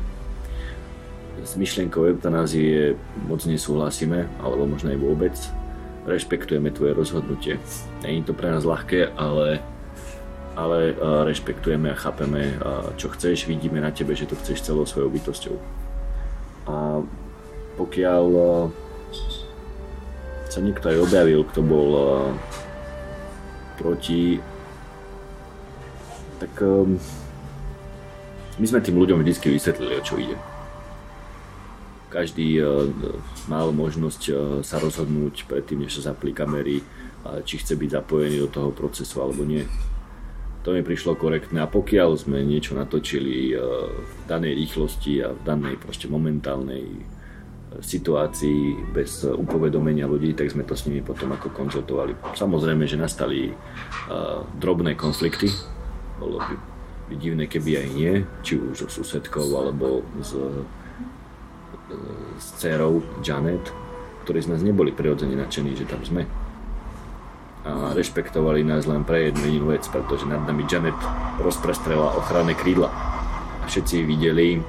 s 1.47 1.55
myšlienkou 1.55 2.05
eutanázie 2.05 2.99
moc 3.25 3.45
nesúhlasíme, 3.47 4.29
alebo 4.43 4.67
možno 4.67 4.93
aj 4.93 4.99
vôbec, 4.99 5.37
rešpektujeme 6.07 6.75
tvoje 6.75 6.93
rozhodnutie. 6.95 7.55
Není 8.03 8.27
to 8.27 8.35
pre 8.35 8.51
nás 8.51 8.67
ľahké, 8.67 9.14
ale 9.14 9.62
ale 10.57 10.97
rešpektujeme 11.29 11.93
a 11.93 12.01
chápeme, 12.01 12.57
čo 12.97 13.13
chceš, 13.13 13.45
vidíme 13.45 13.77
na 13.77 13.93
tebe, 13.93 14.17
že 14.17 14.25
to 14.25 14.41
chceš 14.41 14.65
celou 14.65 14.89
svojou 14.89 15.13
bytosťou. 15.13 15.57
A 16.67 17.05
pokiaľ 17.77 18.25
sa 20.49 20.59
niekto 20.65 20.89
aj 20.89 21.05
objavil, 21.05 21.45
kto 21.45 21.61
bol 21.61 21.91
proti, 23.77 24.41
tak 26.41 26.57
my 28.57 28.65
sme 28.65 28.81
tým 28.81 28.97
ľuďom 28.97 29.21
vždy 29.21 29.61
vysvetlili, 29.61 30.01
o 30.01 30.03
čo 30.03 30.17
ide. 30.17 30.41
Každý 32.09 32.65
mal 33.53 33.77
možnosť 33.77 34.23
sa 34.65 34.81
rozhodnúť 34.81 35.45
predtým, 35.45 35.85
než 35.85 36.01
sa 36.01 36.17
zaplí 36.17 36.33
kamery, 36.33 36.81
či 37.45 37.61
chce 37.61 37.77
byť 37.77 37.91
zapojený 38.01 38.41
do 38.41 38.49
toho 38.49 38.71
procesu 38.73 39.21
alebo 39.21 39.45
nie 39.45 39.69
to 40.67 40.75
mi 40.75 40.83
prišlo 40.83 41.14
korektné. 41.14 41.62
A 41.62 41.71
pokiaľ 41.71 42.19
sme 42.19 42.43
niečo 42.43 42.75
natočili 42.75 43.55
eh, 43.55 43.62
v 43.95 44.12
danej 44.27 44.59
rýchlosti 44.59 45.23
a 45.23 45.31
v 45.31 45.41
danej 45.47 45.79
proste 45.79 46.11
momentálnej 46.11 46.83
eh, 46.91 47.05
situácii 47.79 48.91
bez 48.91 49.23
upovedomenia 49.23 50.11
ľudí, 50.11 50.35
tak 50.35 50.51
sme 50.51 50.67
to 50.67 50.75
s 50.75 50.91
nimi 50.91 51.07
potom 51.07 51.31
ako 51.31 51.55
konzultovali. 51.55 52.19
Samozrejme, 52.35 52.89
že 52.89 52.97
nastali 52.97 53.53
uh, 53.53 54.49
drobné 54.57 54.97
konflikty, 54.97 55.53
bolo 56.17 56.41
by, 56.41 56.55
divné, 57.21 57.45
keby 57.45 57.85
aj 57.85 57.89
nie, 57.93 58.12
či 58.41 58.57
už 58.57 58.89
so 58.89 58.89
susedkou 58.89 59.45
alebo 59.61 60.01
s, 60.25 60.33
s 62.41 62.47
dcerou 62.57 63.05
Janet, 63.21 63.61
ktorí 64.25 64.41
z 64.41 64.57
nás 64.57 64.64
neboli 64.64 64.89
prirodzene 64.97 65.37
nadšení, 65.37 65.77
že 65.77 65.85
tam 65.85 66.01
sme 66.01 66.25
a 67.67 67.91
rešpektovali 67.99 68.62
nás 68.62 68.87
len 68.87 69.03
pre 69.03 69.27
jednu 69.27 69.43
jedinú 69.43 69.67
vec, 69.75 69.83
pretože 69.91 70.23
nad 70.23 70.39
nami 70.47 70.62
Janet 70.71 70.95
rozprestrela 71.43 72.14
ochranné 72.14 72.55
krídla. 72.55 72.95
A 73.61 73.64
všetci 73.67 74.07
videli, 74.07 74.62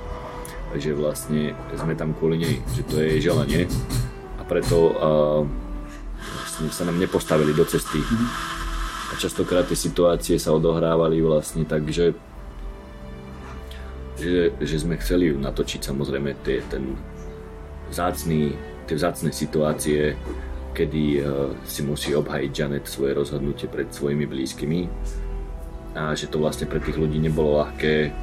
že 0.74 0.98
vlastne 0.98 1.54
sme 1.78 1.94
tam 1.94 2.18
kvôli 2.18 2.42
nej, 2.42 2.56
že 2.74 2.82
to 2.90 2.98
je 2.98 3.06
jej 3.14 3.22
želanie 3.30 3.62
a 4.36 4.42
preto 4.50 4.78
uh, 4.98 5.42
vlastne 6.18 6.74
sa 6.74 6.90
nám 6.90 6.98
nepostavili 6.98 7.54
do 7.54 7.62
cesty. 7.70 8.02
A 9.08 9.14
častokrát 9.22 9.70
tie 9.70 9.78
situácie 9.78 10.36
sa 10.42 10.52
odohrávali 10.58 11.22
vlastne 11.22 11.70
tak, 11.70 11.86
že, 11.94 12.18
že, 14.18 14.58
že 14.58 14.76
sme 14.82 14.98
chceli 14.98 15.32
natočiť 15.38 15.86
samozrejme 15.86 16.34
tie, 16.42 16.66
ten 16.66 16.98
zácný, 17.94 18.58
tie 18.90 18.96
vzácne 18.98 19.30
situácie, 19.30 20.18
kedy 20.78 21.04
eh, 21.18 21.26
si 21.66 21.82
musí 21.82 22.14
obhajiť 22.14 22.52
Janet 22.54 22.86
svoje 22.86 23.18
rozhodnutie 23.18 23.66
pred 23.66 23.90
svojimi 23.90 24.30
blízkymi 24.30 24.82
a 25.98 26.14
že 26.14 26.30
to 26.30 26.38
vlastne 26.38 26.70
pre 26.70 26.78
tých 26.78 26.94
ľudí 26.94 27.18
nebolo 27.18 27.58
ľahké 27.58 28.14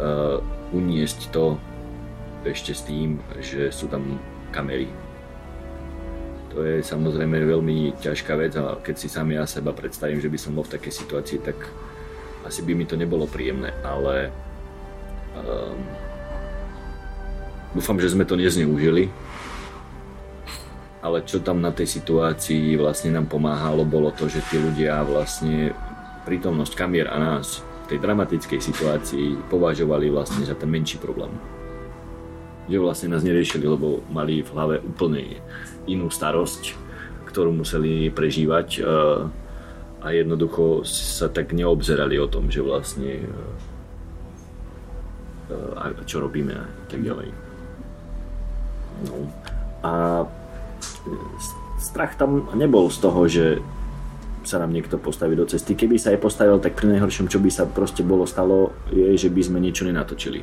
uh, 0.00 0.40
uniesť 0.72 1.28
to 1.28 1.60
ešte 2.48 2.72
s 2.72 2.88
tým, 2.88 3.20
že 3.44 3.68
sú 3.68 3.92
tam 3.92 4.16
kamery. 4.48 4.88
To 6.56 6.64
je 6.64 6.80
samozrejme 6.80 7.44
veľmi 7.44 8.00
ťažká 8.00 8.40
vec 8.40 8.56
a 8.56 8.80
keď 8.80 8.96
si 8.96 9.12
sami 9.12 9.36
ja 9.36 9.44
seba 9.44 9.76
predstavím, 9.76 10.16
že 10.16 10.32
by 10.32 10.38
som 10.40 10.56
bol 10.56 10.64
v 10.64 10.80
takej 10.80 10.92
situácii, 11.04 11.38
tak 11.44 11.60
asi 12.48 12.64
by 12.64 12.72
mi 12.72 12.88
to 12.88 12.96
nebolo 12.96 13.28
príjemné, 13.28 13.68
ale 13.84 14.32
um, 15.36 15.76
dúfam, 17.76 18.00
že 18.00 18.16
sme 18.16 18.24
to 18.24 18.40
nezneužili 18.40 19.12
ale 21.00 21.24
čo 21.24 21.40
tam 21.40 21.64
na 21.64 21.72
tej 21.72 21.88
situácii 21.88 22.76
vlastne 22.76 23.16
nám 23.16 23.24
pomáhalo, 23.32 23.88
bolo 23.88 24.12
to, 24.12 24.28
že 24.28 24.44
tí 24.52 24.60
ľudia 24.60 25.00
vlastne 25.00 25.72
prítomnosť 26.28 26.76
kamier 26.76 27.08
a 27.08 27.16
nás 27.16 27.64
v 27.88 27.96
tej 27.96 27.98
dramatickej 28.04 28.60
situácii 28.60 29.48
považovali 29.48 30.12
vlastne 30.12 30.44
za 30.44 30.52
ten 30.52 30.68
menší 30.68 31.00
problém. 31.00 31.32
Že 32.68 32.84
vlastne 32.84 33.08
nás 33.16 33.24
neriešili, 33.24 33.64
lebo 33.64 34.04
mali 34.12 34.44
v 34.44 34.52
hlave 34.52 34.76
úplne 34.84 35.40
inú 35.88 36.12
starosť, 36.12 36.76
ktorú 37.32 37.50
museli 37.56 38.12
prežívať 38.12 38.68
eh, 38.78 38.84
a 40.04 40.06
jednoducho 40.12 40.84
sa 40.84 41.32
tak 41.32 41.56
neobzerali 41.56 42.20
o 42.20 42.28
tom, 42.28 42.52
že 42.52 42.60
vlastne 42.60 43.24
eh, 45.48 46.04
čo 46.04 46.20
robíme 46.20 46.60
a 46.60 46.68
tak 46.92 47.00
ďalej. 47.00 47.32
No. 49.08 49.32
A 49.80 50.28
strach 51.80 52.14
tam 52.14 52.52
nebol 52.54 52.92
z 52.92 52.98
toho, 53.00 53.20
že 53.26 53.46
sa 54.44 54.56
nám 54.56 54.72
niekto 54.72 54.96
postaví 54.96 55.36
do 55.36 55.44
cesty. 55.44 55.76
Keby 55.76 56.00
sa 56.00 56.16
aj 56.16 56.20
postavil, 56.24 56.56
tak 56.60 56.76
pri 56.76 56.96
najhoršom, 56.96 57.28
čo 57.28 57.38
by 57.40 57.50
sa 57.52 57.68
proste 57.68 58.00
bolo 58.00 58.24
stalo, 58.24 58.72
je, 58.88 59.12
že 59.16 59.28
by 59.28 59.42
sme 59.44 59.58
niečo 59.60 59.84
nenatočili. 59.84 60.40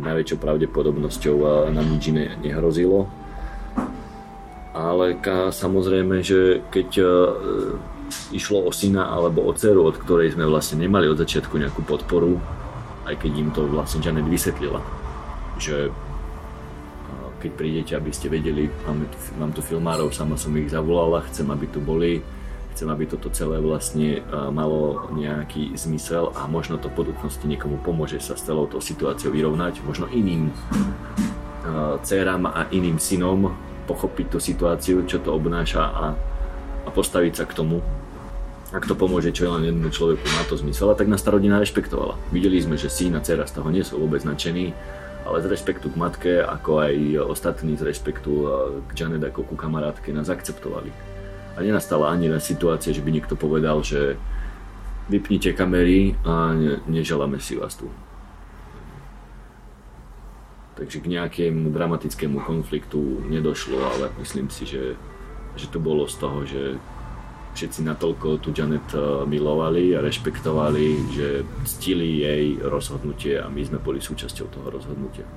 Najväčšou 0.00 0.38
pravdepodobnosťou 0.40 1.36
nám 1.72 1.86
nič 1.88 2.12
iné 2.12 2.36
nehrozilo. 2.40 3.08
Ale 4.76 5.18
samozrejme, 5.50 6.22
že 6.22 6.62
keď 6.70 6.88
uh, 7.02 7.08
išlo 8.30 8.64
o 8.64 8.70
syna 8.70 9.10
alebo 9.10 9.44
o 9.44 9.52
dceru, 9.52 9.82
od 9.86 9.98
ktorej 9.98 10.36
sme 10.36 10.46
vlastne 10.46 10.80
nemali 10.80 11.10
od 11.10 11.18
začiatku 11.18 11.58
nejakú 11.58 11.82
podporu, 11.84 12.38
aj 13.08 13.18
keď 13.18 13.32
im 13.34 13.50
to 13.50 13.66
vlastne 13.66 13.98
Janet 14.04 14.28
vysvetlila, 14.28 14.78
že 15.58 15.90
keď 17.40 17.50
prídete, 17.56 17.92
aby 17.96 18.12
ste 18.12 18.28
vedeli, 18.28 18.68
máme 18.84 19.08
tu, 19.08 19.16
mám 19.40 19.52
tu 19.56 19.64
filmárov, 19.64 20.12
sama 20.12 20.36
som 20.36 20.52
ich 20.60 20.68
zavolala, 20.68 21.24
chcem, 21.32 21.48
aby 21.48 21.66
tu 21.72 21.80
boli, 21.80 22.20
chcem, 22.76 22.86
aby 22.86 23.08
toto 23.08 23.32
celé 23.32 23.56
vlastne 23.58 24.20
malo 24.52 25.08
nejaký 25.16 25.72
zmysel 25.74 26.36
a 26.36 26.44
možno 26.46 26.76
to 26.76 26.92
v 26.92 27.02
budúcnosti 27.02 27.48
niekomu 27.48 27.80
pomôže 27.80 28.20
sa 28.20 28.36
s 28.36 28.44
celou 28.44 28.68
tou 28.68 28.78
situáciou 28.78 29.32
vyrovnať, 29.32 29.80
možno 29.82 30.06
iným 30.12 30.52
dcerám 32.04 32.44
a 32.46 32.68
iným 32.70 33.00
synom 33.00 33.52
pochopiť 33.88 34.26
tú 34.30 34.38
situáciu, 34.38 35.02
čo 35.08 35.18
to 35.18 35.34
obnáša 35.34 35.82
a, 35.82 36.04
a 36.86 36.88
postaviť 36.94 37.42
sa 37.42 37.44
k 37.48 37.56
tomu. 37.58 37.82
Ak 38.70 38.86
to 38.86 38.94
pomôže 38.94 39.34
čo 39.34 39.50
len 39.50 39.66
jednému 39.66 39.90
človeku, 39.90 40.22
má 40.22 40.46
to 40.46 40.54
zmysel. 40.54 40.94
A 40.94 40.98
tak 40.98 41.10
nás 41.10 41.26
tá 41.26 41.34
rodina 41.34 41.58
rešpektovala. 41.58 42.14
Videli 42.30 42.62
sme, 42.62 42.78
že 42.78 42.86
syn 42.86 43.18
a 43.18 43.20
dcera 43.20 43.42
z 43.42 43.58
toho 43.58 43.66
nie 43.66 43.82
sú 43.82 43.98
vôbec 43.98 44.22
nadšení 44.22 44.70
ale 45.24 45.42
z 45.44 45.46
rešpektu 45.52 45.92
k 45.92 46.00
matke, 46.00 46.32
ako 46.40 46.80
aj 46.80 46.94
ostatní 47.28 47.76
z 47.76 47.86
rešpektu 47.86 48.32
k 48.88 48.90
Janet 48.96 49.24
ako 49.24 49.44
ku 49.44 49.54
kamarátke 49.56 50.12
nás 50.12 50.32
akceptovali. 50.32 50.90
A 51.54 51.60
nenastala 51.60 52.08
ani 52.08 52.30
na 52.30 52.40
situácia, 52.40 52.94
že 52.94 53.04
by 53.04 53.10
niekto 53.12 53.36
povedal, 53.36 53.84
že 53.84 54.16
vypnite 55.10 55.52
kamery 55.52 56.14
a 56.22 56.54
ne, 56.54 56.78
neželáme 56.86 57.42
si 57.42 57.58
vás 57.58 57.74
tu. 57.74 57.90
Takže 60.78 61.02
k 61.04 61.12
nejakému 61.12 61.68
dramatickému 61.68 62.40
konfliktu 62.40 63.20
nedošlo, 63.28 63.76
ale 63.76 64.04
myslím 64.22 64.48
si, 64.48 64.64
že, 64.64 64.96
že 65.58 65.66
to 65.68 65.82
bolo 65.82 66.08
z 66.08 66.16
toho, 66.16 66.38
že 66.48 66.80
všetci 67.60 67.84
natoľko 67.84 68.40
tu 68.40 68.56
Janet 68.56 68.88
eh, 68.96 69.04
milovali 69.28 69.92
a 69.92 70.00
rešpektovali, 70.00 70.86
že 71.12 71.28
ctili 71.68 72.24
jej 72.24 72.44
rozhodnutie 72.56 73.36
a 73.36 73.52
my 73.52 73.60
sme 73.60 73.76
boli 73.76 74.00
súčasťou 74.00 74.48
toho 74.48 74.68
rozhodnutia. 74.72 75.28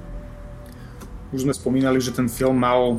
Už 1.36 1.44
sme 1.44 1.52
spomínali, 1.52 2.00
že 2.00 2.16
ten 2.16 2.32
film 2.32 2.64
mal 2.64 2.96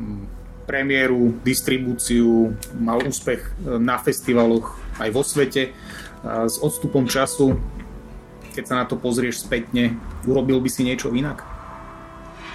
hm, 0.00 0.24
premiéru, 0.64 1.36
distribúciu, 1.44 2.56
mal 2.80 3.04
úspech 3.04 3.44
eh, 3.44 3.76
na 3.76 4.00
festivaloch 4.00 4.80
aj 4.96 5.08
vo 5.12 5.20
svete. 5.20 5.76
S 6.24 6.56
odstupom 6.56 7.04
času, 7.04 7.60
keď 8.56 8.64
sa 8.64 8.74
na 8.80 8.88
to 8.88 8.96
pozrieš 8.96 9.44
spätne, 9.44 9.92
urobil 10.24 10.56
by 10.56 10.72
si 10.72 10.80
niečo 10.80 11.12
inak? 11.12 11.53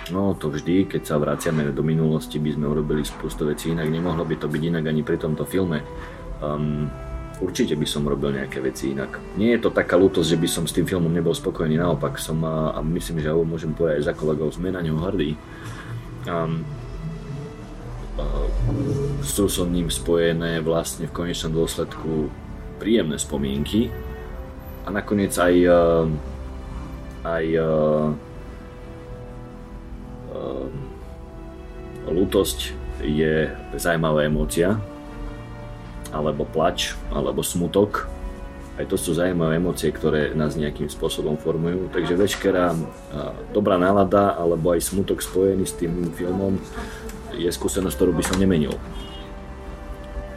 No 0.09 0.33
to 0.33 0.49
vždy, 0.49 0.89
keď 0.89 1.01
sa 1.05 1.21
vraciame 1.21 1.69
do 1.69 1.85
minulosti, 1.85 2.41
by 2.41 2.57
sme 2.57 2.65
urobili 2.65 3.05
spustu 3.05 3.45
vecí 3.45 3.69
inak. 3.69 3.89
Nemohlo 3.89 4.25
by 4.25 4.35
to 4.41 4.47
byť 4.49 4.61
inak 4.65 4.85
ani 4.89 5.05
pri 5.05 5.21
tomto 5.21 5.45
filme. 5.45 5.85
Um, 6.41 6.89
určite 7.39 7.77
by 7.77 7.87
som 7.87 8.09
robil 8.09 8.35
nejaké 8.35 8.59
veci 8.59 8.91
inak. 8.91 9.21
Nie 9.37 9.55
je 9.55 9.67
to 9.67 9.69
taká 9.69 9.95
ľútosť, 9.95 10.35
že 10.35 10.41
by 10.41 10.47
som 10.49 10.63
s 10.65 10.75
tým 10.75 10.89
filmom 10.89 11.11
nebol 11.13 11.31
spokojný, 11.31 11.77
naopak 11.77 12.17
som, 12.17 12.41
a, 12.43 12.73
a 12.75 12.79
myslím, 12.81 13.21
že 13.21 13.31
ho 13.31 13.45
môžem 13.45 13.71
povedať 13.71 14.09
za 14.09 14.13
kolegov, 14.17 14.51
sme 14.51 14.73
na 14.73 14.81
ňom 14.81 14.97
hrdí. 14.97 15.37
Um, 16.27 16.65
uh, 18.19 18.47
sú 19.23 19.47
so 19.47 19.63
ním 19.63 19.87
spojené 19.87 20.59
vlastne 20.59 21.07
v 21.07 21.15
konečnom 21.15 21.53
dôsledku 21.53 22.27
príjemné 22.81 23.19
spomienky 23.19 23.91
a 24.83 24.91
nakoniec 24.91 25.35
aj, 25.35 25.55
uh, 25.67 26.05
aj 27.23 27.45
uh, 27.55 28.28
lútosť 32.09 32.73
je 33.03 33.47
zaujímavá 33.77 34.27
emócia, 34.27 34.75
alebo 36.09 36.43
plač, 36.43 36.97
alebo 37.13 37.45
smutok. 37.45 38.09
Aj 38.79 38.87
to 38.87 38.95
sú 38.95 39.11
zaujímavé 39.11 39.59
emócie, 39.59 39.91
ktoré 39.91 40.31
nás 40.31 40.55
nejakým 40.55 40.87
spôsobom 40.87 41.35
formujú. 41.35 41.91
Takže 41.91 42.15
veškerá 42.15 42.71
dobrá 43.51 43.75
nálada 43.75 44.39
alebo 44.39 44.71
aj 44.71 44.87
smutok 44.87 45.19
spojený 45.19 45.67
s 45.67 45.75
tým 45.75 46.15
filmom 46.15 46.55
je 47.35 47.51
skúsenosť, 47.51 47.95
ktorú 47.99 48.11
by 48.15 48.23
som 48.23 48.39
nemenil. 48.39 48.73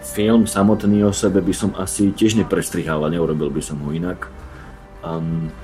Film 0.03 0.45
samotný 0.45 1.07
o 1.07 1.15
sebe 1.15 1.39
by 1.39 1.55
som 1.55 1.71
asi 1.79 2.11
tiež 2.11 2.35
neprestrihal 2.37 3.01
a 3.07 3.13
neurobil 3.15 3.49
by 3.49 3.63
som 3.63 3.79
ho 3.81 3.95
inak. 3.95 4.27
Um, 5.07 5.55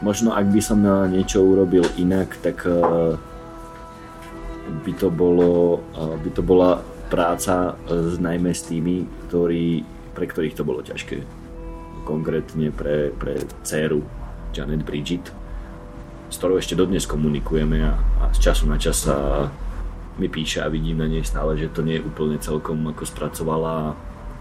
možno 0.00 0.32
ak 0.32 0.48
by 0.48 0.60
som 0.60 0.80
niečo 1.08 1.44
urobil 1.44 1.84
inak, 2.00 2.36
tak 2.40 2.64
eh, 2.64 3.14
by 4.84 4.92
to, 4.96 5.08
bolo, 5.12 5.80
eh, 5.96 6.16
by 6.20 6.30
to 6.32 6.42
bola 6.42 6.80
práca 7.12 7.76
eh, 7.88 8.16
najmä 8.16 8.50
s 8.52 8.66
tými, 8.68 9.04
ktorí, 9.28 9.84
pre 10.16 10.24
ktorých 10.26 10.56
to 10.56 10.64
bolo 10.64 10.80
ťažké. 10.80 11.20
Konkrétne 12.08 12.72
pre, 12.72 13.12
pre 13.14 13.38
dceru 13.62 14.02
Janet 14.56 14.82
Bridget, 14.82 15.30
s 16.32 16.36
ktorou 16.40 16.58
ešte 16.58 16.74
dodnes 16.74 17.06
komunikujeme 17.06 17.84
a, 17.84 17.92
a 17.94 18.24
z 18.34 18.50
času 18.50 18.66
na 18.66 18.80
čas 18.80 19.04
sa 19.04 19.46
mi 20.18 20.26
píše 20.26 20.60
a 20.60 20.68
vidím 20.68 21.00
na 21.00 21.08
nej 21.08 21.22
stále, 21.22 21.56
že 21.56 21.70
to 21.70 21.80
nie 21.80 22.00
je 22.00 22.04
úplne 22.04 22.36
celkom 22.40 22.76
ako 22.88 23.04
spracovala 23.08 23.94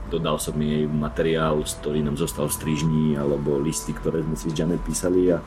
dodal 0.09 0.41
som 0.41 0.57
jej 0.57 0.89
materiál, 0.89 1.61
ktorý 1.61 2.01
nám 2.01 2.17
zostal 2.17 2.49
v 2.49 2.57
strižni, 2.57 3.05
alebo 3.15 3.61
listy, 3.61 3.93
ktoré 3.93 4.25
sme 4.25 4.35
si 4.35 4.49
s 4.49 4.57
Janet 4.57 4.81
písali 4.81 5.29
a 5.29 5.39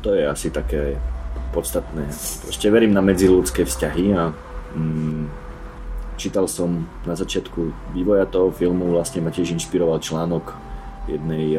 to 0.00 0.14
je 0.14 0.22
asi 0.22 0.48
také 0.54 0.96
podstatné. 1.50 2.06
Proste 2.46 2.70
verím 2.70 2.94
na 2.94 3.02
medziludské 3.02 3.66
vzťahy 3.66 4.04
a 4.14 4.30
mm, 4.78 5.24
čítal 6.16 6.46
som 6.46 6.86
na 7.02 7.18
začiatku 7.18 7.92
vývoja 7.92 8.24
toho 8.30 8.54
filmu, 8.54 8.94
vlastne 8.94 9.20
ma 9.20 9.34
tiež 9.34 9.52
inšpiroval 9.58 9.98
článok 9.98 10.54
jednej, 11.10 11.58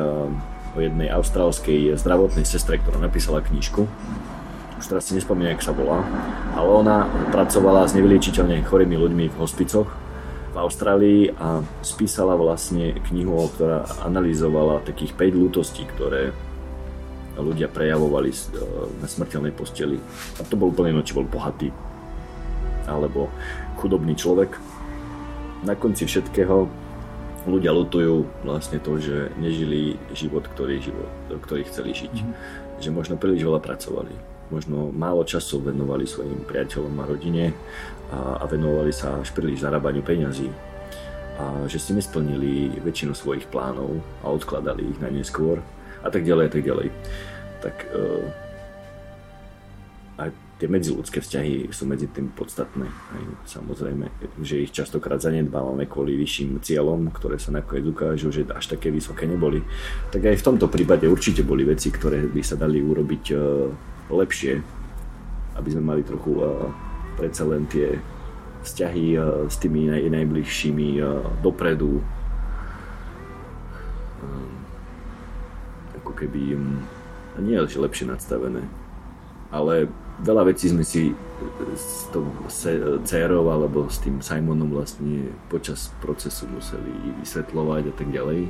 o 0.75 0.79
jednej 0.79 1.11
austrálskej 1.11 1.99
zdravotnej 1.99 2.47
sestre, 2.47 2.79
ktorá 2.79 3.03
napísala 3.03 3.43
knižku. 3.43 3.83
Už 4.77 4.85
teraz 4.85 5.09
si 5.09 5.17
nespomínam, 5.17 5.57
jak 5.57 5.65
sa 5.65 5.73
volá, 5.73 6.05
ale 6.53 6.69
ona 6.69 7.09
pracovala 7.33 7.89
s 7.89 7.97
nevyliečiteľne 7.97 8.61
chorými 8.61 8.93
ľuďmi 8.93 9.25
v 9.33 9.39
hospicoch 9.41 10.06
Austrálii 10.57 11.29
a 11.37 11.61
spísala 11.85 12.33
vlastne 12.33 12.97
knihu, 13.11 13.47
ktorá 13.53 13.85
analyzovala 14.03 14.81
takých 14.83 15.13
5 15.13 15.41
lútostí, 15.41 15.85
ktoré 15.85 16.33
ľudia 17.37 17.69
prejavovali 17.69 18.33
e, 18.33 18.37
na 18.97 19.05
smrteľnej 19.05 19.53
posteli. 19.53 20.01
A 20.37 20.41
to 20.41 20.57
bol 20.57 20.73
úplne 20.73 20.97
či 21.05 21.13
bol 21.13 21.27
bohatý 21.29 21.69
alebo 22.89 23.29
chudobný 23.77 24.17
človek. 24.17 24.57
Na 25.61 25.77
konci 25.77 26.09
všetkého 26.09 26.65
ľudia 27.45 27.71
lutujú 27.71 28.25
vlastne 28.41 28.81
to, 28.81 28.97
že 28.97 29.29
nežili 29.37 29.99
život, 30.17 30.49
ktorý, 30.49 30.81
život, 30.81 31.09
ktorý 31.29 31.63
chceli 31.69 31.93
žiť. 31.93 32.13
Mm-hmm. 32.13 32.35
Že 32.81 32.89
možno 32.93 33.15
príliš 33.19 33.45
veľa 33.45 33.61
pracovali 33.61 34.36
možno 34.47 34.91
málo 34.95 35.27
času 35.27 35.59
venovali 35.59 36.07
svojim 36.07 36.43
priateľom 36.47 36.95
a 36.99 37.07
rodine 37.07 37.45
a, 38.11 38.41
a 38.41 38.45
venovali 38.47 38.95
sa 38.95 39.19
až 39.19 39.35
príliš 39.35 39.63
zarábaniu 39.63 40.03
peňazí 40.03 40.47
a 41.37 41.69
že 41.69 41.77
si 41.77 41.93
nesplnili 41.93 42.81
väčšinu 42.81 43.13
svojich 43.13 43.45
plánov 43.53 44.01
a 44.25 44.33
odkladali 44.33 44.89
ich 44.89 44.97
na 44.97 45.13
neskôr 45.13 45.61
a 46.01 46.09
tak 46.09 46.25
ďalej 46.25 46.45
a 46.49 46.51
tak 46.51 46.63
ďalej. 46.65 46.87
Tak 47.61 47.75
uh, 47.93 48.25
aj 50.17 50.29
tie 50.57 50.65
medziludské 50.65 51.21
vzťahy 51.21 51.69
sú 51.69 51.85
medzi 51.85 52.09
tým 52.09 52.33
podstatné. 52.33 52.89
Aj, 52.89 53.23
samozrejme, 53.45 54.09
že 54.41 54.65
ich 54.65 54.73
častokrát 54.73 55.21
zanedbávame 55.21 55.85
kvôli 55.85 56.17
vyšším 56.17 56.57
cieľom, 56.65 57.13
ktoré 57.13 57.37
sa 57.37 57.53
nakoniec 57.53 57.85
ukážu, 57.85 58.33
že 58.33 58.49
až 58.49 58.73
také 58.73 58.89
vysoké 58.89 59.29
neboli. 59.29 59.61
Tak 60.09 60.25
aj 60.25 60.41
v 60.41 60.45
tomto 60.45 60.65
prípade 60.65 61.05
určite 61.05 61.45
boli 61.45 61.61
veci, 61.69 61.93
ktoré 61.93 62.25
by 62.25 62.41
sa 62.41 62.57
dali 62.57 62.81
urobiť 62.81 63.23
uh, 63.29 63.39
lepšie, 64.09 64.63
aby 65.55 65.69
sme 65.71 65.83
mali 65.83 66.01
trochu 66.03 66.39
uh, 66.39 66.71
predsa 67.19 67.43
len 67.43 67.67
tie 67.67 67.99
vzťahy 68.63 69.05
uh, 69.17 69.45
s 69.47 69.55
tými 69.59 69.91
naj, 69.91 70.03
najbližšími 70.11 70.89
uh, 71.01 71.23
dopredu. 71.43 71.99
Um, 74.23 74.51
ako 75.99 76.11
keby 76.15 76.55
um, 76.55 76.83
nie 77.41 77.57
je 77.57 77.77
lepšie 77.77 78.09
nadstavené, 78.09 78.65
ale 79.53 79.91
veľa 80.23 80.49
vecí 80.49 80.73
sme 80.73 80.81
si 80.81 81.13
s 81.77 82.09
tou 82.09 82.25
dcerou 83.05 83.45
alebo 83.53 83.85
s 83.85 84.01
tým 84.01 84.17
Simonom 84.25 84.73
vlastne 84.73 85.29
počas 85.53 85.93
procesu 86.01 86.49
museli 86.49 86.89
vysvetľovať 87.21 87.83
a 87.89 87.93
tak 87.93 88.09
ďalej 88.09 88.49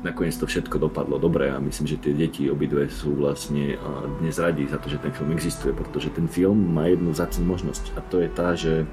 nakoniec 0.00 0.32
to 0.36 0.48
všetko 0.48 0.80
dopadlo 0.80 1.20
dobre 1.20 1.52
a 1.52 1.60
myslím, 1.60 1.86
že 1.86 2.00
tie 2.00 2.16
deti 2.16 2.48
obidve 2.48 2.88
sú 2.88 3.12
vlastne 3.16 3.76
dnes 4.20 4.40
radí 4.40 4.64
za 4.64 4.80
to, 4.80 4.88
že 4.88 5.02
ten 5.02 5.12
film 5.12 5.32
existuje, 5.36 5.76
pretože 5.76 6.08
ten 6.08 6.24
film 6.24 6.72
má 6.72 6.88
jednu 6.88 7.12
zácnú 7.12 7.44
možnosť 7.44 7.84
a 7.96 8.00
to 8.08 8.24
je 8.24 8.28
tá, 8.32 8.56
že 8.56 8.88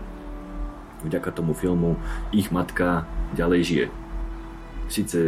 vďaka 1.08 1.32
tomu 1.32 1.56
filmu 1.56 1.96
ich 2.36 2.52
matka 2.52 3.08
ďalej 3.38 3.62
žije. 3.64 3.86
Sice 4.92 5.20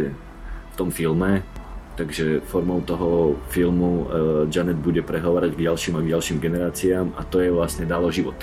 v 0.72 0.74
tom 0.76 0.92
filme, 0.92 1.40
takže 1.96 2.44
formou 2.44 2.80
toho 2.84 3.40
filmu 3.48 4.04
Janet 4.52 4.76
bude 4.76 5.00
prehovárať 5.00 5.56
k 5.56 5.64
ďalším 5.64 5.96
a 5.96 6.04
k 6.04 6.12
ďalším 6.12 6.38
generáciám 6.40 7.06
a 7.16 7.24
to 7.24 7.40
je 7.40 7.52
vlastne 7.52 7.88
dalo 7.88 8.12
život. 8.12 8.36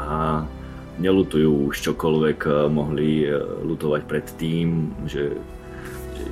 A 0.00 0.44
nelutujú 0.96 1.68
už 1.68 1.92
čokoľvek 1.92 2.70
mohli 2.72 3.28
lutovať 3.62 4.02
pred 4.08 4.26
tým, 4.40 4.94
že 5.04 5.36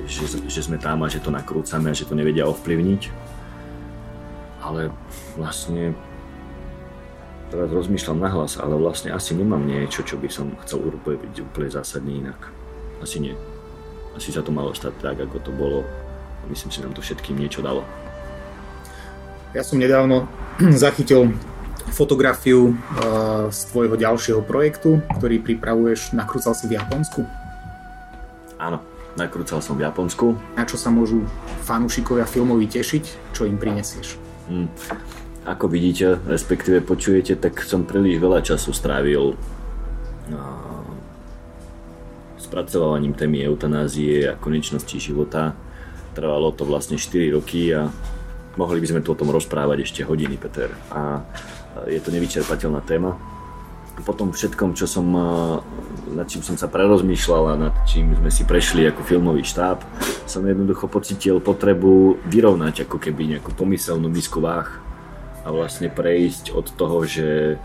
že, 0.07 0.47
že 0.47 0.61
sme 0.63 0.77
tam 0.79 1.03
a 1.03 1.11
že 1.11 1.23
to 1.23 1.31
nakrúcame 1.31 1.91
a 1.91 1.97
že 1.97 2.07
to 2.07 2.15
nevedia 2.15 2.47
ovplyvniť. 2.47 3.01
Ale 4.63 4.91
vlastne 5.39 5.95
teraz 7.47 7.71
rozmýšľam 7.71 8.19
nahlas, 8.19 8.59
ale 8.59 8.75
vlastne 8.75 9.15
asi 9.15 9.31
nemám 9.35 9.63
niečo, 9.63 10.03
čo 10.03 10.19
by 10.19 10.27
som 10.27 10.51
chcel 10.67 10.83
urobiť 10.83 11.47
úplne 11.47 11.69
zásadne 11.71 12.11
inak. 12.27 12.39
Asi 12.99 13.23
nie. 13.23 13.35
Asi 14.17 14.33
sa 14.33 14.43
to 14.43 14.51
malo 14.51 14.73
stať 14.73 14.97
tak, 14.99 15.17
ako 15.21 15.37
to 15.39 15.51
bolo. 15.53 15.85
Myslím, 16.49 16.71
že 16.71 16.83
nám 16.83 16.95
to 16.95 17.03
všetkým 17.03 17.37
niečo 17.37 17.59
dalo. 17.59 17.83
Ja 19.55 19.63
som 19.63 19.79
nedávno 19.79 20.27
zachytil 20.75 21.31
fotografiu 21.91 22.75
uh, 22.75 23.47
z 23.47 23.59
tvojho 23.71 23.95
ďalšieho 23.95 24.41
projektu, 24.43 24.99
ktorý 25.15 25.39
pripravuješ, 25.39 26.11
nakrúcal 26.11 26.51
si 26.51 26.67
v 26.67 26.75
Japonsku. 26.75 27.23
Áno, 28.59 28.83
Nakrúcal 29.17 29.59
som 29.65 29.73
v 29.73 29.83
Japonsku. 29.83 30.37
Na 30.53 30.63
čo 30.63 30.77
sa 30.77 30.93
môžu 30.93 31.25
fanúšikovia 31.65 32.29
filmovi 32.29 32.69
tešiť? 32.69 33.33
Čo 33.33 33.49
im 33.49 33.57
prinesieš? 33.57 34.15
Hmm. 34.45 34.69
Ako 35.49 35.65
vidíte, 35.67 36.21
respektíve 36.29 36.85
počujete, 36.85 37.33
tak 37.39 37.65
som 37.65 37.87
príliš 37.87 38.21
veľa 38.21 38.45
času 38.45 38.71
strávil 38.75 39.33
spracovávaním 42.47 43.11
témy 43.13 43.43
eutanázie 43.43 44.23
a 44.31 44.39
konečnosti 44.39 44.95
života. 44.95 45.51
Trvalo 46.15 46.55
to 46.55 46.63
vlastne 46.63 46.95
4 46.95 47.35
roky 47.35 47.75
a 47.75 47.91
mohli 48.55 48.79
by 48.79 48.87
sme 48.87 49.03
tu 49.03 49.11
o 49.11 49.19
tom 49.19 49.29
rozprávať 49.29 49.83
ešte 49.83 50.01
hodiny, 50.07 50.39
Peter. 50.39 50.71
A 50.89 51.21
je 51.85 51.99
to 51.99 52.09
nevyčerpateľná 52.09 52.81
téma. 52.87 53.13
Po 53.97 54.13
tom 54.13 54.29
všetkom, 54.29 54.77
čo 54.77 54.85
som, 54.85 55.09
nad 56.13 56.29
čím 56.29 56.45
som 56.45 56.53
sa 56.53 56.69
prerozmýšľal 56.69 57.43
a 57.49 57.61
nad 57.69 57.75
čím 57.89 58.13
sme 58.13 58.29
si 58.29 58.45
prešli 58.45 58.85
ako 58.85 59.01
filmový 59.01 59.41
štáb, 59.41 59.81
som 60.29 60.45
jednoducho 60.45 60.85
pocitil 60.85 61.41
potrebu 61.41 62.21
vyrovnať 62.29 62.85
ako 62.85 63.01
keby 63.01 63.37
nejakú 63.37 63.57
pomyselnú 63.57 64.07
misku 64.07 64.37
váh 64.37 64.69
a 65.47 65.55
vlastne 65.55 65.87
prejsť 65.87 66.51
od 66.51 66.67
toho, 66.75 67.07
že 67.07 67.55
eh, 67.55 67.59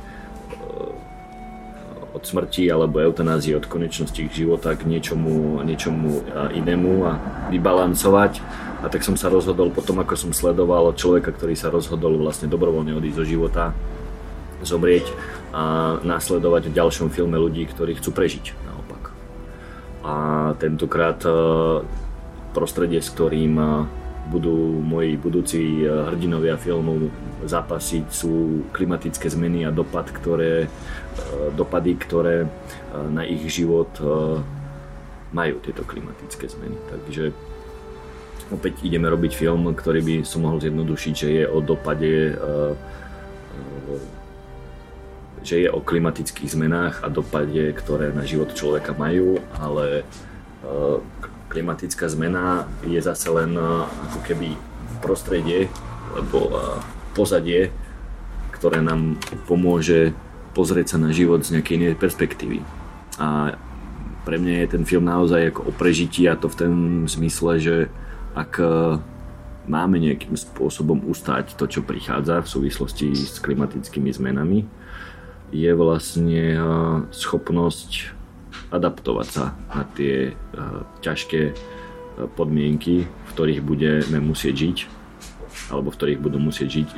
od 2.15 2.23
smrti 2.23 2.71
alebo 2.71 3.03
eutanázie, 3.03 3.59
od 3.59 3.67
konečnosti 3.67 4.23
k 4.23 4.31
života 4.31 4.79
k 4.79 4.87
niečomu, 4.87 5.59
niečomu 5.67 6.23
eh, 6.23 6.63
inému 6.63 7.03
a 7.03 7.19
vybalancovať. 7.51 8.39
A 8.83 8.91
tak 8.91 9.07
som 9.07 9.15
sa 9.15 9.31
rozhodol 9.31 9.71
potom, 9.71 10.03
ako 10.03 10.19
som 10.19 10.35
sledoval 10.35 10.91
človeka, 10.95 11.35
ktorý 11.35 11.55
sa 11.55 11.71
rozhodol 11.71 12.19
vlastne 12.19 12.51
dobrovoľne 12.51 12.99
odísť 12.99 13.19
zo 13.19 13.27
života, 13.27 13.75
zomrieť 14.63 15.07
a 15.53 15.97
následovať 16.01 16.73
v 16.73 16.77
ďalšom 16.79 17.09
filme 17.13 17.37
ľudí, 17.37 17.69
ktorí 17.69 17.99
chcú 18.01 18.11
prežiť 18.15 18.57
naopak. 18.67 19.03
A 20.03 20.15
tentokrát 20.57 21.21
eh, 21.27 21.35
prostredie, 22.57 23.03
s 23.03 23.13
ktorým 23.13 23.59
budú 24.23 24.79
moji 24.79 25.19
budúci 25.19 25.83
hrdinovia 25.83 26.55
filmov 26.55 27.11
zápasiť 27.43 28.07
sú 28.11 28.65
klimatické 28.71 29.27
zmeny 29.27 29.67
a 29.67 29.75
dopad, 29.75 30.07
ktoré, 30.11 30.67
e, 30.67 30.69
dopady, 31.59 31.99
ktoré 31.99 32.47
e, 32.47 32.49
na 33.11 33.27
ich 33.27 33.43
život 33.51 33.91
e, 33.99 34.39
majú 35.35 35.59
tieto 35.59 35.83
klimatické 35.83 36.47
zmeny. 36.47 36.77
Takže 36.87 37.35
opäť 38.55 38.85
ideme 38.87 39.11
robiť 39.11 39.33
film, 39.35 39.75
ktorý 39.75 40.01
by 40.05 40.15
som 40.23 40.47
mohol 40.47 40.63
zjednodušiť, 40.63 41.15
že 41.15 41.29
je 41.43 41.45
o 41.49 41.59
dopade 41.65 42.37
že 45.43 45.67
je 45.67 45.69
o 45.69 45.83
klimatických 45.83 46.55
zmenách 46.55 47.03
a 47.03 47.13
dopade, 47.13 47.75
ktoré 47.75 48.15
na 48.15 48.23
život 48.23 48.55
človeka 48.55 48.95
majú, 48.95 49.43
ale 49.59 50.07
klimatická 51.51 52.09
zmena 52.09 52.65
je 52.87 52.97
zase 53.03 53.29
len 53.29 53.59
ako 53.59 54.19
keby 54.25 54.57
prostredie, 55.03 55.67
lebo 56.15 56.55
pozadie, 57.13 57.69
ktoré 58.57 58.81
nám 58.81 59.21
pomôže 59.45 60.15
pozrieť 60.55 60.97
sa 60.97 60.99
na 61.01 61.11
život 61.11 61.43
z 61.43 61.59
nejakej 61.59 61.77
inej 61.77 61.95
perspektívy. 61.99 62.63
A 63.19 63.57
pre 64.23 64.39
mňa 64.39 64.65
je 64.65 64.73
ten 64.79 64.85
film 64.87 65.05
naozaj 65.09 65.51
ako 65.51 65.61
o 65.69 65.73
prežití 65.75 66.31
a 66.31 66.39
to 66.39 66.47
v 66.47 66.59
tom 66.63 66.75
zmysle, 67.11 67.59
že 67.59 67.77
ak 68.39 68.63
e, 68.63 69.03
máme 69.67 69.99
nejakým 69.99 70.39
spôsobom 70.39 71.03
ustať 71.11 71.59
to, 71.59 71.67
čo 71.67 71.81
prichádza 71.83 72.41
v 72.41 72.49
súvislosti 72.49 73.13
s 73.13 73.43
klimatickými 73.43 74.15
zmenami, 74.15 74.65
je 75.53 75.71
vlastne 75.77 76.45
e, 76.57 76.61
schopnosť 77.13 78.17
adaptovať 78.73 79.29
sa 79.29 79.45
na 79.69 79.85
tie 79.93 80.33
e, 80.33 80.61
ťažké 81.05 81.53
podmienky, 82.37 83.05
v 83.05 83.31
ktorých 83.33 83.61
budeme 83.65 84.19
musieť 84.21 84.55
žiť 84.69 84.79
alebo 85.73 85.93
v 85.93 85.97
ktorých 85.97 86.21
budú 86.21 86.39
musieť 86.41 86.69
žiť 86.69 86.89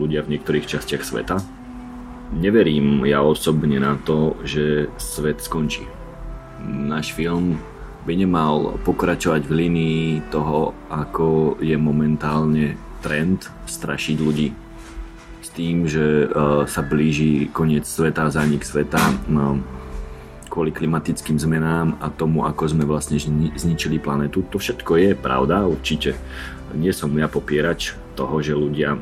ľudia 0.00 0.24
v 0.24 0.36
niektorých 0.36 0.68
častiach 0.68 1.04
sveta. 1.04 1.40
Neverím 2.32 3.04
ja 3.04 3.20
osobne 3.20 3.76
na 3.76 4.00
to, 4.00 4.40
že 4.44 4.88
svet 4.96 5.44
skončí. 5.44 5.84
Náš 6.64 7.12
film 7.12 7.60
by 8.08 8.12
nemal 8.16 8.80
pokračovať 8.88 9.44
v 9.44 9.52
línii 9.52 10.06
toho, 10.32 10.72
ako 10.88 11.60
je 11.60 11.76
momentálne 11.76 12.80
trend 13.04 13.52
strašiť 13.68 14.16
ľudí 14.16 14.61
tým, 15.52 15.84
že 15.84 16.26
uh, 16.28 16.64
sa 16.64 16.80
blíži 16.80 17.52
koniec 17.52 17.84
sveta, 17.84 18.32
zánik 18.32 18.64
sveta 18.64 19.00
no, 19.28 19.60
kvôli 20.52 20.68
klimatickým 20.68 21.40
zmenám 21.40 21.96
a 22.00 22.12
tomu, 22.12 22.44
ako 22.44 22.68
sme 22.68 22.84
vlastne 22.84 23.16
zničili 23.56 23.96
planetu. 23.96 24.44
To 24.52 24.60
všetko 24.60 24.92
je 25.00 25.10
pravda, 25.16 25.64
určite. 25.64 26.12
Nie 26.76 26.92
som 26.92 27.12
ja 27.16 27.28
popierač 27.28 27.96
toho, 28.12 28.40
že 28.44 28.52
ľudia 28.52 29.00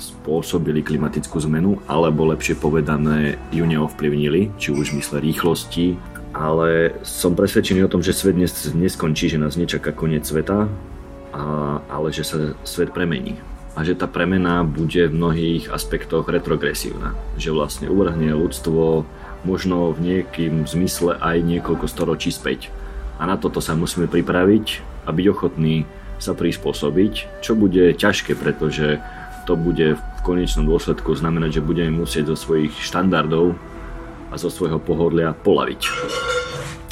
spôsobili 0.00 0.80
klimatickú 0.80 1.36
zmenu, 1.44 1.76
alebo 1.84 2.24
lepšie 2.32 2.56
povedané 2.56 3.36
ju 3.52 3.68
neovplyvnili, 3.68 4.56
či 4.56 4.72
už 4.72 4.96
v 4.96 5.04
mysle 5.04 5.20
rýchlosti, 5.20 6.00
ale 6.32 6.96
som 7.04 7.36
presvedčený 7.36 7.84
o 7.84 7.92
tom, 7.92 8.00
že 8.00 8.16
svet 8.16 8.40
dnes 8.40 8.52
neskončí, 8.72 9.28
že 9.28 9.36
nás 9.36 9.60
nečaká 9.60 9.92
koniec 9.92 10.24
sveta, 10.24 10.72
ale 11.92 12.08
že 12.08 12.24
sa 12.24 12.56
svet 12.64 12.96
premení. 12.96 13.36
A 13.78 13.86
že 13.86 13.94
tá 13.94 14.10
premena 14.10 14.66
bude 14.66 15.06
v 15.06 15.14
mnohých 15.14 15.70
aspektoch 15.70 16.26
retrogresívna. 16.26 17.14
Že 17.38 17.54
vlastne 17.54 17.86
uvrhne 17.86 18.34
ľudstvo 18.34 19.06
možno 19.46 19.94
v 19.94 19.98
nejakým 20.04 20.66
zmysle 20.66 21.16
aj 21.16 21.40
niekoľko 21.40 21.86
storočí 21.86 22.34
späť. 22.34 22.68
A 23.20 23.28
na 23.28 23.38
toto 23.38 23.62
sa 23.62 23.78
musíme 23.78 24.10
pripraviť 24.10 24.82
a 25.06 25.12
byť 25.12 25.26
ochotní 25.30 25.88
sa 26.20 26.36
prispôsobiť, 26.36 27.40
čo 27.40 27.56
bude 27.56 27.96
ťažké, 27.96 28.36
pretože 28.36 29.00
to 29.48 29.56
bude 29.56 29.96
v 29.96 30.20
konečnom 30.20 30.68
dôsledku 30.68 31.16
znamenať, 31.16 31.60
že 31.60 31.66
budeme 31.66 32.04
musieť 32.04 32.36
zo 32.36 32.36
svojich 32.36 32.76
štandardov 32.76 33.56
a 34.30 34.34
zo 34.36 34.52
svojho 34.52 34.76
pohodlia 34.76 35.32
polaviť. 35.32 35.80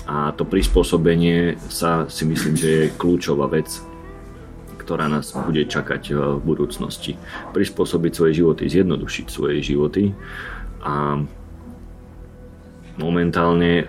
A 0.08 0.32
to 0.32 0.48
prispôsobenie 0.48 1.60
sa 1.68 2.08
si 2.08 2.24
myslím, 2.24 2.56
že 2.56 2.68
je 2.68 2.94
kľúčová 2.96 3.44
vec, 3.52 3.68
ktorá 4.88 5.04
nás 5.04 5.36
bude 5.36 5.68
čakať 5.68 6.16
v 6.16 6.40
budúcnosti. 6.40 7.20
Prispôsobiť 7.52 8.12
svoje 8.16 8.40
životy, 8.40 8.72
zjednodušiť 8.72 9.26
svoje 9.28 9.60
životy 9.60 10.16
a 10.80 11.20
momentálne 12.96 13.84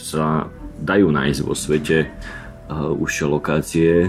sa 0.00 0.48
dajú 0.80 1.12
nájsť 1.12 1.40
vo 1.44 1.52
svete 1.52 2.08
uh, 2.08 2.88
už 2.96 3.28
lokácie, 3.28 4.08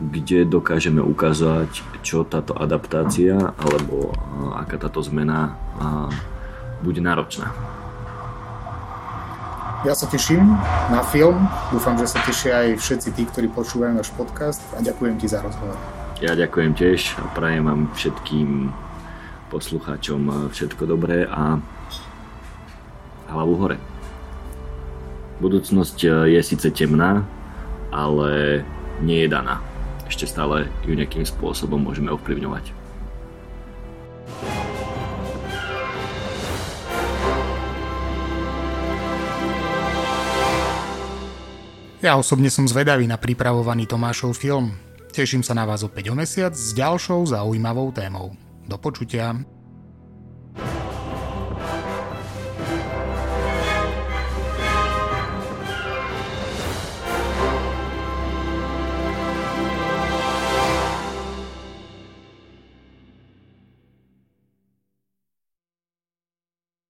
kde 0.00 0.48
dokážeme 0.48 1.04
ukázať, 1.04 1.68
čo 2.00 2.24
táto 2.24 2.56
adaptácia 2.56 3.36
alebo 3.60 4.16
aká 4.56 4.80
táto 4.80 5.04
zmena 5.04 5.54
bude 6.80 6.98
náročná. 6.98 7.52
Ja 9.82 9.98
sa 9.98 10.06
teším 10.06 10.46
na 10.94 11.02
film, 11.02 11.42
dúfam, 11.74 11.98
že 11.98 12.06
sa 12.06 12.22
tešia 12.22 12.66
aj 12.66 12.78
všetci 12.78 13.08
tí, 13.18 13.22
ktorí 13.26 13.50
počúvajú 13.50 13.98
náš 13.98 14.14
podcast 14.14 14.62
a 14.74 14.82
ďakujem 14.82 15.18
ti 15.18 15.26
za 15.26 15.42
rozhovor. 15.42 15.74
Ja 16.22 16.38
ďakujem 16.38 16.72
tiež 16.78 17.18
a 17.18 17.26
prajem 17.34 17.66
vám 17.66 17.90
všetkým 17.98 18.70
poslucháčom 19.50 20.50
všetko 20.54 20.86
dobré 20.86 21.26
a 21.26 21.58
hlavu 23.34 23.54
hore. 23.58 23.78
Budúcnosť 25.42 26.30
je 26.30 26.40
síce 26.46 26.70
temná, 26.70 27.26
ale 27.90 28.62
nie 29.02 29.26
je 29.26 29.34
daná 29.34 29.58
ešte 30.12 30.28
stále 30.28 30.68
ju 30.84 30.92
nejakým 30.92 31.24
spôsobom 31.24 31.80
môžeme 31.80 32.12
ovplyvňovať. 32.12 32.81
Ja 42.02 42.18
osobne 42.18 42.50
som 42.50 42.66
zvedavý 42.66 43.06
na 43.06 43.14
pripravovaný 43.14 43.86
Tomášov 43.86 44.34
film. 44.34 44.74
Teším 45.14 45.46
sa 45.46 45.54
na 45.54 45.62
vás 45.62 45.86
opäť 45.86 46.10
o 46.10 46.18
mesiac 46.18 46.50
s 46.50 46.74
ďalšou 46.74 47.30
zaujímavou 47.30 47.94
témou. 47.94 48.34
Do 48.66 48.74
počutia. 48.74 49.38